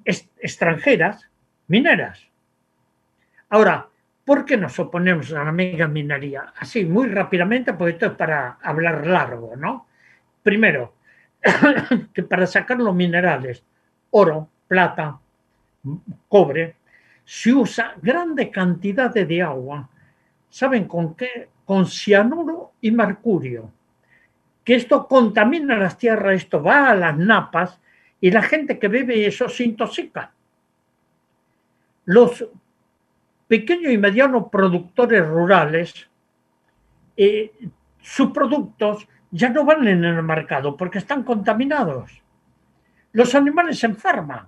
extranjeras 0.04 1.30
mineras. 1.68 2.26
Ahora, 3.50 3.90
¿por 4.26 4.44
qué 4.44 4.58
nos 4.58 4.80
oponemos 4.80 5.32
a 5.34 5.44
la 5.44 5.52
mega 5.52 5.88
minería? 5.88 6.52
Así, 6.58 6.84
muy 6.84 7.10
rápidamente, 7.10 7.74
porque 7.74 7.92
esto 7.92 8.08
es 8.08 8.14
para 8.14 8.58
hablar 8.64 9.06
largo, 9.06 9.56
¿no? 9.56 9.86
Primero, 10.42 10.96
que 12.12 12.24
para 12.24 12.48
sacar 12.48 12.80
los 12.80 12.96
minerales, 12.96 13.64
oro, 14.10 14.50
plata, 14.68 15.16
cobre, 16.28 16.76
se 17.24 17.54
usa 17.54 17.94
grandes 18.02 18.50
cantidades 18.50 19.28
de 19.28 19.44
agua. 19.44 19.88
¿Saben 20.50 20.88
con 20.88 21.16
qué? 21.16 21.50
Con 21.66 21.86
cianuro 21.86 22.74
y 22.82 22.92
mercurio. 22.92 23.72
Que 24.64 24.76
esto 24.76 25.08
contamina 25.08 25.78
las 25.78 25.98
tierras, 25.98 26.36
esto 26.36 26.62
va 26.62 26.90
a 26.90 26.96
las 26.96 27.18
napas 27.18 27.80
y 28.22 28.32
la 28.32 28.42
gente 28.42 28.78
que 28.78 28.88
bebe 28.88 29.26
eso 29.26 29.48
se 29.48 29.64
intoxica. 29.64 30.32
Los 32.06 32.46
pequeños 33.48 33.92
y 33.92 33.98
medianos 33.98 34.50
productores 34.52 35.26
rurales, 35.28 36.08
eh, 37.18 37.52
sus 38.02 38.32
productos 38.32 39.08
ya 39.32 39.50
no 39.50 39.66
van 39.66 39.88
en 39.88 40.04
el 40.04 40.24
mercado 40.24 40.76
porque 40.76 41.00
están 41.00 41.24
contaminados. 41.24 42.22
Los 43.12 43.34
animales 43.36 43.80
se 43.80 43.88
enferman. 43.88 44.48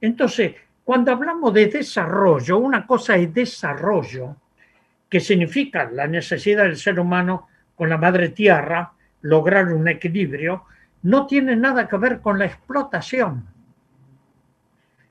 Entonces, 0.00 0.54
cuando 0.84 1.12
hablamos 1.12 1.52
de 1.54 1.66
desarrollo, 1.66 2.58
una 2.58 2.86
cosa 2.86 3.16
es 3.16 3.32
desarrollo, 3.32 4.36
que 5.14 5.20
significa 5.20 5.88
la 5.88 6.08
necesidad 6.08 6.64
del 6.64 6.76
ser 6.76 6.98
humano 6.98 7.46
con 7.76 7.88
la 7.88 7.96
madre 7.96 8.30
tierra, 8.30 8.94
lograr 9.22 9.72
un 9.72 9.86
equilibrio, 9.86 10.64
no 11.02 11.24
tiene 11.24 11.54
nada 11.54 11.88
que 11.88 11.96
ver 11.98 12.18
con 12.18 12.36
la 12.36 12.46
explotación. 12.46 13.46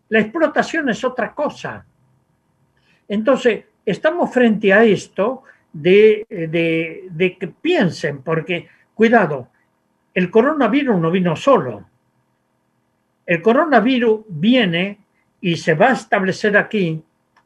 La 0.09 0.19
explotación 0.19 0.89
es 0.89 1.01
otra 1.05 1.33
cosa. 1.33 1.85
Entonces, 3.07 3.63
estamos 3.85 4.33
frente 4.33 4.73
a 4.73 4.83
esto 4.83 5.43
de, 5.71 6.25
de 6.29 7.37
que 7.37 7.47
piensen, 7.47 8.23
porque, 8.23 8.67
cuidado, 8.93 9.47
el 10.13 10.29
coronavirus 10.29 10.99
no 10.99 11.11
vino 11.11 11.33
solo 11.37 11.85
el 13.25 13.41
coronavirus 13.41 14.25
viene 14.27 14.99
y 15.39 15.55
se 15.55 15.75
va 15.75 15.91
a 15.91 15.93
establecer 15.93 16.57
aquí 16.57 17.01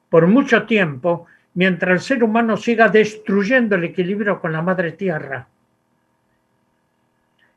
por 0.10 0.26
mucho 0.26 0.66
tiempo 0.66 1.28
mientras 1.58 1.92
el 1.92 2.02
ser 2.02 2.24
humano 2.24 2.56
siga 2.56 2.88
destruyendo 2.88 3.76
el 3.76 3.86
equilibrio 3.86 4.40
con 4.40 4.52
la 4.52 4.62
madre 4.62 4.92
tierra. 4.92 5.48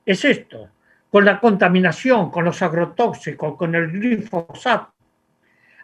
Es 0.07 0.25
esto, 0.25 0.71
con 1.11 1.27
la 1.27 1.39
contaminación, 1.39 2.31
con 2.31 2.47
los 2.47 2.63
agrotóxicos, 2.63 3.59
con 3.59 3.75
el 3.75 3.91
glifosato. 3.91 4.91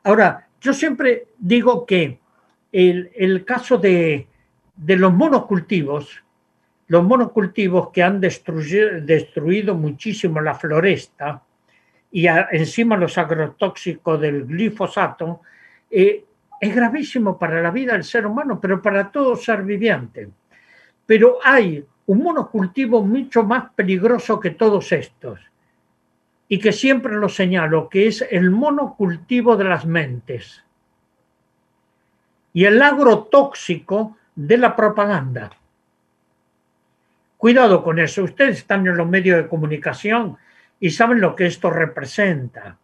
Ahora, 0.05 0.49
yo 0.63 0.73
siempre 0.73 1.27
digo 1.37 1.85
que 1.85 2.19
el, 2.73 3.45
caso 3.45 3.77
de, 3.77 4.27
de, 4.77 4.97
los 4.97 5.13
monocultivos, 5.13 6.23
los 6.87 7.05
monocultivos 7.05 7.91
que 7.91 8.03
han 8.03 8.19
destruido, 8.19 8.99
destruido 9.03 9.75
muchísimo 9.75 10.41
la 10.41 10.55
floresta, 10.55 11.43
y 12.11 12.27
encima 12.27 12.97
los 12.97 13.19
agrotóxicos 13.19 14.19
del 14.19 14.47
glifosato, 14.47 15.43
eh, 15.91 16.25
es 16.61 16.75
gravísimo 16.75 17.39
para 17.39 17.63
la 17.63 17.71
vida 17.71 17.93
del 17.93 18.05
ser 18.05 18.27
humano, 18.27 18.61
pero 18.61 18.81
para 18.81 19.11
todo 19.11 19.37
ser 19.37 19.63
viviente. 19.63 20.29
Pero 21.05 21.39
hay 21.43 21.85
un 22.07 22.23
monocultivo 22.23 23.03
mucho 23.03 23.43
más 23.43 23.71
peligroso 23.75 24.41
que 24.41 24.51
todos 24.51 24.93
estos, 24.93 25.41
y 26.49 26.59
que 26.59 26.73
siempre 26.73 27.15
lo 27.17 27.29
señalo, 27.29 27.89
que 27.89 28.07
es 28.07 28.27
el 28.31 28.51
monocultivo 28.51 29.57
de 29.57 29.65
las 29.65 29.85
mentes 29.85 30.63
y 32.53 32.65
el 32.65 32.81
agrotóxico 32.81 34.17
de 34.35 34.57
la 34.57 34.77
propaganda. 34.77 35.51
Cuidado 37.37 37.83
con 37.83 37.99
eso, 37.99 38.25
ustedes 38.25 38.59
están 38.59 38.87
en 38.87 38.97
los 38.97 39.09
medios 39.09 39.43
de 39.43 39.49
comunicación 39.49 40.37
y 40.81 40.91
saben 40.91 41.21
lo 41.21 41.35
que 41.35 41.47
esto 41.47 41.71
representa. 41.71 42.79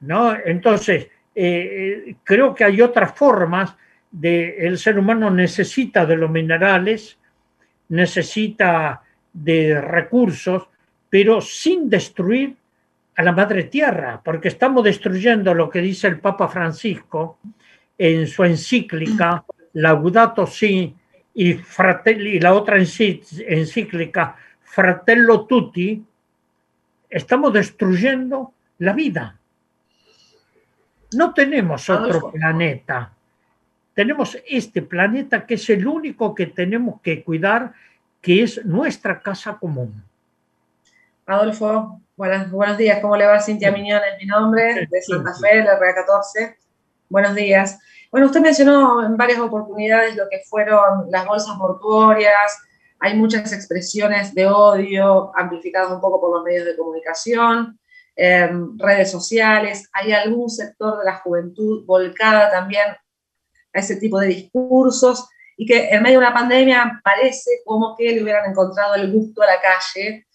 ¿no? 0.00 0.34
Entonces, 0.34 1.08
eh, 1.34 2.04
eh, 2.06 2.16
creo 2.22 2.54
que 2.54 2.64
hay 2.64 2.80
otras 2.80 3.14
formas 3.14 3.74
de 4.10 4.66
el 4.66 4.78
ser 4.78 4.98
humano 4.98 5.30
necesita 5.30 6.04
de 6.04 6.16
los 6.16 6.30
minerales, 6.30 7.18
necesita 7.88 9.02
de 9.32 9.80
recursos, 9.80 10.68
pero 11.08 11.40
sin 11.40 11.88
destruir 11.88 12.54
a 13.14 13.22
la 13.22 13.32
madre 13.32 13.64
tierra, 13.64 14.20
porque 14.22 14.48
estamos 14.48 14.84
destruyendo 14.84 15.54
lo 15.54 15.68
que 15.68 15.80
dice 15.80 16.08
el 16.08 16.20
Papa 16.20 16.48
Francisco 16.48 17.38
en 17.96 18.26
su 18.26 18.44
encíclica 18.44 19.44
Laudato 19.74 20.46
Si 20.46 20.94
y, 21.34 21.50
y 21.52 22.40
la 22.40 22.54
otra 22.54 22.76
encíclica 22.78 24.36
Fratello 24.60 25.42
Tutti, 25.42 26.02
estamos 27.08 27.52
destruyendo 27.52 28.54
la 28.78 28.92
vida. 28.92 29.38
No 31.14 31.34
tenemos 31.34 31.88
otro 31.90 32.30
planeta. 32.30 33.12
Tenemos 33.94 34.38
este 34.46 34.82
planeta 34.82 35.46
que 35.46 35.54
es 35.54 35.70
el 35.70 35.86
único 35.86 36.34
que 36.34 36.46
tenemos 36.46 37.00
que 37.00 37.22
cuidar, 37.22 37.72
que 38.20 38.42
es 38.42 38.64
nuestra 38.64 39.20
casa 39.20 39.58
común. 39.58 40.02
Adolfo, 41.26 42.00
buenos 42.16 42.78
días. 42.78 43.00
¿Cómo 43.00 43.16
le 43.16 43.26
va 43.26 43.40
Cintia 43.40 43.70
Miñón? 43.70 44.00
Es 44.10 44.18
mi 44.18 44.26
nombre, 44.26 44.86
de 44.90 45.02
Santa 45.02 45.34
Fe, 45.34 45.62
la 45.62 45.78
RA14. 45.78 46.56
Buenos 47.08 47.34
días. 47.34 47.78
Bueno, 48.10 48.26
usted 48.26 48.40
mencionó 48.40 49.04
en 49.04 49.16
varias 49.16 49.38
oportunidades 49.38 50.16
lo 50.16 50.28
que 50.28 50.40
fueron 50.48 51.10
las 51.10 51.26
bolsas 51.26 51.56
portuarias, 51.58 52.62
hay 53.04 53.16
muchas 53.16 53.52
expresiones 53.52 54.32
de 54.32 54.46
odio 54.46 55.32
amplificadas 55.36 55.90
un 55.90 56.00
poco 56.00 56.20
por 56.20 56.36
los 56.36 56.44
medios 56.44 56.64
de 56.64 56.76
comunicación, 56.76 57.76
em, 58.16 58.76
redes 58.78 59.10
sociales, 59.10 59.88
hay 59.92 60.12
algún 60.12 60.50
sector 60.50 60.98
de 60.98 61.04
la 61.04 61.16
juventud 61.16 61.84
volcada 61.86 62.50
también 62.50 62.88
a 63.74 63.78
ese 63.78 63.96
tipo 63.96 64.18
de 64.20 64.28
discursos 64.28 65.28
y 65.56 65.66
que 65.66 65.90
en 65.90 66.02
medio 66.02 66.20
de 66.20 66.26
una 66.26 66.34
pandemia 66.34 67.00
parece 67.04 67.62
como 67.64 67.96
que 67.96 68.12
le 68.12 68.22
hubieran 68.22 68.50
encontrado 68.50 68.94
el 68.94 69.12
gusto 69.12 69.42
a 69.42 69.46
la 69.46 69.60
calle 69.60 70.26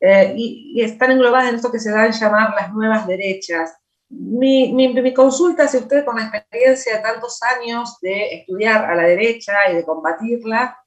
eh, 0.00 0.34
y, 0.36 0.82
están 0.82 1.12
englobadas 1.12 1.48
en 1.48 1.56
esto 1.56 1.72
que 1.72 1.78
se 1.78 1.90
da 1.90 2.02
a 2.02 2.10
llamar 2.10 2.54
las 2.54 2.72
nuevas 2.72 3.06
derechas. 3.06 3.74
Mi, 4.10 4.72
mi, 4.72 5.14
consulta, 5.14 5.66
si 5.66 5.78
usted 5.78 6.04
con 6.04 6.16
la 6.16 6.26
experiencia 6.26 6.96
de 6.96 7.02
tantos 7.02 7.42
años 7.42 7.98
de 8.00 8.34
estudiar 8.34 8.84
a 8.84 8.94
la 8.94 9.04
derecha 9.04 9.70
y 9.70 9.76
de 9.76 9.84
combatirla, 9.84 10.78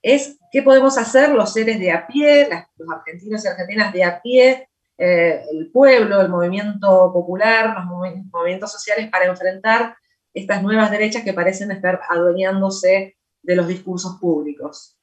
es 0.00 0.38
qué 0.52 0.62
podemos 0.62 0.96
hacer 0.96 1.30
los 1.30 1.52
seres 1.52 1.80
de 1.80 1.90
a 1.90 2.06
pie, 2.06 2.48
los 2.76 2.88
argentinos 2.88 3.44
y 3.44 3.48
argentinas 3.48 3.92
de 3.92 4.04
a 4.04 4.22
pie, 4.22 4.68
eh, 4.98 5.42
el 5.50 5.70
pueblo, 5.70 6.20
el 6.20 6.28
movimiento 6.28 7.12
popular, 7.12 7.74
los 7.76 7.84
movimientos 8.30 8.72
sociales 8.72 9.10
para 9.10 9.26
enfrentar 9.26 9.96
estas 10.32 10.62
nuevas 10.62 10.90
derechas 10.90 11.22
que 11.22 11.34
parecen 11.34 11.70
estar 11.70 12.00
adueñándose 12.08 13.16
de 13.42 13.56
los 13.56 13.68
discursos 13.68 14.18
públicos. 14.20 14.98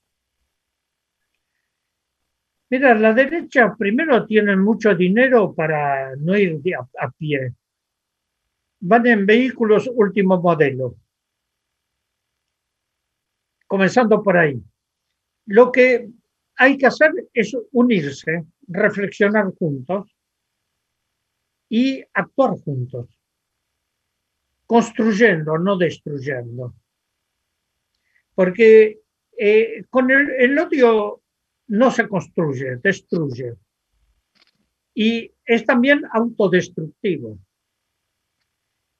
Mira, 2.69 2.95
la 2.95 3.13
derecha 3.13 3.75
primero 3.77 4.25
tiene 4.25 4.55
mucho 4.55 4.95
dinero 4.95 5.53
para 5.53 6.15
no 6.15 6.35
ir 6.35 6.59
a, 6.75 7.05
a 7.05 7.11
pie. 7.11 7.53
Van 8.79 9.05
en 9.05 9.25
vehículos 9.25 9.89
último 9.93 10.41
modelo. 10.41 10.95
Comenzando 13.67 14.23
por 14.23 14.37
ahí. 14.37 14.59
Lo 15.45 15.71
que 15.71 16.09
hay 16.55 16.77
que 16.77 16.85
hacer 16.85 17.11
es 17.33 17.55
unirse, 17.71 18.45
reflexionar 18.67 19.53
juntos 19.55 20.15
y 21.69 22.03
actuar 22.13 22.51
juntos, 22.63 23.07
construyendo, 24.65 25.57
no 25.57 25.77
destruyendo. 25.77 26.75
Porque 28.35 28.99
eh, 29.37 29.85
con 29.89 30.11
el, 30.11 30.57
odio 30.59 31.21
no 31.67 31.91
se 31.91 32.07
construye, 32.07 32.77
destruye. 32.77 33.55
Y 34.93 35.31
es 35.45 35.65
también 35.65 36.03
autodestructivo. 36.11 37.39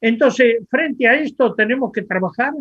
Entonces, 0.01 0.57
frente 0.69 1.07
a 1.07 1.19
esto 1.19 1.53
tenemos 1.53 1.91
que 1.91 2.01
trabajar 2.01 2.53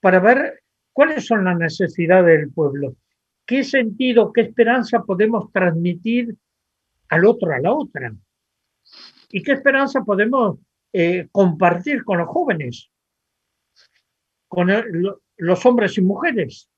para 0.00 0.20
ver 0.20 0.62
cuáles 0.92 1.26
son 1.26 1.44
las 1.44 1.58
necesidades 1.58 2.38
del 2.38 2.52
pueblo 2.52 2.96
qué 3.46 3.64
sentido, 3.64 4.32
qué 4.32 4.42
esperanza 4.42 5.02
podemos 5.02 5.50
transmitir 5.52 6.36
al 7.08 7.24
otro, 7.24 7.52
a 7.52 7.60
la 7.60 7.72
otra. 7.72 8.14
Y 9.30 9.42
qué 9.42 9.52
esperanza 9.52 10.02
podemos 10.02 10.58
eh, 10.92 11.28
compartir 11.30 12.04
con 12.04 12.18
los 12.18 12.28
jóvenes, 12.28 12.90
con 14.48 14.68
los 15.36 15.66
hombres 15.66 15.96
y 15.98 16.02
mujeres. 16.02 16.68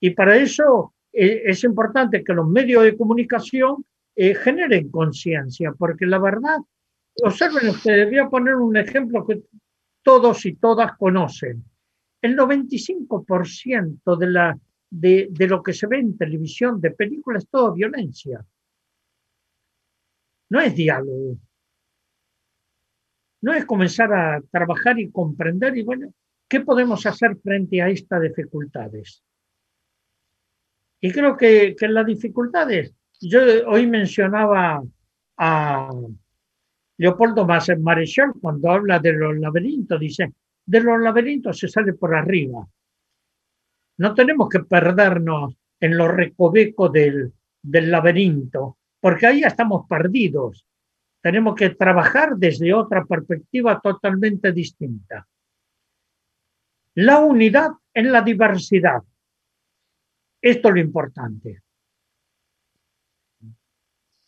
Y 0.00 0.10
para 0.10 0.36
eso 0.36 0.94
eh, 1.12 1.42
es 1.46 1.64
importante 1.64 2.24
que 2.24 2.32
los 2.32 2.48
medios 2.48 2.84
de 2.84 2.96
comunicación 2.96 3.84
eh, 4.16 4.34
generen 4.34 4.90
conciencia, 4.90 5.72
porque 5.72 6.06
la 6.06 6.18
verdad, 6.18 6.58
observen 7.22 7.68
ustedes, 7.68 8.08
voy 8.08 8.18
a 8.18 8.28
poner 8.28 8.54
un 8.56 8.76
ejemplo 8.76 9.26
que 9.26 9.42
todos 10.02 10.44
y 10.46 10.54
todas 10.54 10.96
conocen. 10.96 11.64
El 12.22 12.36
95% 12.36 14.16
de 14.16 14.26
la 14.26 14.58
de, 14.90 15.30
lo 15.48 15.62
que 15.62 15.72
se 15.72 15.86
ve 15.86 15.98
en 15.98 16.16
televisión, 16.16 16.80
de 16.80 16.90
películas, 16.90 17.46
todo 17.48 17.72
violencia. 17.72 18.44
No 20.50 20.60
es 20.60 20.74
diálogo. 20.74 21.38
No 23.42 23.54
es 23.54 23.64
comenzar 23.64 24.12
a 24.12 24.42
trabajar 24.50 24.98
y 24.98 25.10
comprender 25.10 25.76
y 25.78 25.82
bueno, 25.82 26.12
¿qué 26.48 26.60
podemos 26.60 27.06
hacer 27.06 27.36
frente 27.36 27.80
a 27.80 27.88
estas 27.88 28.20
dificultades? 28.20 29.22
Y 31.00 31.10
creo 31.12 31.36
que, 31.36 31.74
que 31.78 31.88
las 31.88 32.04
dificultades, 32.04 32.92
yo 33.20 33.40
hoy 33.66 33.86
mencionaba 33.86 34.82
a 35.38 35.90
Leopoldo 36.98 37.46
Marechal 37.46 38.32
cuando 38.42 38.70
habla 38.70 38.98
de 38.98 39.14
los 39.14 39.38
laberintos, 39.38 39.98
dice, 39.98 40.34
de 40.66 40.80
los 40.80 41.00
laberintos 41.00 41.58
se 41.58 41.68
sale 41.68 41.94
por 41.94 42.14
arriba, 42.14 42.68
no 44.00 44.14
tenemos 44.14 44.48
que 44.48 44.60
perdernos 44.60 45.54
en 45.78 45.98
los 45.98 46.08
recovecos 46.08 46.90
del, 46.90 47.34
del 47.60 47.90
laberinto, 47.90 48.78
porque 48.98 49.26
ahí 49.26 49.42
estamos 49.42 49.86
perdidos. 49.86 50.66
Tenemos 51.20 51.54
que 51.54 51.68
trabajar 51.70 52.34
desde 52.36 52.72
otra 52.72 53.04
perspectiva 53.04 53.78
totalmente 53.78 54.52
distinta. 54.52 55.28
La 56.94 57.18
unidad 57.18 57.72
en 57.92 58.10
la 58.10 58.22
diversidad. 58.22 59.02
Esto 60.40 60.68
es 60.68 60.74
lo 60.74 60.80
importante. 60.80 61.62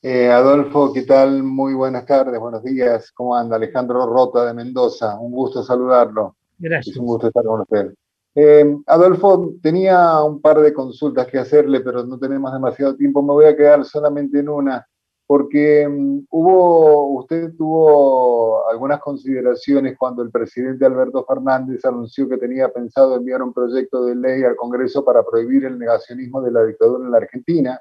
Eh, 0.03 0.29
Adolfo, 0.29 0.93
¿qué 0.93 1.03
tal? 1.03 1.43
Muy 1.43 1.73
buenas 1.73 2.05
tardes, 2.05 2.39
buenos 2.39 2.62
días. 2.62 3.11
¿Cómo 3.12 3.35
anda? 3.35 3.57
Alejandro 3.57 4.05
Rota 4.05 4.45
de 4.45 4.53
Mendoza. 4.53 5.18
Un 5.18 5.33
gusto 5.33 5.62
saludarlo. 5.62 6.37
Gracias. 6.59 6.95
Es 6.95 7.01
un 7.01 7.07
gusto 7.07 7.29
estar 7.29 7.43
con 7.43 7.62
usted. 7.62 7.95
Eh, 8.35 8.64
Adolfo, 8.87 9.55
tenía 9.62 10.22
un 10.22 10.41
par 10.41 10.61
de 10.61 10.72
consultas 10.72 11.26
que 11.26 11.39
hacerle, 11.39 11.80
pero 11.80 12.05
no 12.05 12.18
tenemos 12.18 12.53
demasiado 12.53 12.97
tiempo. 12.97 13.22
Me 13.22 13.33
voy 13.33 13.45
a 13.45 13.57
quedar 13.57 13.85
solamente 13.85 14.41
en 14.41 14.49
una, 14.49 14.87
porque 15.26 15.87
mm, 15.87 16.26
hubo, 16.30 17.18
usted 17.20 17.53
tuvo 17.57 18.68
algunas 18.68 19.01
consideraciones 19.01 19.97
cuando 19.99 20.22
el 20.22 20.30
presidente 20.30 20.87
Alberto 20.87 21.24
Fernández 21.26 21.85
anunció 21.85 22.28
que 22.28 22.39
tenía 22.39 22.68
pensado 22.70 23.16
enviar 23.16 23.43
un 23.43 23.53
proyecto 23.53 24.05
de 24.07 24.14
ley 24.14 24.43
al 24.45 24.57
Congreso 24.57 25.05
para 25.05 25.22
prohibir 25.22 25.66
el 25.66 25.78
negacionismo 25.78 26.41
de 26.41 26.53
la 26.53 26.64
dictadura 26.64 27.05
en 27.05 27.12
la 27.12 27.18
Argentina. 27.18 27.80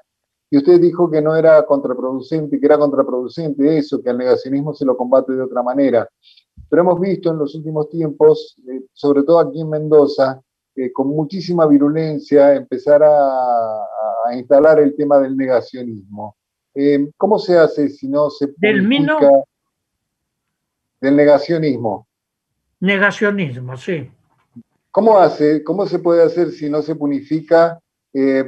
Y 0.50 0.58
usted 0.58 0.78
dijo 0.80 1.10
que 1.10 1.22
no 1.22 1.34
era 1.34 1.64
contraproducente, 1.64 2.60
que 2.60 2.66
era 2.66 2.76
contraproducente 2.76 3.78
eso, 3.78 4.02
que 4.02 4.10
el 4.10 4.18
negacionismo 4.18 4.74
se 4.74 4.84
lo 4.84 4.98
combate 4.98 5.32
de 5.32 5.40
otra 5.40 5.62
manera. 5.62 6.06
Pero 6.72 6.84
hemos 6.84 7.00
visto 7.00 7.30
en 7.30 7.36
los 7.36 7.54
últimos 7.54 7.90
tiempos, 7.90 8.56
eh, 8.66 8.80
sobre 8.94 9.24
todo 9.24 9.40
aquí 9.40 9.60
en 9.60 9.68
Mendoza, 9.68 10.40
eh, 10.74 10.90
con 10.90 11.08
muchísima 11.08 11.66
virulencia 11.66 12.54
empezar 12.54 13.02
a, 13.04 14.34
instalar 14.34 14.78
el 14.80 14.96
tema 14.96 15.18
del 15.18 15.36
negacionismo. 15.36 16.34
Eh, 16.74 17.10
¿Cómo 17.18 17.38
se 17.38 17.58
hace 17.58 17.90
si 17.90 18.08
no 18.08 18.30
se 18.30 18.46
Del 18.56 18.88
Del 20.98 21.14
negacionismo. 21.14 22.06
Negacionismo, 22.80 23.76
sí. 23.76 24.10
¿Cómo, 24.90 25.18
hace, 25.18 25.62
¿Cómo 25.62 25.84
se 25.84 25.98
puede 25.98 26.22
hacer 26.22 26.52
si 26.52 26.70
no 26.70 26.80
se 26.80 26.94
punifica 26.94 27.78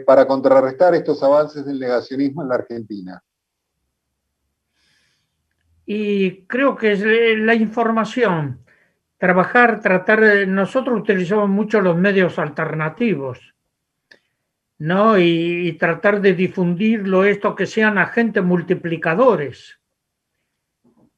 para 0.07 0.27
contrarrestar 0.27 0.95
estos 0.95 1.23
avances 1.23 1.67
del 1.67 1.79
negacionismo 1.79 2.41
en 2.41 2.49
la 2.49 2.55
Argentina? 2.55 3.23
Y 5.87 6.43
creo 6.43 6.77
que 6.77 6.93
es 6.93 7.01
la 7.39 7.55
información, 7.55 8.61
trabajar, 9.19 9.81
tratar 9.81 10.47
nosotros 10.49 11.01
utilizamos 11.01 11.49
mucho 11.49 11.81
los 11.81 11.97
medios 11.97 12.39
alternativos, 12.39 13.55
¿no? 14.79 15.19
Y, 15.19 15.73
tratar 15.79 16.21
de 16.21 16.35
difundirlo 16.35 17.25
esto 17.25 17.55
que 17.55 17.67
sean 17.67 17.99
agentes 17.99 18.43
multiplicadores, 18.43 19.79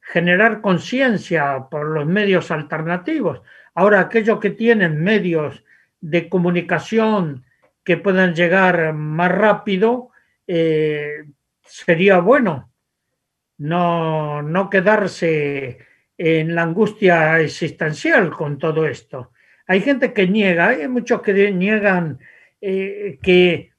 generar 0.00 0.60
conciencia 0.60 1.66
por 1.70 1.86
los 1.86 2.06
medios 2.06 2.50
alternativos. 2.50 3.42
Ahora, 3.74 4.00
aquellos 4.00 4.40
que 4.40 4.50
tienen 4.50 5.02
medios 5.02 5.64
de 6.00 6.28
comunicación 6.28 7.44
que 7.84 7.96
puedan 7.96 8.34
llegar 8.34 8.92
más 8.94 9.30
rápido, 9.30 10.10
eh, 10.46 11.24
sería 11.62 12.18
bueno 12.18 12.70
no, 13.58 14.42
no 14.42 14.70
quedarse 14.70 15.78
en 16.18 16.54
la 16.54 16.62
angustia 16.62 17.40
existencial 17.40 18.30
con 18.30 18.58
todo 18.58 18.86
esto. 18.86 19.32
Hay 19.66 19.80
gente 19.80 20.12
que 20.12 20.26
niega, 20.26 20.68
hay 20.68 20.88
muchos 20.88 21.22
que 21.22 21.50
niegan, 21.52 22.18
eh, 22.60 23.18
que 23.22 23.72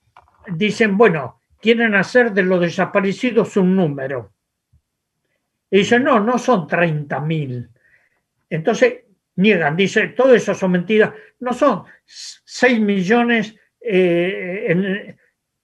dicen, 0.48 0.98
bueno, 0.98 1.42
quieren 1.62 1.96
hacer 1.96 2.34
de 2.34 2.44
los 2.44 2.62
desaparecidos 2.62 3.58
un 3.58 3.76
número. 3.76 4.34
Y 5.70 5.80
dicen, 5.80 6.04
no, 6.04 6.20
no 6.20 6.38
son 6.38 6.68
30.000. 6.68 7.70
Entonces 8.50 9.04
niegan, 9.36 9.76
dice, 9.76 10.10
todo 10.10 10.34
eso 10.34 10.54
son 10.54 10.72
mentiras. 10.72 11.14
No 11.40 11.54
son 11.54 11.84
6 12.06 12.80
millones 12.80 13.56
eh, 13.80 15.16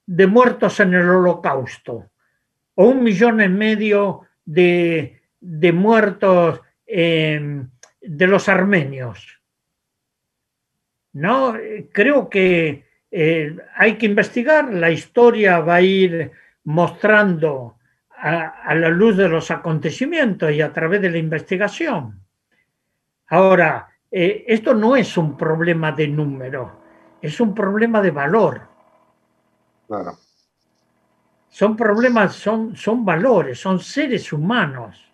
de 0.06 0.26
muertos 0.26 0.80
en 0.80 0.94
el 0.94 1.08
holocausto 1.08 2.10
o 2.74 2.86
un 2.86 3.02
millón 3.02 3.40
y 3.40 3.48
medio 3.48 4.22
de, 4.44 5.20
muertos 5.72 6.60
em, 6.86 7.68
de 8.00 8.26
los 8.26 8.48
armenios. 8.48 9.40
¿No? 11.12 11.54
Creo 11.92 12.28
que 12.28 12.84
eh, 13.10 13.56
hay 13.76 13.96
que 13.96 14.06
investigar, 14.06 14.72
la 14.74 14.90
historia 14.90 15.60
va 15.60 15.76
a 15.76 15.80
ir 15.80 16.32
mostrando 16.64 17.76
a, 18.10 18.74
la 18.74 18.88
luz 18.88 19.16
de 19.16 19.28
los 19.28 19.50
acontecimientos 19.50 20.50
y 20.50 20.60
a 20.60 20.72
través 20.72 21.00
de 21.00 21.10
la 21.10 21.18
investigación. 21.18 22.20
Ahora, 23.28 23.88
eh, 24.10 24.44
esto 24.48 24.74
no 24.74 24.96
es 24.96 25.16
un 25.16 25.36
problema 25.36 25.92
de 25.92 26.08
número, 26.08 26.80
es 27.20 27.38
un 27.38 27.54
problema 27.54 28.00
de 28.00 28.10
valor. 28.10 28.62
Claro. 29.86 30.18
Son 31.54 31.76
problemas, 31.76 32.34
son, 32.34 32.74
son 32.74 33.04
valores, 33.04 33.60
son 33.60 33.78
seres 33.78 34.32
humanos. 34.32 35.08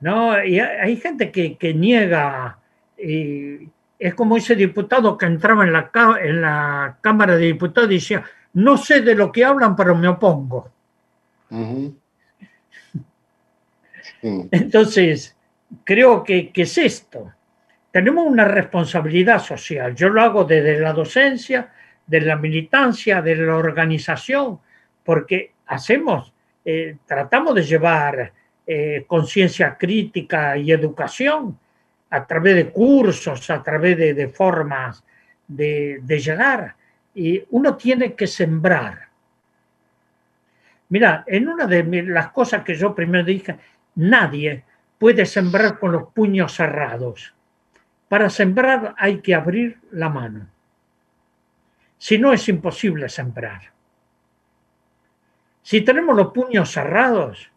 ¿no? 0.00 0.44
Y 0.44 0.58
hay 0.58 0.96
gente 0.96 1.30
que, 1.30 1.74
niega, 1.74 2.58
y 2.98 3.68
es 4.00 4.14
como 4.16 4.36
ese 4.36 4.56
diputado 4.56 5.16
que 5.16 5.26
entraba 5.26 5.62
en 5.62 5.72
la, 5.72 5.92
en 6.20 6.42
la 6.42 6.98
Cámara 7.00 7.36
de 7.36 7.46
Diputados 7.46 7.88
y 7.88 7.94
decía, 7.94 8.24
no 8.54 8.76
sé 8.76 9.00
de 9.00 9.14
lo 9.14 9.30
que 9.30 9.44
hablan, 9.44 9.76
pero 9.76 9.94
me 9.94 10.08
opongo. 10.08 10.72
Entonces, 14.20 15.36
creo 15.84 16.24
que, 16.24 16.50
que, 16.50 16.62
es 16.62 16.78
esto. 16.78 17.32
Tenemos 17.92 18.26
una 18.26 18.46
responsabilidad 18.46 19.40
social. 19.40 19.94
Yo 19.94 20.08
lo 20.08 20.20
hago 20.20 20.42
desde 20.42 20.80
la 20.80 20.92
docencia, 20.92 21.70
de 22.04 22.20
la 22.22 22.34
militancia, 22.34 23.22
de 23.22 23.36
la 23.36 23.54
organización, 23.54 24.58
porque 25.06 25.52
hacemos, 25.66 26.34
eh, 26.64 26.96
tratamos 27.06 27.54
de 27.54 27.62
llevar 27.62 28.32
eh, 28.66 29.04
conciencia 29.06 29.78
crítica 29.78 30.56
y 30.58 30.72
educación 30.72 31.56
a 32.10 32.26
través 32.26 32.56
de 32.56 32.70
cursos, 32.70 33.48
a 33.50 33.62
través 33.62 33.96
de, 33.96 34.28
formas 34.28 35.04
de, 35.46 36.00
de 36.02 36.18
llegar. 36.18 36.74
Y 37.14 37.42
uno 37.50 37.76
tiene 37.76 38.14
que 38.14 38.26
sembrar. 38.26 39.08
Mira, 40.88 41.24
en 41.26 41.48
una 41.48 41.66
de 41.66 42.02
las 42.02 42.30
cosas 42.32 42.64
que 42.64 42.74
yo 42.74 42.94
primero 42.94 43.24
dije, 43.24 43.56
nadie 43.94 44.64
puede 44.98 45.24
sembrar 45.24 45.78
con 45.78 45.92
los 45.92 46.12
puños 46.12 46.52
cerrados. 46.52 47.32
Para 48.08 48.28
sembrar 48.28 48.94
hay 48.98 49.20
que 49.20 49.34
abrir 49.34 49.78
la 49.92 50.08
mano. 50.08 50.48
Si 51.98 52.18
no, 52.18 52.32
es 52.32 52.48
imposible 52.48 53.08
sembrar. 53.08 53.75
Si 55.66 55.80
tenemos 55.80 56.14
los 56.14 56.28
puños 56.28 56.70
cerrados, 56.70 57.50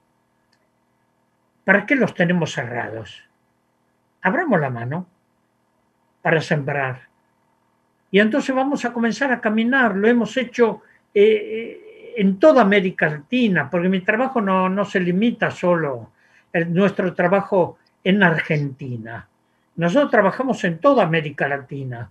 ¿para 1.64 1.86
qué 1.86 1.96
los 1.96 2.16
tenemos 2.16 2.52
cerrados? 2.52 3.22
Abramos 4.24 4.60
la 4.60 4.72
mano 4.72 5.06
para 6.24 6.42
sembrar. 6.42 7.02
Y 8.10 8.20
entonces 8.20 8.56
vamos 8.56 8.84
a 8.84 8.94
comenzar 8.94 9.32
a 9.32 9.40
caminar. 9.40 9.96
Lo 9.96 10.08
hemos 10.08 10.36
hecho 10.38 10.82
eh, 11.14 11.22
eh, 11.22 12.14
en 12.18 12.40
toda 12.40 12.64
América 12.64 13.08
Latina, 13.08 13.70
porque 13.70 13.90
mi 13.90 14.02
trabajo 14.02 14.42
no, 14.42 14.86
se 14.86 15.00
limita 15.00 15.52
solo 15.52 16.10
a 16.52 16.62
nuestro 16.62 17.14
trabajo 17.14 17.78
en 18.04 18.24
Argentina. 18.24 19.28
Nosotros 19.76 20.10
trabajamos 20.10 20.64
en 20.64 20.80
toda 20.80 21.04
América 21.04 21.48
Latina. 21.48 22.10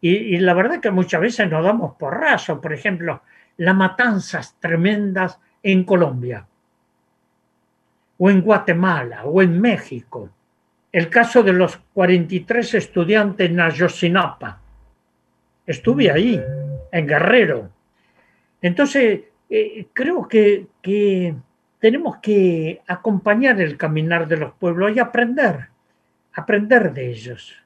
Y, 0.00 0.38
la 0.38 0.54
verdad 0.54 0.80
que 0.80 0.90
muchas 0.90 1.20
veces 1.20 1.50
nos 1.50 1.62
damos 1.62 1.96
por 1.96 2.18
raso. 2.18 2.62
Por 2.62 2.72
ejemplo, 2.72 3.20
las 3.56 3.74
matanzas 3.74 4.56
tremendas 4.58 5.38
en 5.62 5.84
Colombia, 5.84 6.46
o 8.18 8.30
en 8.30 8.40
Guatemala, 8.40 9.24
o 9.24 9.42
en 9.42 9.60
México. 9.60 10.30
El 10.90 11.08
caso 11.08 11.42
de 11.42 11.52
los 11.52 11.76
43 11.94 12.74
estudiantes 12.74 13.48
en 13.48 13.60
Ayotzinapa. 13.60 14.60
Estuve 15.66 16.10
ahí, 16.10 16.40
en 16.90 17.06
Guerrero. 17.06 17.70
Entonces, 18.60 19.20
eh, 19.48 19.86
creo 19.92 20.28
que, 20.28 20.66
que 20.82 21.34
tenemos 21.78 22.18
que 22.18 22.80
acompañar 22.86 23.60
el 23.60 23.76
caminar 23.76 24.28
de 24.28 24.36
los 24.36 24.52
pueblos 24.52 24.94
y 24.94 25.00
aprender, 25.00 25.68
aprender 26.32 26.92
de 26.92 27.10
ellos. 27.10 27.62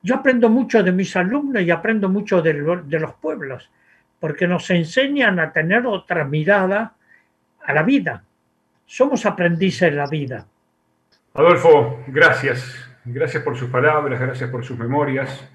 Yo 0.00 0.14
aprendo 0.14 0.48
mucho 0.48 0.82
de 0.82 0.92
mis 0.92 1.16
alumnos 1.16 1.62
y 1.62 1.70
aprendo 1.72 2.08
mucho 2.08 2.40
de, 2.40 2.54
los 2.54 3.14
pueblos, 3.14 3.68
porque 4.20 4.46
nos 4.46 4.70
enseñan 4.70 5.38
a 5.38 5.52
tener 5.52 5.86
otra 5.86 6.24
mirada 6.24 6.94
a 7.64 7.72
la 7.72 7.82
vida. 7.82 8.24
Somos 8.86 9.26
aprendices 9.26 9.90
de 9.90 9.96
la 9.96 10.06
vida. 10.06 10.46
Adolfo, 11.34 12.02
gracias. 12.08 12.88
Gracias 13.04 13.42
por 13.42 13.56
sus 13.56 13.70
palabras, 13.70 14.20
gracias 14.20 14.50
por 14.50 14.64
sus 14.64 14.78
memorias, 14.78 15.48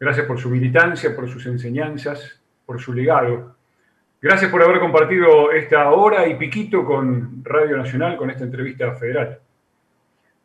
gracias 0.00 0.26
por 0.26 0.38
su 0.38 0.48
militancia, 0.48 1.14
por 1.14 1.28
sus 1.28 1.44
enseñanzas, 1.46 2.40
por 2.64 2.80
su 2.80 2.94
legado. 2.94 3.56
Gracias 4.22 4.50
por 4.50 4.62
haber 4.62 4.80
compartido 4.80 5.52
esta 5.52 5.90
hora 5.90 6.26
y 6.26 6.36
piquito 6.36 6.82
con 6.82 7.44
Radio 7.44 7.76
Nacional, 7.76 8.16
con 8.16 8.30
esta 8.30 8.44
entrevista 8.44 8.94
federal. 8.94 9.38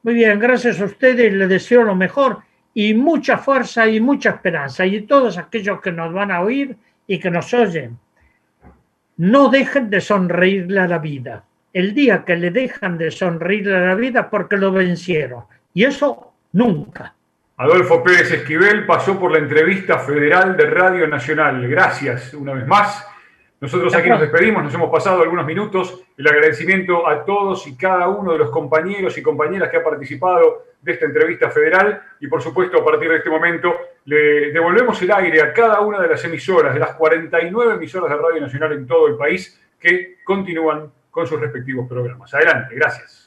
Muy 0.04 0.16
bien, 0.16 0.38
gracias 0.38 0.82
a 0.82 0.86
ustedes, 0.86 1.32
les 1.32 1.48
deseo 1.48 1.84
lo 1.84 1.96
mejor 1.96 2.40
y 2.74 2.94
mucha 2.94 3.38
fuerza 3.38 3.88
y 3.88 4.02
mucha 4.02 4.32
esperanza. 4.32 4.86
Y 4.86 5.02
todos 5.02 5.38
aquellos 5.38 5.80
que 5.80 5.94
nos 5.94 6.12
van 6.12 6.32
a 6.32 6.42
oír 6.42 6.76
y 7.10 7.20
que 7.20 7.32
nos 7.32 7.52
oyen, 7.56 7.98
no 9.18 9.50
dejen 9.50 9.90
de 9.90 10.00
sonreírle 10.00 10.80
a 10.80 10.88
la 10.88 11.00
vida. 11.00 11.44
El 11.74 11.96
día 11.96 12.24
que 12.24 12.36
le 12.36 12.52
dejan 12.52 13.00
de 13.00 13.10
sonreírle 13.10 13.76
a 13.76 13.80
la 13.80 13.96
vida 13.96 14.30
porque 14.30 14.58
lo 14.58 14.72
vencieron. 14.72 15.46
Y 15.74 15.86
eso 15.86 16.34
nunca. 16.52 17.16
Adolfo 17.58 18.04
Pérez 18.04 18.32
Esquivel 18.32 18.86
pasó 18.86 19.20
por 19.20 19.32
la 19.32 19.40
entrevista 19.40 19.98
federal 19.98 20.56
de 20.56 20.68
Radio 20.68 21.08
Nacional. 21.08 21.68
Gracias 21.68 22.32
una 22.36 22.54
vez 22.54 22.68
más. 22.68 23.04
Nosotros 23.60 23.94
aquí 23.96 24.08
nos 24.08 24.22
despedimos, 24.22 24.64
nos 24.64 24.74
hemos 24.76 24.92
pasado 24.92 25.24
algunos 25.24 25.48
minutos. 25.48 26.04
El 26.16 26.28
agradecimiento 26.28 27.08
a 27.08 27.26
todos 27.26 27.66
y 27.66 27.76
cada 27.76 28.08
uno 28.08 28.34
de 28.34 28.38
los 28.38 28.52
compañeros 28.52 29.18
y 29.18 29.24
compañeras 29.24 29.70
que 29.70 29.78
ha 29.78 29.84
participado 29.84 30.68
de 30.80 30.92
esta 30.92 31.06
entrevista 31.06 31.50
federal 31.50 32.02
y 32.20 32.28
por 32.28 32.42
supuesto 32.42 32.80
a 32.80 32.86
partir 32.86 33.10
de 33.10 33.18
este 33.18 33.30
momento 33.32 33.76
le 34.10 34.52
devolvemos 34.52 35.00
el 35.04 35.12
aire 35.12 35.40
a 35.40 35.54
cada 35.54 35.82
una 35.82 36.02
de 36.02 36.08
las 36.08 36.24
emisoras, 36.26 36.74
de 36.74 36.80
las 36.80 36.96
49 36.96 37.76
emisoras 37.76 38.10
de 38.10 38.18
Radio 38.18 38.42
Nacional 38.42 38.74
en 38.74 38.88
todo 38.88 39.08
el 39.08 39.16
país 39.16 39.62
que 39.80 40.18
continúan 40.24 40.92
con 41.12 41.28
sus 41.28 41.40
respectivos 41.40 41.88
programas. 41.88 42.34
Adelante, 42.34 42.74
gracias. 42.74 43.19